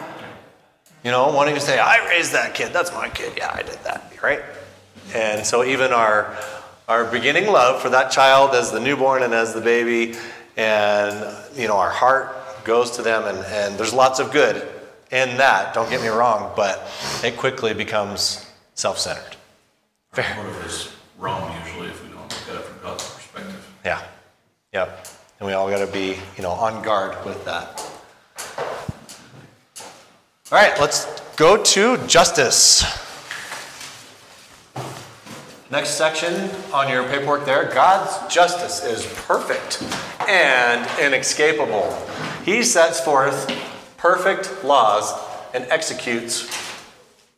You 1.04 1.10
know, 1.10 1.32
wanting 1.32 1.54
to 1.54 1.60
say, 1.60 1.78
"I 1.78 2.06
raised 2.08 2.32
that 2.32 2.54
kid. 2.54 2.72
That's 2.72 2.92
my 2.92 3.08
kid. 3.08 3.34
Yeah, 3.36 3.52
I 3.54 3.62
did 3.62 3.78
that." 3.84 4.12
Right? 4.22 4.42
And 5.14 5.46
so 5.46 5.64
even 5.64 5.92
our 5.92 6.36
our 6.88 7.04
beginning 7.04 7.46
love 7.46 7.80
for 7.80 7.90
that 7.90 8.10
child 8.10 8.54
as 8.54 8.70
the 8.72 8.80
newborn 8.80 9.22
and 9.22 9.32
as 9.32 9.54
the 9.54 9.60
baby, 9.60 10.16
and 10.56 11.36
you 11.54 11.68
know, 11.68 11.76
our 11.76 11.90
heart 11.90 12.64
goes 12.64 12.90
to 12.92 13.02
them, 13.02 13.24
and, 13.24 13.38
and 13.46 13.78
there's 13.78 13.92
lots 13.92 14.18
of 14.18 14.32
good 14.32 14.68
in 15.10 15.36
that. 15.38 15.74
Don't 15.74 15.88
get 15.88 16.02
me 16.02 16.08
wrong, 16.08 16.52
but 16.56 16.90
it 17.24 17.36
quickly 17.36 17.74
becomes 17.74 18.46
self-centered. 18.74 19.36
Fair. 20.12 20.34
Motive 20.36 20.66
is 20.66 20.92
wrong 21.18 21.54
usually 21.64 21.88
if 21.88 22.02
we 22.02 22.08
don't 22.10 22.22
look 22.22 22.48
at 22.48 22.54
it 22.56 22.64
from 22.64 22.82
God's 22.82 23.08
perspective. 23.14 23.74
Yeah. 23.84 24.02
Yep. 24.72 25.06
And 25.38 25.46
we 25.46 25.52
all 25.52 25.70
got 25.70 25.84
to 25.84 25.92
be, 25.92 26.16
you 26.36 26.42
know, 26.42 26.50
on 26.50 26.82
guard 26.82 27.24
with 27.24 27.44
that. 27.44 27.80
All 30.52 30.58
right, 30.58 30.80
let's 30.80 31.06
go 31.36 31.62
to 31.62 31.96
justice. 32.08 32.82
Next 35.70 35.90
section 35.90 36.50
on 36.72 36.88
your 36.88 37.04
paperwork 37.04 37.44
there 37.44 37.72
God's 37.72 38.34
justice 38.34 38.84
is 38.84 39.06
perfect 39.28 39.80
and 40.28 40.88
inescapable. 41.00 41.96
He 42.44 42.64
sets 42.64 42.98
forth 42.98 43.48
perfect 43.96 44.64
laws 44.64 45.12
and 45.54 45.66
executes 45.70 46.50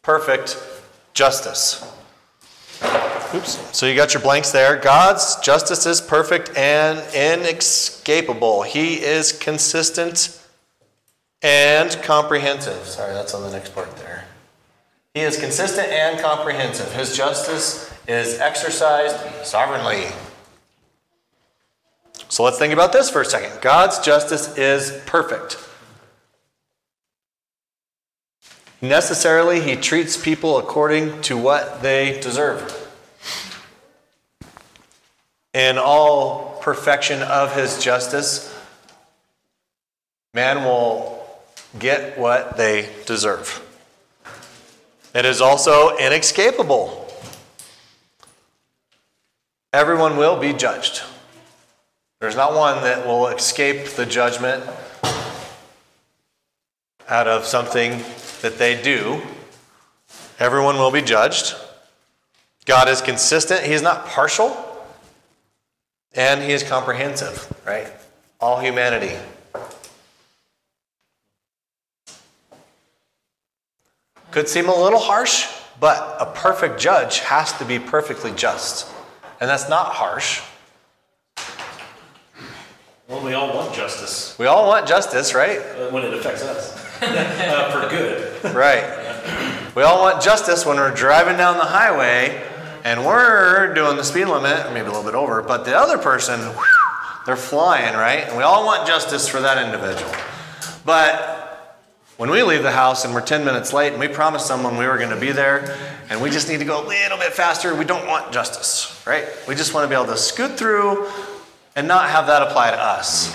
perfect 0.01 0.57
justice. 1.13 1.85
Oops. 3.35 3.77
So 3.77 3.85
you 3.85 3.95
got 3.95 4.15
your 4.15 4.23
blanks 4.23 4.53
there. 4.53 4.79
God's 4.79 5.37
justice 5.41 5.85
is 5.85 6.01
perfect 6.01 6.57
and 6.57 6.99
inescapable. 7.15 8.63
He 8.63 9.03
is 9.03 9.33
consistent 9.33 10.42
and 11.43 11.91
comprehensive. 12.03 12.87
Sorry, 12.87 13.13
that's 13.13 13.35
on 13.35 13.43
the 13.43 13.51
next 13.51 13.75
part 13.75 13.95
there. 13.97 14.25
He 15.15 15.21
is 15.21 15.39
consistent 15.39 15.89
and 15.89 16.19
comprehensive. 16.21 16.93
His 16.93 17.17
justice 17.17 17.93
is 18.09 18.41
exercised 18.41 19.47
sovereignly. 19.47 20.07
So 22.29 22.45
let's 22.45 22.59
think 22.59 22.73
about 22.73 22.93
this 22.93 23.11
for 23.11 23.21
a 23.21 23.25
second. 23.25 23.61
God's 23.61 23.99
justice 23.99 24.57
is 24.57 25.03
perfect. 25.05 25.59
Necessarily, 28.81 29.61
he 29.61 29.77
treats 29.77 30.17
people 30.17 30.59
according 30.59 31.21
to 31.23 31.37
what 31.37 31.83
they 31.83 32.19
deserve. 32.21 32.79
In 35.53 35.77
all 35.77 36.59
perfection 36.63 37.23
of 37.23 37.55
his 37.55 37.79
justice, 37.79 38.53
man 40.33 40.65
will 40.65 41.22
get 41.79 42.19
what 42.19 42.57
they 42.57 42.89
deserve. 43.07 43.67
It 45.15 45.25
is 45.25 45.41
also 45.41 45.97
inescapable. 45.97 47.09
Everyone 49.73 50.17
will 50.17 50.39
be 50.39 50.53
judged. 50.53 51.03
There's 52.21 52.37
not 52.37 52.55
one 52.55 52.83
that 52.83 53.07
will 53.07 53.29
escape 53.29 53.89
the 53.91 54.07
judgment 54.07 54.65
out 57.09 57.27
of 57.27 57.45
something 57.45 58.03
that 58.43 58.59
they 58.59 58.81
do. 58.81 59.21
Everyone 60.39 60.77
will 60.77 60.91
be 60.91 61.03
judged. 61.03 61.55
God 62.65 62.89
is 62.89 63.01
consistent, 63.01 63.65
He 63.65 63.73
is 63.73 63.83
not 63.83 64.07
partial, 64.07 64.57
and 66.15 66.43
He 66.43 66.53
is 66.53 66.63
comprehensive, 66.63 67.53
right? 67.67 67.93
All 68.41 68.61
humanity. 68.61 69.17
Could 74.33 74.49
seem 74.49 74.69
a 74.69 74.75
little 74.75 74.99
harsh, 74.99 75.47
but 75.79 76.17
a 76.19 76.27
perfect 76.27 76.81
judge 76.81 77.21
has 77.21 77.53
to 77.59 77.65
be 77.65 77.79
perfectly 77.79 78.33
just. 78.33 78.91
And 79.41 79.49
that's 79.49 79.69
not 79.69 79.93
harsh. 79.93 80.41
Well, 83.09 83.23
we 83.23 83.35
all 83.35 83.55
want 83.55 83.75
justice 83.75 84.37
We 84.39 84.47
all 84.47 84.67
want 84.67 84.87
justice, 84.87 85.35
right? 85.35 85.59
uh, 85.59 85.91
when 85.91 86.03
it 86.05 86.15
affects 86.15 86.43
us 86.43 86.75
uh, 87.03 87.71
for 87.71 87.89
good. 87.91 88.55
Right. 88.55 89.75
We 89.77 89.83
all 89.83 90.01
want 90.01 90.23
justice 90.23 90.65
when 90.65 90.77
we're 90.77 90.95
driving 90.95 91.37
down 91.37 91.59
the 91.59 91.65
highway 91.65 92.43
and 92.85 93.05
we're 93.05 93.75
doing 93.75 93.97
the 93.97 94.05
speed 94.05 94.27
limit, 94.27 94.73
maybe 94.73 94.87
a 94.87 94.91
little 94.91 95.05
bit 95.05 95.15
over, 95.15 95.43
but 95.43 95.65
the 95.65 95.77
other 95.77 95.99
person, 95.99 96.41
whew, 96.41 96.65
they're 97.27 97.37
flying, 97.37 97.95
right? 97.95 98.29
And 98.29 98.37
we 98.37 98.43
all 98.43 98.65
want 98.65 98.87
justice 98.87 99.29
for 99.29 99.41
that 99.41 99.63
individual. 99.63 100.11
But 100.85 101.42
when 102.23 102.31
we 102.31 102.41
leave 102.45 102.63
the 102.63 102.71
house 102.71 103.05
and 103.05 103.13
we're 103.13 103.21
10 103.21 103.45
minutes 103.45 103.73
late 103.73 103.91
and 103.91 103.99
we 103.99 104.07
promised 104.07 104.47
someone 104.47 104.77
we 104.77 104.87
were 104.87 104.97
going 104.97 105.11
to 105.11 105.19
be 105.19 105.33
there 105.33 105.77
and 106.09 106.23
we 106.23 106.31
just 106.31 106.49
need 106.49 106.59
to 106.59 106.65
go 106.65 106.81
a 106.81 106.87
little 106.87 107.19
bit 107.19 107.33
faster, 107.33 107.75
we 107.75 107.85
don't 107.85 108.07
want 108.07 108.33
justice, 108.33 109.03
right? 109.05 109.27
We 109.49 109.57
just 109.57 109.75
want 109.75 109.83
to 109.83 109.89
be 109.89 110.01
able 110.01 110.13
to 110.13 110.17
scoot 110.17 110.53
through 110.53 111.11
and 111.75 111.89
not 111.89 112.09
have 112.11 112.29
that 112.29 112.41
apply 112.43 112.71
to 112.71 112.77
us. 112.77 113.33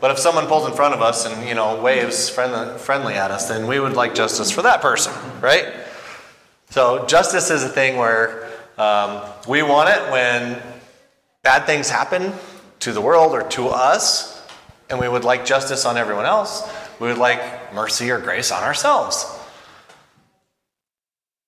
But 0.00 0.12
if 0.12 0.18
someone 0.18 0.46
pulls 0.46 0.66
in 0.66 0.74
front 0.74 0.94
of 0.94 1.02
us 1.02 1.26
and 1.26 1.46
you 1.46 1.54
know 1.54 1.78
waves 1.82 2.30
friendly, 2.30 2.78
friendly 2.78 3.16
at 3.16 3.30
us, 3.30 3.50
then 3.50 3.66
we 3.66 3.78
would 3.78 3.92
like 3.92 4.14
justice 4.14 4.50
for 4.50 4.62
that 4.62 4.80
person, 4.80 5.12
right? 5.42 5.66
So 6.70 7.04
justice 7.04 7.50
is 7.50 7.64
a 7.64 7.68
thing 7.68 7.98
where 7.98 8.48
um, 8.78 9.20
we 9.46 9.62
want 9.62 9.90
it 9.90 10.10
when 10.10 10.62
bad 11.42 11.66
things 11.66 11.90
happen 11.90 12.32
to 12.78 12.92
the 12.92 13.00
world 13.02 13.32
or 13.32 13.42
to 13.50 13.68
us, 13.68 14.42
and 14.88 14.98
we 14.98 15.06
would 15.06 15.24
like 15.24 15.44
justice 15.44 15.84
on 15.84 15.98
everyone 15.98 16.24
else. 16.24 16.66
We 17.00 17.08
would 17.08 17.18
like 17.18 17.74
mercy 17.74 18.10
or 18.10 18.20
grace 18.20 18.52
on 18.52 18.62
ourselves. 18.62 19.26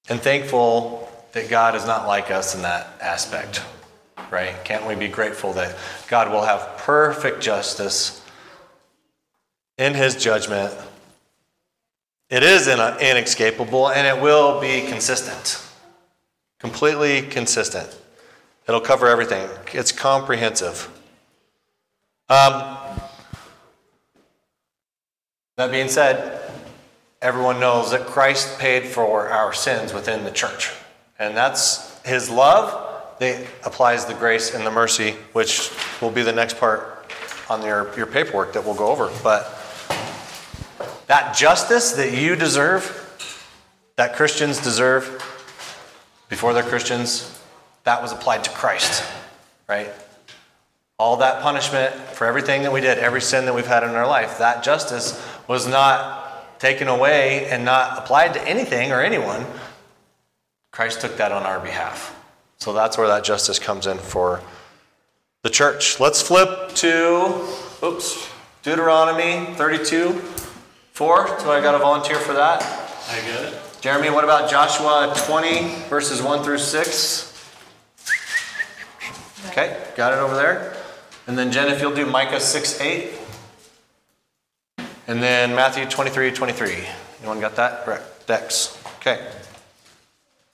And 0.08 0.20
thankful 0.20 1.08
that 1.32 1.48
God 1.48 1.76
is 1.76 1.86
not 1.86 2.08
like 2.08 2.32
us 2.32 2.56
in 2.56 2.62
that 2.62 2.88
aspect, 3.00 3.62
right? 4.32 4.52
Can't 4.64 4.86
we 4.86 4.96
be 4.96 5.06
grateful 5.06 5.52
that 5.52 5.76
God 6.08 6.32
will 6.32 6.42
have 6.42 6.78
perfect 6.78 7.40
justice? 7.40 8.22
in 9.78 9.94
his 9.94 10.16
judgment. 10.16 10.72
It 12.30 12.42
is 12.42 12.68
inescapable 12.68 13.90
and 13.90 14.06
it 14.06 14.22
will 14.22 14.60
be 14.60 14.82
consistent. 14.82 15.62
Completely 16.58 17.22
consistent. 17.22 17.98
It'll 18.68 18.80
cover 18.80 19.08
everything, 19.08 19.48
it's 19.72 19.92
comprehensive. 19.92 20.88
Um, 22.28 22.76
that 25.62 25.72
being 25.72 25.88
said, 25.88 26.40
everyone 27.20 27.60
knows 27.60 27.92
that 27.92 28.06
Christ 28.06 28.58
paid 28.58 28.84
for 28.84 29.28
our 29.28 29.52
sins 29.52 29.94
within 29.94 30.24
the 30.24 30.30
church. 30.30 30.72
And 31.18 31.36
that's 31.36 32.00
his 32.02 32.28
love 32.28 33.18
that 33.20 33.46
applies 33.64 34.06
the 34.06 34.14
grace 34.14 34.54
and 34.54 34.66
the 34.66 34.70
mercy, 34.72 35.12
which 35.32 35.70
will 36.00 36.10
be 36.10 36.22
the 36.22 36.32
next 36.32 36.58
part 36.58 37.06
on 37.48 37.62
your, 37.62 37.96
your 37.96 38.06
paperwork 38.06 38.54
that 38.54 38.64
we'll 38.64 38.74
go 38.74 38.88
over. 38.88 39.08
But 39.22 39.44
that 41.06 41.36
justice 41.36 41.92
that 41.92 42.12
you 42.12 42.34
deserve, 42.34 42.98
that 43.96 44.16
Christians 44.16 44.60
deserve 44.60 45.04
before 46.28 46.54
they're 46.54 46.62
Christians, 46.64 47.40
that 47.84 48.02
was 48.02 48.10
applied 48.10 48.42
to 48.44 48.50
Christ, 48.50 49.04
right? 49.68 49.90
All 50.98 51.18
that 51.18 51.42
punishment 51.42 51.94
for 51.94 52.26
everything 52.26 52.62
that 52.62 52.72
we 52.72 52.80
did, 52.80 52.98
every 52.98 53.20
sin 53.20 53.44
that 53.44 53.54
we've 53.54 53.66
had 53.66 53.82
in 53.82 53.90
our 53.90 54.06
life, 54.06 54.38
that 54.38 54.64
justice 54.64 55.20
was 55.48 55.66
not 55.66 56.58
taken 56.58 56.88
away 56.88 57.46
and 57.46 57.64
not 57.64 57.98
applied 57.98 58.34
to 58.34 58.48
anything 58.48 58.92
or 58.92 59.00
anyone. 59.00 59.44
Christ 60.70 61.00
took 61.00 61.16
that 61.16 61.32
on 61.32 61.42
our 61.42 61.60
behalf. 61.60 62.16
So 62.58 62.72
that's 62.72 62.96
where 62.96 63.08
that 63.08 63.24
justice 63.24 63.58
comes 63.58 63.86
in 63.86 63.98
for 63.98 64.40
the 65.42 65.50
church. 65.50 65.98
Let's 65.98 66.22
flip 66.22 66.72
to, 66.76 67.46
oops, 67.82 68.30
Deuteronomy 68.62 69.52
32, 69.56 70.12
4. 70.12 71.26
Do 71.40 71.50
I 71.50 71.60
got 71.60 71.74
a 71.74 71.78
volunteer 71.78 72.16
for 72.16 72.32
that? 72.34 72.62
I 73.10 73.20
got 73.28 73.52
it. 73.52 73.60
Jeremy, 73.80 74.10
what 74.10 74.22
about 74.22 74.48
Joshua 74.48 75.12
20, 75.26 75.88
verses 75.88 76.22
1 76.22 76.44
through 76.44 76.58
6? 76.58 77.28
Okay, 79.48 79.84
got 79.96 80.12
it 80.12 80.20
over 80.20 80.36
there. 80.36 80.76
And 81.26 81.36
then 81.36 81.50
Jen, 81.50 81.68
if 81.68 81.80
you'll 81.80 81.94
do 81.94 82.06
Micah 82.06 82.38
6, 82.38 82.80
8. 82.80 83.12
And 85.06 85.22
then 85.22 85.54
Matthew 85.54 85.84
23, 85.86 86.30
23. 86.32 86.84
Anyone 87.20 87.40
got 87.40 87.56
that? 87.56 87.84
Correct. 87.84 88.26
Dex. 88.26 88.78
Okay. 88.98 89.26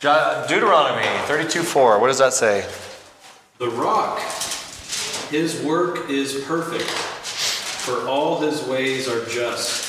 Deuteronomy 0.01 1.07
32, 1.27 1.63
4. 1.63 1.99
What 1.99 2.07
does 2.07 2.19
that 2.19 2.33
say? 2.33 2.67
The 3.59 3.69
rock, 3.71 4.21
his 5.31 5.61
work 5.65 6.09
is 6.09 6.45
perfect, 6.45 6.89
for 6.89 8.07
all 8.09 8.41
his 8.41 8.63
ways 8.65 9.09
are 9.09 9.25
just. 9.27 9.87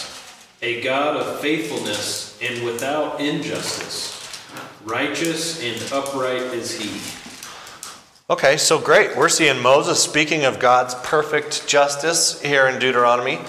A 0.62 0.82
God 0.82 1.16
of 1.16 1.40
faithfulness 1.40 2.38
and 2.42 2.66
without 2.66 3.22
injustice. 3.22 4.18
Righteous 4.84 5.64
and 5.64 5.94
upright 5.94 6.42
is 6.42 6.78
he. 6.78 7.00
Okay, 8.30 8.58
so 8.58 8.80
great. 8.80 9.16
We're 9.16 9.30
seeing 9.30 9.62
Moses 9.62 10.02
speaking 10.02 10.46
of 10.46 10.60
God's 10.60 10.96
perfect 10.96 11.68
justice 11.68 12.42
here 12.42 12.68
in 12.68 12.80
Deuteronomy. 12.80 13.40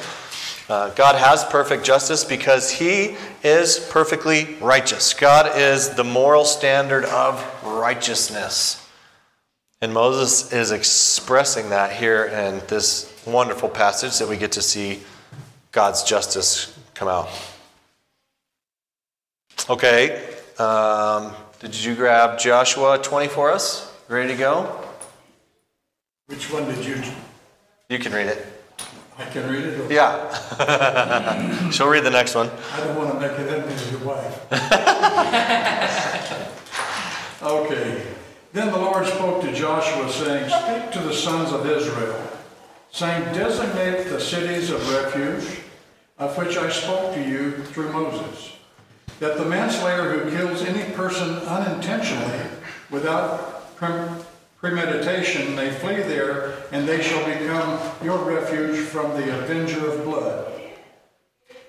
Uh, 0.70 0.88
God 0.90 1.16
has 1.16 1.42
perfect 1.42 1.82
justice 1.82 2.22
because 2.22 2.70
he 2.70 3.16
is 3.42 3.88
perfectly 3.90 4.54
righteous. 4.60 5.14
God 5.14 5.58
is 5.58 5.90
the 5.90 6.04
moral 6.04 6.44
standard 6.44 7.04
of 7.06 7.44
righteousness. 7.64 8.88
And 9.80 9.92
Moses 9.92 10.52
is 10.52 10.70
expressing 10.70 11.70
that 11.70 11.92
here 11.92 12.26
in 12.26 12.62
this 12.68 13.12
wonderful 13.26 13.68
passage 13.68 14.20
that 14.20 14.28
we 14.28 14.36
get 14.36 14.52
to 14.52 14.62
see 14.62 15.00
God's 15.72 16.04
justice 16.04 16.78
come 16.94 17.08
out. 17.08 17.28
Okay, 19.68 20.24
um, 20.60 21.32
did 21.58 21.74
you 21.74 21.96
grab 21.96 22.38
Joshua 22.38 22.96
20 23.02 23.26
for 23.26 23.50
us? 23.50 23.92
Ready 24.06 24.28
to 24.28 24.38
go? 24.38 24.84
Which 26.26 26.48
one 26.52 26.64
did 26.66 26.84
you, 26.84 27.02
You 27.88 27.98
can 27.98 28.12
read 28.12 28.28
it. 28.28 28.59
I 29.20 29.24
can 29.32 29.48
read 29.50 29.64
it? 29.64 29.80
or- 29.80 29.92
Yeah. 29.92 31.70
She'll 31.70 31.88
read 31.88 32.04
the 32.04 32.10
next 32.10 32.34
one. 32.34 32.50
I 32.72 32.80
don't 32.80 32.96
want 32.96 33.12
to 33.12 33.20
make 33.20 33.38
it 33.38 33.48
into 33.52 33.98
wife. 34.04 34.46
Okay. 37.42 38.06
Then 38.52 38.70
the 38.70 38.78
Lord 38.78 39.06
spoke 39.06 39.40
to 39.42 39.52
Joshua, 39.54 40.10
saying, 40.10 40.50
Speak 40.50 40.90
to 40.92 40.98
the 41.08 41.14
sons 41.14 41.52
of 41.52 41.64
Israel, 41.66 42.20
saying, 42.90 43.22
Designate 43.32 44.08
the 44.10 44.20
cities 44.20 44.70
of 44.70 44.86
refuge, 44.92 45.60
of 46.18 46.36
which 46.36 46.58
I 46.58 46.68
spoke 46.68 47.14
to 47.14 47.22
you 47.22 47.52
through 47.64 47.92
Moses, 47.92 48.52
that 49.20 49.38
the 49.38 49.44
manslayer 49.46 50.12
who 50.12 50.30
kills 50.36 50.62
any 50.62 50.92
person 50.94 51.36
unintentionally 51.38 52.42
without 52.90 53.74
premeditation 54.60 55.54
may 55.54 55.70
flee 55.70 56.02
there, 56.02 56.52
and 56.70 56.86
they 56.86 57.02
shall 57.02 57.24
become 57.26 57.80
your 58.04 58.18
refuge 58.18 58.78
from 58.86 59.10
the 59.12 59.38
avenger 59.42 59.90
of 59.90 60.04
blood. 60.04 60.52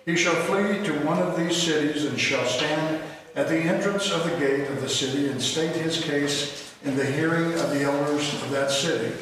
He 0.06 0.18
shall 0.18 0.36
flee 0.36 0.84
to 0.86 0.94
one 1.06 1.20
of 1.20 1.38
these 1.38 1.56
cities 1.56 2.06
and 2.06 2.20
shall 2.20 2.46
stand 2.46 3.02
at 3.36 3.48
the 3.48 3.60
entrance 3.60 4.12
of 4.12 4.24
the 4.26 4.38
gate 4.38 4.70
of 4.70 4.82
the 4.82 4.90
city 4.90 5.30
and 5.30 5.42
state 5.42 5.76
his 5.76 6.04
case 6.04 6.74
in 6.84 6.98
the 6.98 7.06
hearing 7.06 7.54
of 7.54 7.70
the 7.70 7.84
elders 7.84 8.34
of 8.34 8.50
that 8.52 8.72
city. 8.72 9.16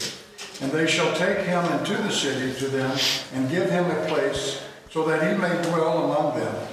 And 0.62 0.72
they 0.72 0.88
shall 0.88 1.16
take 1.16 1.40
him 1.40 1.64
into 1.74 1.96
the 2.02 2.12
city 2.12 2.58
to 2.60 2.68
them 2.70 2.98
and 3.34 3.52
give 3.52 3.70
him 3.70 3.86
a 3.86 4.08
place 4.08 4.64
so 4.90 5.06
that 5.06 5.22
he 5.22 5.38
may 5.38 5.62
dwell 5.70 6.06
among 6.06 6.40
them. 6.40 6.68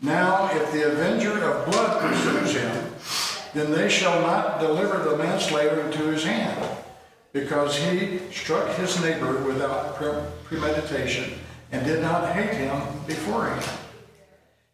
Now, 0.00 0.48
if 0.54 0.72
the 0.72 0.92
avenger 0.92 1.42
of 1.44 1.70
blood 1.70 2.00
pursues 2.00 2.54
him, 2.54 2.79
then 3.54 3.70
they 3.70 3.88
shall 3.88 4.20
not 4.22 4.60
deliver 4.60 4.98
the 4.98 5.16
manslayer 5.16 5.80
into 5.80 6.04
his 6.10 6.24
hand, 6.24 6.78
because 7.32 7.76
he 7.76 8.20
struck 8.32 8.68
his 8.76 9.00
neighbor 9.02 9.42
without 9.42 9.96
premeditation 10.44 11.38
and 11.72 11.84
did 11.84 12.02
not 12.02 12.32
hate 12.32 12.54
him 12.54 12.80
beforehand. 13.06 13.64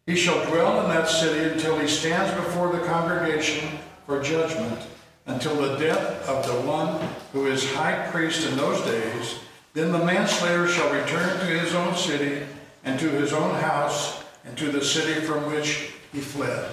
He 0.07 0.17
shall 0.17 0.45
dwell 0.47 0.83
in 0.85 0.91
that 0.91 1.09
city 1.09 1.53
until 1.53 1.79
he 1.79 1.89
stands 1.89 2.33
before 2.35 2.73
the 2.73 2.85
congregation 2.87 3.79
for 4.07 4.23
judgment, 4.23 4.79
until 5.27 5.57
the 5.57 5.77
death 5.77 6.29
of 6.29 6.47
the 6.47 6.69
one 6.69 7.09
who 7.33 7.47
is 7.47 7.75
high 7.75 8.09
priest 8.11 8.49
in 8.49 8.57
those 8.57 8.81
days. 8.83 9.41
Then 9.75 9.93
the 9.93 10.05
manslayer 10.05 10.69
shall 10.69 10.93
return 10.93 11.39
to 11.41 11.47
his 11.47 11.75
own 11.75 11.95
city 11.97 12.47
and 12.85 12.99
to 13.01 13.11
his 13.11 13.33
own 13.33 13.55
house 13.57 14.23
and 14.45 14.57
to 14.57 14.71
the 14.71 14.85
city 14.85 15.21
from 15.21 15.53
which 15.53 15.91
he 16.13 16.21
fled. 16.21 16.71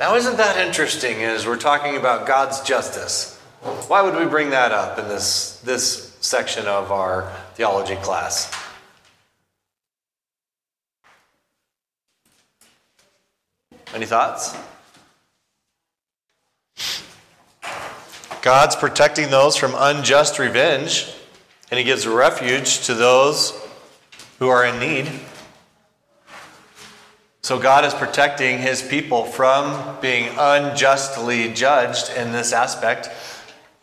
Now, 0.00 0.16
isn't 0.16 0.36
that 0.36 0.58
interesting 0.66 1.22
as 1.22 1.46
we're 1.46 1.56
talking 1.56 1.96
about 1.96 2.26
God's 2.26 2.60
justice? 2.60 3.38
Why 3.88 4.02
would 4.02 4.16
we 4.16 4.26
bring 4.26 4.50
that 4.50 4.72
up 4.72 4.98
in 4.98 5.08
this, 5.08 5.60
this 5.60 6.16
section 6.20 6.66
of 6.66 6.92
our 6.92 7.32
theology 7.54 7.96
class? 7.96 8.52
Any 13.94 14.06
thoughts? 14.06 14.56
God's 18.42 18.76
protecting 18.76 19.30
those 19.30 19.56
from 19.56 19.72
unjust 19.76 20.38
revenge, 20.38 21.10
and 21.70 21.78
He 21.78 21.84
gives 21.84 22.06
refuge 22.06 22.86
to 22.86 22.94
those 22.94 23.58
who 24.38 24.48
are 24.48 24.66
in 24.66 24.78
need. 24.78 25.08
So 27.46 27.60
God 27.60 27.84
is 27.84 27.94
protecting 27.94 28.58
his 28.58 28.82
people 28.82 29.22
from 29.22 30.00
being 30.00 30.34
unjustly 30.36 31.52
judged 31.52 32.10
in 32.16 32.32
this 32.32 32.52
aspect. 32.52 33.08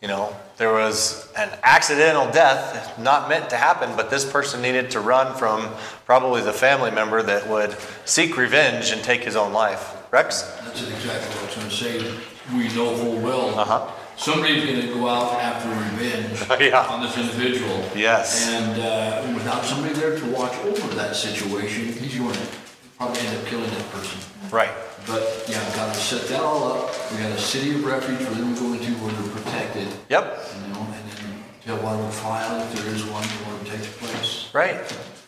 You 0.02 0.08
know, 0.08 0.36
there 0.58 0.70
was 0.70 1.32
an 1.34 1.48
accidental 1.62 2.30
death, 2.30 2.98
not 2.98 3.30
meant 3.30 3.48
to 3.48 3.56
happen, 3.56 3.96
but 3.96 4.10
this 4.10 4.30
person 4.30 4.60
needed 4.60 4.90
to 4.90 5.00
run 5.00 5.34
from 5.34 5.66
probably 6.04 6.42
the 6.42 6.52
family 6.52 6.90
member 6.90 7.22
that 7.22 7.48
would 7.48 7.74
seek 8.04 8.36
revenge 8.36 8.90
and 8.90 9.02
take 9.02 9.24
his 9.24 9.34
own 9.34 9.54
life. 9.54 9.96
Rex? 10.12 10.42
That's 10.62 10.82
exactly 10.82 11.34
what 11.34 11.40
I 11.40 11.46
was 11.46 11.54
gonna 11.56 11.70
say. 11.70 12.14
We 12.54 12.64
know 12.76 12.94
full 12.94 13.16
well. 13.16 13.58
Uh-huh. 13.58 13.90
Somebody's 14.18 14.66
gonna 14.66 14.92
go 14.92 15.08
out 15.08 15.40
after 15.40 15.70
revenge 15.70 16.60
Yeah. 16.70 16.84
on 16.84 17.00
this 17.00 17.16
individual. 17.16 17.82
Yes. 17.96 18.46
And, 18.46 18.78
uh, 18.78 19.32
without 19.32 19.64
somebody 19.64 19.94
there 19.94 20.18
to 20.18 20.26
watch 20.32 20.54
over 20.66 20.94
that 20.96 21.16
situation, 21.16 21.94
he's 21.94 22.18
going 22.18 22.34
to 22.34 22.63
probably 23.04 23.26
end 23.26 23.38
up 23.38 23.46
killing 23.46 23.70
that 23.70 23.90
person. 23.90 24.20
Right. 24.50 24.70
But, 25.06 25.44
yeah, 25.48 25.60
gotta 25.76 25.94
set 25.94 26.26
that 26.28 26.40
all 26.40 26.72
up. 26.72 27.12
We 27.12 27.18
got 27.18 27.32
a 27.32 27.38
city 27.38 27.74
of 27.74 27.84
refuge 27.84 28.18
for 28.20 28.34
them 28.34 28.54
to 28.54 28.60
go 28.60 28.72
into 28.72 28.92
where 28.92 29.12
they're 29.12 29.42
protected, 29.42 29.88
Yep. 30.08 30.40
you 30.62 30.72
know, 30.72 30.80
and 30.80 31.10
then 31.10 31.44
tell 31.66 31.76
one 31.78 31.98
will 31.98 32.08
file 32.08 32.62
if 32.62 32.72
there 32.74 32.94
is 32.94 33.04
one, 33.04 33.24
or 33.24 33.64
takes 33.64 33.88
place. 33.98 34.48
Right. 34.54 34.76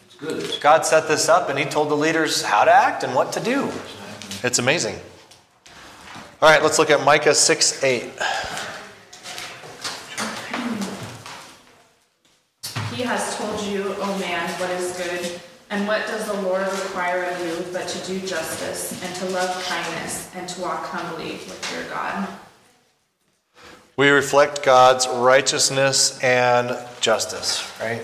It's 0.06 0.14
good. 0.18 0.60
God 0.62 0.86
set 0.86 1.08
this 1.08 1.28
up 1.28 1.50
and 1.50 1.58
he 1.58 1.66
told 1.66 1.90
the 1.90 1.96
leaders 1.96 2.42
how 2.42 2.64
to 2.64 2.72
act 2.72 3.02
and 3.02 3.14
what 3.14 3.32
to 3.34 3.40
do. 3.40 3.70
It's 4.42 4.58
amazing. 4.58 4.98
All 6.40 6.48
right, 6.48 6.62
let's 6.62 6.78
look 6.78 6.90
at 6.90 7.04
Micah 7.04 7.34
6 7.34 7.84
8. 7.84 8.04
He 12.94 13.02
has 13.02 13.36
told 13.36 13.60
you, 13.62 13.94
O 13.98 14.18
man, 14.18 14.48
what 14.58 14.70
is 14.70 14.96
good, 14.96 15.40
and 15.76 15.86
what 15.86 16.06
does 16.06 16.24
the 16.24 16.40
Lord 16.40 16.66
require 16.66 17.24
of 17.24 17.38
you 17.46 17.70
but 17.70 17.86
to 17.86 18.06
do 18.06 18.18
justice, 18.26 18.98
and 19.04 19.14
to 19.16 19.26
love 19.26 19.62
kindness, 19.66 20.34
and 20.34 20.48
to 20.48 20.62
walk 20.62 20.86
humbly 20.86 21.32
with 21.32 21.70
your 21.74 21.84
God. 21.90 22.26
We 23.98 24.08
reflect 24.08 24.64
God's 24.64 25.06
righteousness 25.06 26.18
and 26.22 26.78
justice, 27.02 27.70
right? 27.78 28.00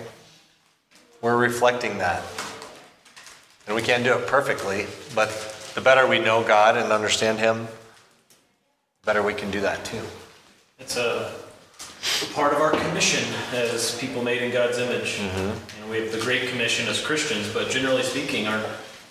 We're 1.22 1.38
reflecting 1.38 1.96
that. 1.96 2.22
And 3.66 3.74
we 3.74 3.80
can't 3.80 4.04
do 4.04 4.18
it 4.18 4.26
perfectly, 4.26 4.86
but 5.14 5.30
the 5.74 5.80
better 5.80 6.06
we 6.06 6.18
know 6.18 6.44
God 6.44 6.76
and 6.76 6.92
understand 6.92 7.38
Him, 7.38 7.68
the 9.00 9.06
better 9.06 9.22
we 9.22 9.32
can 9.32 9.50
do 9.50 9.62
that 9.62 9.82
too. 9.86 10.02
It's 10.78 10.98
a 10.98 11.32
part 12.34 12.52
of 12.52 12.60
our 12.60 12.70
commission 12.70 13.24
as 13.52 13.96
people 13.98 14.22
made 14.22 14.42
in 14.42 14.50
God's 14.52 14.78
image. 14.78 15.18
Mm-hmm. 15.18 15.38
You 15.40 15.84
know, 15.84 15.90
we 15.90 16.00
have 16.00 16.12
the 16.12 16.20
Great 16.20 16.48
Commission 16.48 16.88
as 16.88 17.00
Christians, 17.04 17.52
but 17.52 17.70
generally 17.70 18.02
speaking, 18.02 18.46
our 18.46 18.62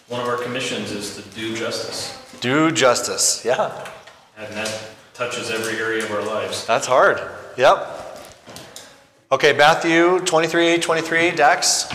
one 0.08 0.20
of 0.20 0.28
our 0.28 0.38
commissions 0.38 0.92
is 0.92 1.16
to 1.16 1.22
do 1.30 1.56
justice, 1.56 2.18
Do 2.42 2.70
justice. 2.72 3.46
Yeah, 3.46 3.88
and 4.38 4.54
that 4.54 4.90
touches 5.14 5.50
every 5.50 5.78
area 5.80 6.04
of 6.04 6.12
our 6.12 6.22
lives. 6.24 6.66
that's 6.66 6.86
hard. 6.86 7.22
Yep. 7.58 7.88
Okay, 9.32 9.54
Matthew 9.54 10.20
23 10.20 10.80
23, 10.80 11.32
Dax. 11.32 11.90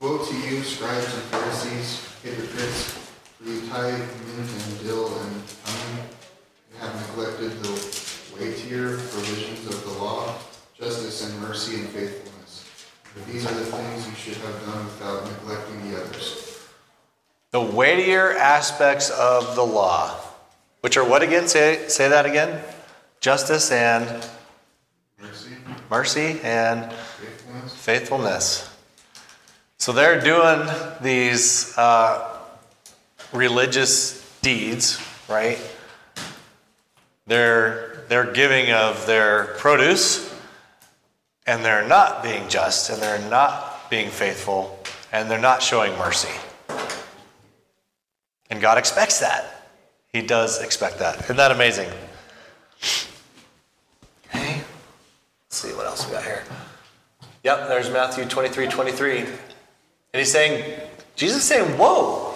Woe 0.00 0.18
to 0.18 0.34
you, 0.36 0.62
scribes 0.62 1.14
and 1.14 1.22
Pharisees, 1.24 2.14
hypocrites, 2.22 2.90
for 3.38 3.44
you 3.48 3.60
tithe 3.68 3.98
mint 3.98 4.50
and 4.50 4.80
dill 4.82 5.06
and 5.06 5.42
honey, 5.64 6.02
and 6.72 6.82
have 6.82 7.08
neglected 7.08 7.52
the 7.62 7.70
weightier 8.38 8.96
provisions 8.96 9.66
of 9.66 9.82
the 9.84 10.02
law, 10.02 10.34
justice 10.78 11.30
and 11.30 11.42
mercy 11.60 11.80
and 11.80 11.88
faithfulness. 11.90 12.86
These 13.26 13.44
are 13.44 13.54
the 13.54 13.66
things 13.66 14.08
you 14.08 14.14
should 14.14 14.36
have 14.42 14.64
done 14.64 14.82
without 14.82 15.26
neglecting 15.26 15.90
the 15.90 16.02
others. 16.02 16.58
The 17.50 17.60
weightier 17.60 18.32
aspects 18.32 19.10
of 19.10 19.56
the 19.56 19.62
law, 19.62 20.16
which 20.80 20.96
are 20.96 21.04
what 21.04 21.22
again? 21.22 21.48
Say, 21.48 21.86
say 21.88 22.08
that 22.08 22.24
again. 22.24 22.62
Justice 23.20 23.70
and 23.70 24.06
Mercy, 25.20 25.50
mercy 25.90 26.40
and 26.42 26.90
faithfulness, 26.90 27.74
faithfulness. 27.74 28.78
So 29.76 29.92
they're 29.92 30.22
doing 30.22 30.66
these 31.02 31.76
uh, 31.76 32.38
religious 33.34 34.26
deeds, 34.40 34.98
right? 35.28 35.58
They're 37.26 38.02
they're 38.08 38.32
giving 38.32 38.72
of 38.72 39.04
their 39.06 39.44
produce, 39.58 40.29
and 41.50 41.64
they're 41.64 41.86
not 41.86 42.22
being 42.22 42.48
just, 42.48 42.90
and 42.90 43.02
they're 43.02 43.28
not 43.28 43.90
being 43.90 44.08
faithful, 44.08 44.78
and 45.10 45.28
they're 45.28 45.40
not 45.40 45.60
showing 45.60 45.90
mercy. 45.98 46.30
And 48.50 48.60
God 48.60 48.78
expects 48.78 49.18
that. 49.18 49.66
He 50.12 50.22
does 50.22 50.62
expect 50.62 51.00
that. 51.00 51.24
Isn't 51.24 51.36
that 51.38 51.50
amazing? 51.50 51.88
Okay. 54.28 54.60
Let's 54.60 54.64
see 55.48 55.72
what 55.72 55.86
else 55.86 56.06
we 56.06 56.12
got 56.12 56.22
here. 56.22 56.44
Yep, 57.42 57.66
there's 57.66 57.90
Matthew 57.90 58.26
23 58.26 58.68
23. 58.68 59.18
And 59.18 59.28
he's 60.12 60.30
saying, 60.30 60.78
Jesus 61.16 61.38
is 61.38 61.44
saying, 61.44 61.76
Woe 61.76 62.32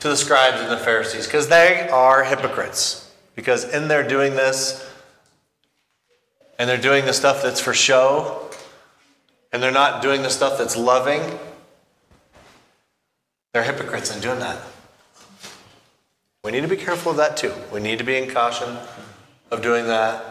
to 0.00 0.08
the 0.08 0.16
scribes 0.16 0.60
and 0.60 0.70
the 0.70 0.76
Pharisees, 0.76 1.24
because 1.24 1.48
they 1.48 1.88
are 1.88 2.22
hypocrites. 2.22 3.10
Because 3.34 3.64
in 3.72 3.88
their 3.88 4.06
doing 4.06 4.34
this, 4.34 4.86
and 6.62 6.68
they're 6.70 6.76
doing 6.76 7.04
the 7.06 7.12
stuff 7.12 7.42
that's 7.42 7.60
for 7.60 7.74
show, 7.74 8.48
and 9.52 9.60
they're 9.60 9.72
not 9.72 10.00
doing 10.00 10.22
the 10.22 10.30
stuff 10.30 10.56
that's 10.56 10.76
loving, 10.76 11.20
they're 13.52 13.64
hypocrites 13.64 14.14
in 14.14 14.22
doing 14.22 14.38
that. 14.38 14.62
We 16.44 16.52
need 16.52 16.60
to 16.60 16.68
be 16.68 16.76
careful 16.76 17.10
of 17.10 17.16
that 17.16 17.36
too. 17.36 17.52
We 17.72 17.80
need 17.80 17.98
to 17.98 18.04
be 18.04 18.16
in 18.16 18.30
caution 18.30 18.78
of 19.50 19.60
doing 19.60 19.88
that. 19.88 20.24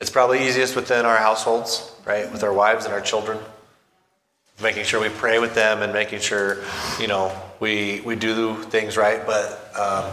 It's 0.00 0.08
probably 0.08 0.48
easiest 0.48 0.76
within 0.76 1.04
our 1.04 1.18
households, 1.18 1.94
right? 2.06 2.32
With 2.32 2.42
our 2.42 2.54
wives 2.54 2.86
and 2.86 2.94
our 2.94 3.02
children. 3.02 3.38
making 4.62 4.84
sure 4.84 4.98
we 4.98 5.10
pray 5.10 5.38
with 5.38 5.54
them 5.54 5.82
and 5.82 5.92
making 5.92 6.20
sure, 6.20 6.64
you 6.98 7.06
know, 7.06 7.38
we, 7.60 8.00
we 8.00 8.16
do 8.16 8.54
things 8.64 8.96
right, 8.96 9.26
but 9.26 9.76
um, 9.78 10.10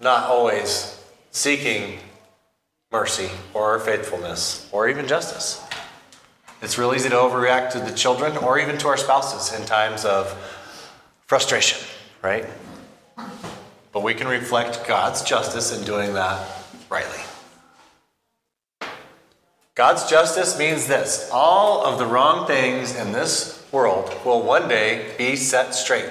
not 0.00 0.24
always 0.24 1.02
seeking 1.30 1.98
mercy 2.92 3.30
or 3.54 3.72
our 3.72 3.78
faithfulness 3.78 4.68
or 4.70 4.88
even 4.88 5.08
justice. 5.08 5.64
It's 6.60 6.78
real 6.78 6.94
easy 6.94 7.08
to 7.08 7.16
overreact 7.16 7.70
to 7.72 7.80
the 7.80 7.90
children 7.90 8.36
or 8.36 8.58
even 8.58 8.78
to 8.78 8.88
our 8.88 8.96
spouses 8.96 9.58
in 9.58 9.66
times 9.66 10.04
of 10.04 10.30
frustration, 11.26 11.84
right? 12.22 12.46
But 13.90 14.02
we 14.02 14.14
can 14.14 14.28
reflect 14.28 14.86
God's 14.86 15.22
justice 15.22 15.76
in 15.76 15.84
doing 15.84 16.14
that 16.14 16.46
rightly. 16.88 17.18
God's 19.74 20.08
justice 20.08 20.58
means 20.58 20.86
this 20.86 21.30
all 21.32 21.84
of 21.84 21.98
the 21.98 22.06
wrong 22.06 22.46
things 22.46 22.94
in 22.94 23.12
this 23.12 23.66
world 23.72 24.14
will 24.24 24.42
one 24.42 24.68
day 24.68 25.14
be 25.16 25.34
set 25.34 25.74
straight. 25.74 26.10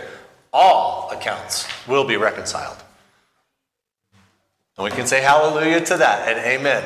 All 0.52 1.10
accounts 1.12 1.68
will 1.88 2.04
be 2.04 2.18
reconciled. 2.18 2.78
And 4.82 4.92
we 4.92 4.98
can 4.98 5.06
say 5.06 5.22
hallelujah 5.22 5.86
to 5.86 5.98
that 5.98 6.28
and 6.28 6.40
amen. 6.40 6.84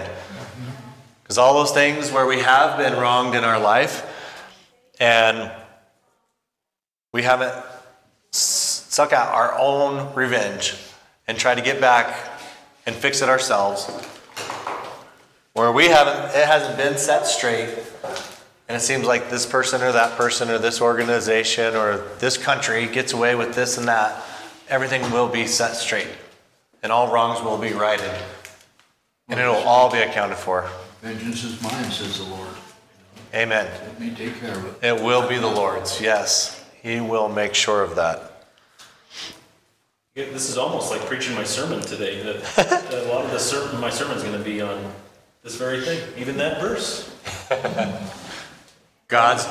Because 1.24 1.38
all 1.38 1.54
those 1.54 1.72
things 1.72 2.12
where 2.12 2.26
we 2.26 2.40
have 2.40 2.78
been 2.78 3.00
wronged 3.00 3.36
in 3.36 3.46
our 3.46 3.58
life 3.58 4.06
and 5.00 5.50
we 7.14 7.24
haven't 7.24 7.54
suck 8.32 9.14
out 9.14 9.34
our 9.34 9.58
own 9.58 10.14
revenge 10.14 10.76
and 11.26 11.38
try 11.38 11.56
to 11.56 11.62
get 11.62 11.80
back 11.80 12.34
and 12.86 12.94
fix 12.94 13.22
it 13.22 13.30
ourselves, 13.30 13.90
where 15.54 15.72
we 15.72 15.86
haven't, 15.86 16.36
it 16.38 16.46
hasn't 16.46 16.76
been 16.76 16.98
set 16.98 17.26
straight, 17.26 17.70
and 18.68 18.76
it 18.76 18.82
seems 18.82 19.06
like 19.06 19.30
this 19.30 19.46
person 19.46 19.82
or 19.82 19.94
that 19.94 20.18
person 20.18 20.50
or 20.50 20.58
this 20.58 20.82
organization 20.82 21.78
or 21.78 22.00
this 22.20 22.36
country 22.38 22.88
gets 22.88 23.14
away 23.14 23.36
with 23.36 23.56
this 23.56 23.78
and 23.78 23.88
that, 23.88 24.22
everything 24.68 25.02
will 25.12 25.30
be 25.30 25.48
set 25.48 25.76
straight, 25.76 26.10
and 26.86 26.92
all 26.92 27.12
wrongs 27.12 27.42
will 27.42 27.58
be 27.58 27.74
righted, 27.74 28.12
and 29.28 29.40
it'll 29.40 29.56
all 29.56 29.92
be 29.92 29.98
accounted 29.98 30.38
for. 30.38 30.70
Vengeance 31.02 31.44
is 31.44 31.60
mine, 31.60 31.90
says 31.90 32.20
the 32.20 32.26
Lord. 32.26 32.48
Amen. 33.34 33.66
Let 33.66 34.00
me 34.00 34.12
take 34.12 34.40
care 34.40 34.56
of 34.56 34.84
it. 34.84 34.86
It 34.86 35.04
will 35.04 35.28
be 35.28 35.40
the 35.40 35.48
Lord's, 35.48 36.00
yes. 36.00 36.64
He 36.84 37.02
will 37.02 37.28
make 37.28 37.56
sure 37.56 37.82
of 37.82 37.96
that. 37.96 38.46
Yeah, 40.14 40.26
This 40.26 40.48
is 40.48 40.60
almost 40.60 40.92
like 40.92 41.02
preaching 41.02 41.34
my 41.34 41.44
sermon 41.44 41.82
today, 41.82 42.22
that 42.22 42.94
a 42.94 43.12
lot 43.12 43.26
of 43.26 43.32
the 43.32 43.40
sermon, 43.40 43.82
my 43.82 43.90
sermon's 43.90 44.22
gonna 44.22 44.38
be 44.38 44.62
on 44.62 44.94
this 45.42 45.56
very 45.56 45.82
thing, 45.82 46.00
even 46.20 46.38
that 46.38 46.62
verse. 46.62 47.12
God's, 49.08 49.44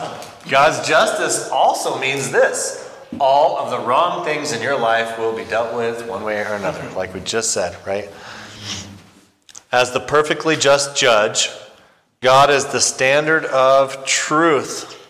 God's 0.49 0.87
justice 0.87 1.49
also 1.51 1.99
means 1.99 2.31
this 2.31 2.84
all 3.21 3.59
of 3.59 3.71
the 3.71 3.79
wrong 3.79 4.25
things 4.25 4.53
in 4.53 4.63
your 4.63 4.79
life 4.79 5.19
will 5.19 5.35
be 5.37 5.45
dealt 5.45 5.75
with 5.75 6.07
one 6.07 6.23
way 6.25 6.41
or 6.41 6.55
another, 6.55 6.89
like 6.91 7.15
we 7.15 7.21
just 7.21 7.53
said, 7.53 7.77
right? 7.87 8.11
As 9.73 9.93
the 9.93 10.01
perfectly 10.01 10.57
just 10.57 10.97
judge, 10.97 11.51
God 12.21 12.51
is 12.51 12.67
the 12.67 12.81
standard 12.81 13.45
of 13.47 14.05
truth 14.07 15.09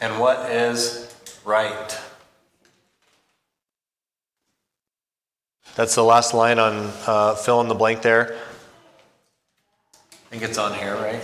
and 0.00 0.20
what 0.20 0.50
is 0.50 1.14
right. 1.44 1.98
That's 5.74 5.94
the 5.94 6.04
last 6.04 6.34
line 6.34 6.58
on 6.58 6.92
uh, 7.06 7.34
fill 7.34 7.60
in 7.60 7.68
the 7.68 7.74
blank 7.74 8.02
there. 8.02 8.36
I 10.12 10.16
think 10.30 10.42
it's 10.42 10.58
on 10.58 10.74
here, 10.74 10.94
right? 10.94 11.22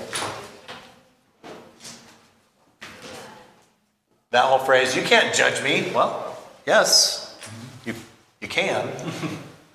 That 4.32 4.46
whole 4.46 4.58
phrase, 4.58 4.96
you 4.96 5.02
can't 5.02 5.34
judge 5.34 5.62
me. 5.62 5.92
Well, 5.94 6.38
yes, 6.66 7.38
you, 7.84 7.94
you 8.40 8.48
can. 8.48 8.90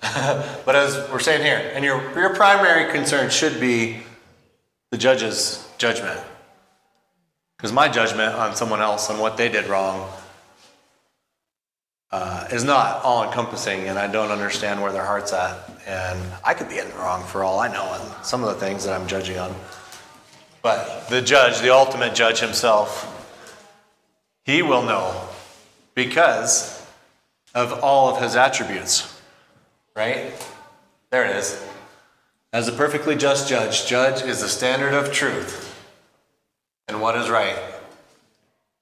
but 0.00 0.74
as 0.74 1.08
we're 1.10 1.20
saying 1.20 1.42
here, 1.42 1.70
and 1.74 1.84
your, 1.84 2.02
your 2.18 2.34
primary 2.34 2.90
concern 2.90 3.30
should 3.30 3.60
be 3.60 3.98
the 4.90 4.98
judge's 4.98 5.64
judgment. 5.78 6.20
Because 7.56 7.72
my 7.72 7.88
judgment 7.88 8.34
on 8.34 8.56
someone 8.56 8.80
else 8.80 9.08
on 9.10 9.20
what 9.20 9.36
they 9.36 9.48
did 9.48 9.68
wrong 9.68 10.10
uh, 12.10 12.48
is 12.50 12.64
not 12.64 13.04
all 13.04 13.22
encompassing, 13.22 13.86
and 13.86 13.96
I 13.96 14.08
don't 14.10 14.32
understand 14.32 14.82
where 14.82 14.90
their 14.90 15.04
heart's 15.04 15.32
at. 15.32 15.70
And 15.86 16.18
I 16.44 16.54
could 16.54 16.68
be 16.68 16.78
in 16.78 16.88
the 16.88 16.96
wrong 16.96 17.22
for 17.22 17.44
all 17.44 17.60
I 17.60 17.68
know 17.68 17.84
on 17.84 18.24
some 18.24 18.42
of 18.42 18.48
the 18.48 18.60
things 18.60 18.84
that 18.86 19.00
I'm 19.00 19.06
judging 19.06 19.38
on. 19.38 19.54
But 20.62 21.06
the 21.08 21.22
judge, 21.22 21.60
the 21.60 21.72
ultimate 21.72 22.16
judge 22.16 22.40
himself, 22.40 23.14
he 24.48 24.62
will 24.62 24.82
know 24.82 25.28
because 25.94 26.82
of 27.54 27.84
all 27.84 28.08
of 28.08 28.22
his 28.22 28.34
attributes. 28.34 29.20
Right? 29.94 30.32
There 31.10 31.26
it 31.26 31.36
is. 31.36 31.62
As 32.50 32.66
a 32.66 32.72
perfectly 32.72 33.14
just 33.14 33.46
judge, 33.46 33.86
judge 33.86 34.22
is 34.22 34.40
the 34.40 34.48
standard 34.48 34.94
of 34.94 35.12
truth 35.12 35.86
and 36.88 37.02
what 37.02 37.14
is 37.14 37.28
right. 37.28 37.58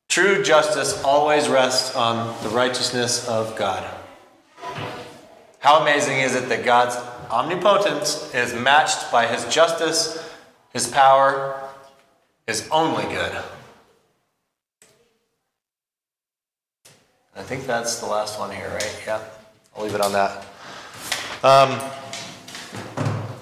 True 0.09 0.41
justice 0.45 1.03
always 1.03 1.49
rests 1.49 1.97
on 1.97 2.41
the 2.45 2.49
righteousness 2.51 3.27
of 3.27 3.57
God. 3.57 3.85
How 5.59 5.81
amazing 5.81 6.21
is 6.21 6.37
it 6.37 6.49
that 6.49 6.65
God's 6.65 6.95
omnipotence 7.29 8.33
is 8.33 8.55
matched 8.55 9.11
by 9.11 9.27
his 9.27 9.45
justice, 9.53 10.33
his 10.73 10.87
power 10.87 11.61
is 12.47 12.69
only 12.71 13.03
good. 13.13 13.37
I 17.37 17.43
think 17.43 17.67
that's 17.67 18.01
the 18.01 18.07
last 18.07 18.39
one 18.39 18.51
here, 18.51 18.71
right? 18.71 19.03
Yeah, 19.07 19.21
I'll 19.77 19.85
leave 19.85 19.95
it 19.95 20.01
on 20.01 20.13
that. 20.13 20.47
Um, 21.45 21.79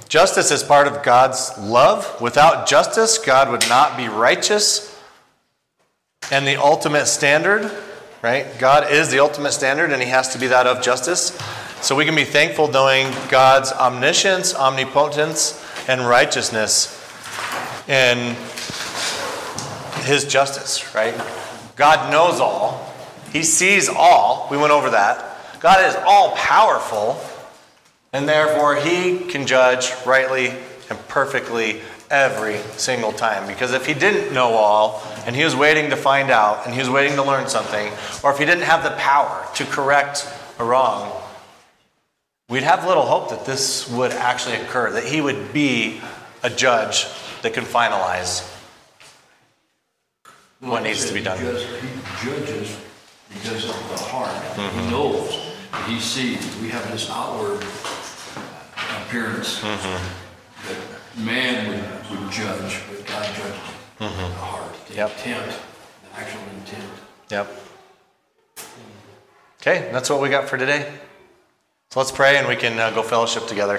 justice 0.09 0.51
is 0.51 0.65
part 0.65 0.89
of 0.89 1.05
God's 1.05 1.57
love. 1.59 2.21
Without 2.21 2.67
justice, 2.67 3.19
God 3.19 3.51
would 3.51 3.69
not 3.69 3.97
be 3.97 4.09
righteous 4.09 5.01
and 6.33 6.45
the 6.45 6.57
ultimate 6.57 7.07
standard, 7.07 7.71
right? 8.21 8.47
God 8.59 8.91
is 8.91 9.11
the 9.11 9.21
ultimate 9.21 9.53
standard, 9.53 9.93
and 9.93 10.03
He 10.03 10.09
has 10.09 10.29
to 10.31 10.39
be 10.39 10.49
that 10.49 10.67
of 10.67 10.83
justice. 10.83 11.39
So 11.81 11.95
we 11.95 12.05
can 12.05 12.17
be 12.17 12.25
thankful 12.25 12.67
knowing 12.67 13.13
God's 13.29 13.71
omniscience, 13.71 14.57
omnipotence, 14.57 15.63
and 15.87 16.01
righteousness 16.01 17.01
in 17.89 18.35
His 20.05 20.25
justice, 20.25 20.95
right? 20.97 21.15
God 21.77 22.11
knows 22.11 22.41
all, 22.41 22.74
He 23.35 23.43
sees 23.43 23.89
all. 23.89 24.47
We 24.49 24.57
went 24.57 24.71
over 24.71 24.91
that. 24.91 25.61
God 25.61 25.85
is 25.85 25.97
all 26.07 26.37
powerful, 26.37 27.21
and 28.13 28.29
therefore 28.29 28.77
He 28.77 29.19
can 29.19 29.45
judge 29.45 29.93
rightly 30.07 30.51
and 30.89 30.99
perfectly 31.09 31.81
every 32.11 32.59
single 32.77 33.11
time. 33.11 33.49
Because 33.49 33.73
if 33.73 33.87
he 33.87 33.95
didn't 33.95 34.33
know 34.33 34.51
all 34.51 35.03
and 35.27 35.35
he 35.35 35.43
was 35.43 35.57
waiting 35.57 35.91
to 35.91 35.97
find 35.97 36.31
out 36.31 36.65
and 36.65 36.73
he 36.73 36.79
was 36.79 36.89
waiting 36.89 37.17
to 37.17 37.25
learn 37.25 37.49
something, 37.49 37.93
or 38.23 38.31
if 38.31 38.39
he 38.39 38.45
didn't 38.45 38.65
have 38.65 38.85
the 38.85 38.91
power 38.91 39.45
to 39.57 39.65
correct 39.65 40.29
a 40.61 40.65
wrong, 40.65 41.11
we'd 42.49 42.63
have 42.63 42.87
little 42.87 43.07
hope 43.07 43.31
that 43.31 43.47
this 43.47 43.91
would 43.91 44.13
actually 44.13 44.57
occur, 44.57 44.93
that 44.93 45.05
he 45.05 45.21
would 45.21 45.53
be 45.53 46.01
a 46.45 46.51
judge 46.51 47.07
that 47.43 47.53
can 47.53 47.65
finalize 47.65 48.49
what 50.61 50.85
needs 50.85 51.07
to 51.07 51.15
be 51.15 51.23
done. 51.23 51.39
He 51.39 51.45
judges- 52.29 52.77
he 53.35 53.41
because 53.41 53.65
of 53.69 53.89
the 53.91 53.99
heart. 54.05 54.31
He 54.73 54.91
knows, 54.91 55.39
he 55.87 56.01
sees. 56.01 56.57
We 56.63 56.69
have 56.69 56.91
this 56.91 57.11
outward 57.11 57.63
appearance 59.03 59.61
that 59.61 60.79
man 61.19 61.69
would, 61.69 62.21
would 62.21 62.31
judge, 62.31 62.81
but 62.89 63.07
God 63.07 63.27
judges 63.35 63.61
the 63.99 64.09
heart, 64.37 64.75
the 64.89 64.95
Yep. 64.95 65.11
intent, 65.11 65.47
the 66.13 66.21
actual 66.21 66.41
intent. 66.59 66.91
Yep. 67.31 67.61
Okay, 69.61 69.89
that's 69.93 70.11
what 70.11 70.21
we 70.21 70.29
got 70.29 70.49
for 70.49 70.59
today. 70.59 70.93
So 71.91 72.01
let's 72.01 72.13
pray 72.13 72.37
and 72.37 72.49
we 72.49 72.57
can 72.57 72.79
uh, 72.79 72.91
go 72.91 73.03
fellowship 73.03 73.47
together. 73.47 73.79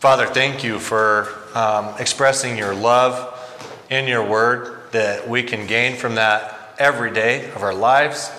Father, 0.00 0.26
thank 0.26 0.62
you 0.62 0.78
for 0.78 1.28
um, 1.54 1.94
expressing 1.98 2.56
your 2.56 2.74
love 2.74 3.34
in 3.90 4.06
your 4.06 4.22
word, 4.22 4.92
that 4.92 5.26
we 5.28 5.42
can 5.42 5.66
gain 5.66 5.96
from 5.96 6.14
that 6.16 6.57
every 6.78 7.12
day 7.12 7.50
of 7.52 7.62
our 7.62 7.74
lives. 7.74 8.30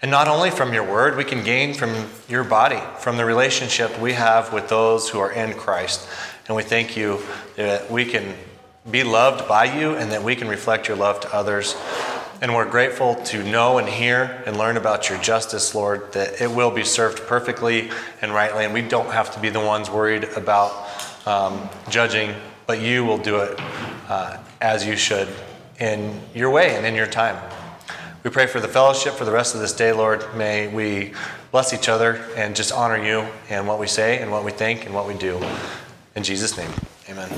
And 0.00 0.10
not 0.10 0.28
only 0.28 0.50
from 0.50 0.72
your 0.72 0.84
word, 0.84 1.16
we 1.16 1.24
can 1.24 1.42
gain 1.42 1.74
from 1.74 1.92
your 2.28 2.44
body, 2.44 2.80
from 3.00 3.16
the 3.16 3.24
relationship 3.24 3.98
we 3.98 4.12
have 4.12 4.52
with 4.52 4.68
those 4.68 5.08
who 5.08 5.18
are 5.18 5.32
in 5.32 5.54
Christ. 5.54 6.08
And 6.46 6.56
we 6.56 6.62
thank 6.62 6.96
you 6.96 7.20
that 7.56 7.90
we 7.90 8.04
can 8.04 8.34
be 8.88 9.02
loved 9.02 9.48
by 9.48 9.64
you 9.64 9.94
and 9.94 10.12
that 10.12 10.22
we 10.22 10.36
can 10.36 10.48
reflect 10.48 10.86
your 10.86 10.96
love 10.96 11.20
to 11.20 11.34
others. 11.34 11.74
And 12.40 12.54
we're 12.54 12.70
grateful 12.70 13.16
to 13.16 13.42
know 13.42 13.78
and 13.78 13.88
hear 13.88 14.42
and 14.46 14.56
learn 14.56 14.76
about 14.76 15.08
your 15.10 15.20
justice, 15.20 15.74
Lord, 15.74 16.12
that 16.12 16.40
it 16.40 16.48
will 16.48 16.70
be 16.70 16.84
served 16.84 17.26
perfectly 17.26 17.90
and 18.22 18.32
rightly. 18.32 18.64
And 18.64 18.72
we 18.72 18.82
don't 18.82 19.10
have 19.10 19.34
to 19.34 19.40
be 19.40 19.50
the 19.50 19.60
ones 19.60 19.90
worried 19.90 20.24
about 20.36 20.88
um, 21.26 21.68
judging, 21.90 22.34
but 22.66 22.80
you 22.80 23.04
will 23.04 23.18
do 23.18 23.40
it 23.40 23.58
uh, 24.08 24.38
as 24.60 24.86
you 24.86 24.94
should 24.94 25.28
in 25.80 26.20
your 26.34 26.50
way 26.50 26.76
and 26.76 26.86
in 26.86 26.94
your 26.94 27.08
time. 27.08 27.36
We 28.24 28.30
pray 28.30 28.46
for 28.46 28.58
the 28.58 28.68
fellowship 28.68 29.14
for 29.14 29.24
the 29.24 29.30
rest 29.30 29.54
of 29.54 29.60
this 29.60 29.72
day, 29.72 29.92
Lord. 29.92 30.24
May 30.34 30.66
we 30.66 31.12
bless 31.52 31.72
each 31.72 31.88
other 31.88 32.16
and 32.36 32.56
just 32.56 32.72
honor 32.72 33.02
you 33.02 33.26
and 33.48 33.68
what 33.68 33.78
we 33.78 33.86
say 33.86 34.18
and 34.18 34.32
what 34.32 34.44
we 34.44 34.50
think 34.50 34.86
and 34.86 34.94
what 34.94 35.06
we 35.06 35.14
do. 35.14 35.40
In 36.16 36.24
Jesus' 36.24 36.56
name, 36.56 36.70
amen. 37.08 37.30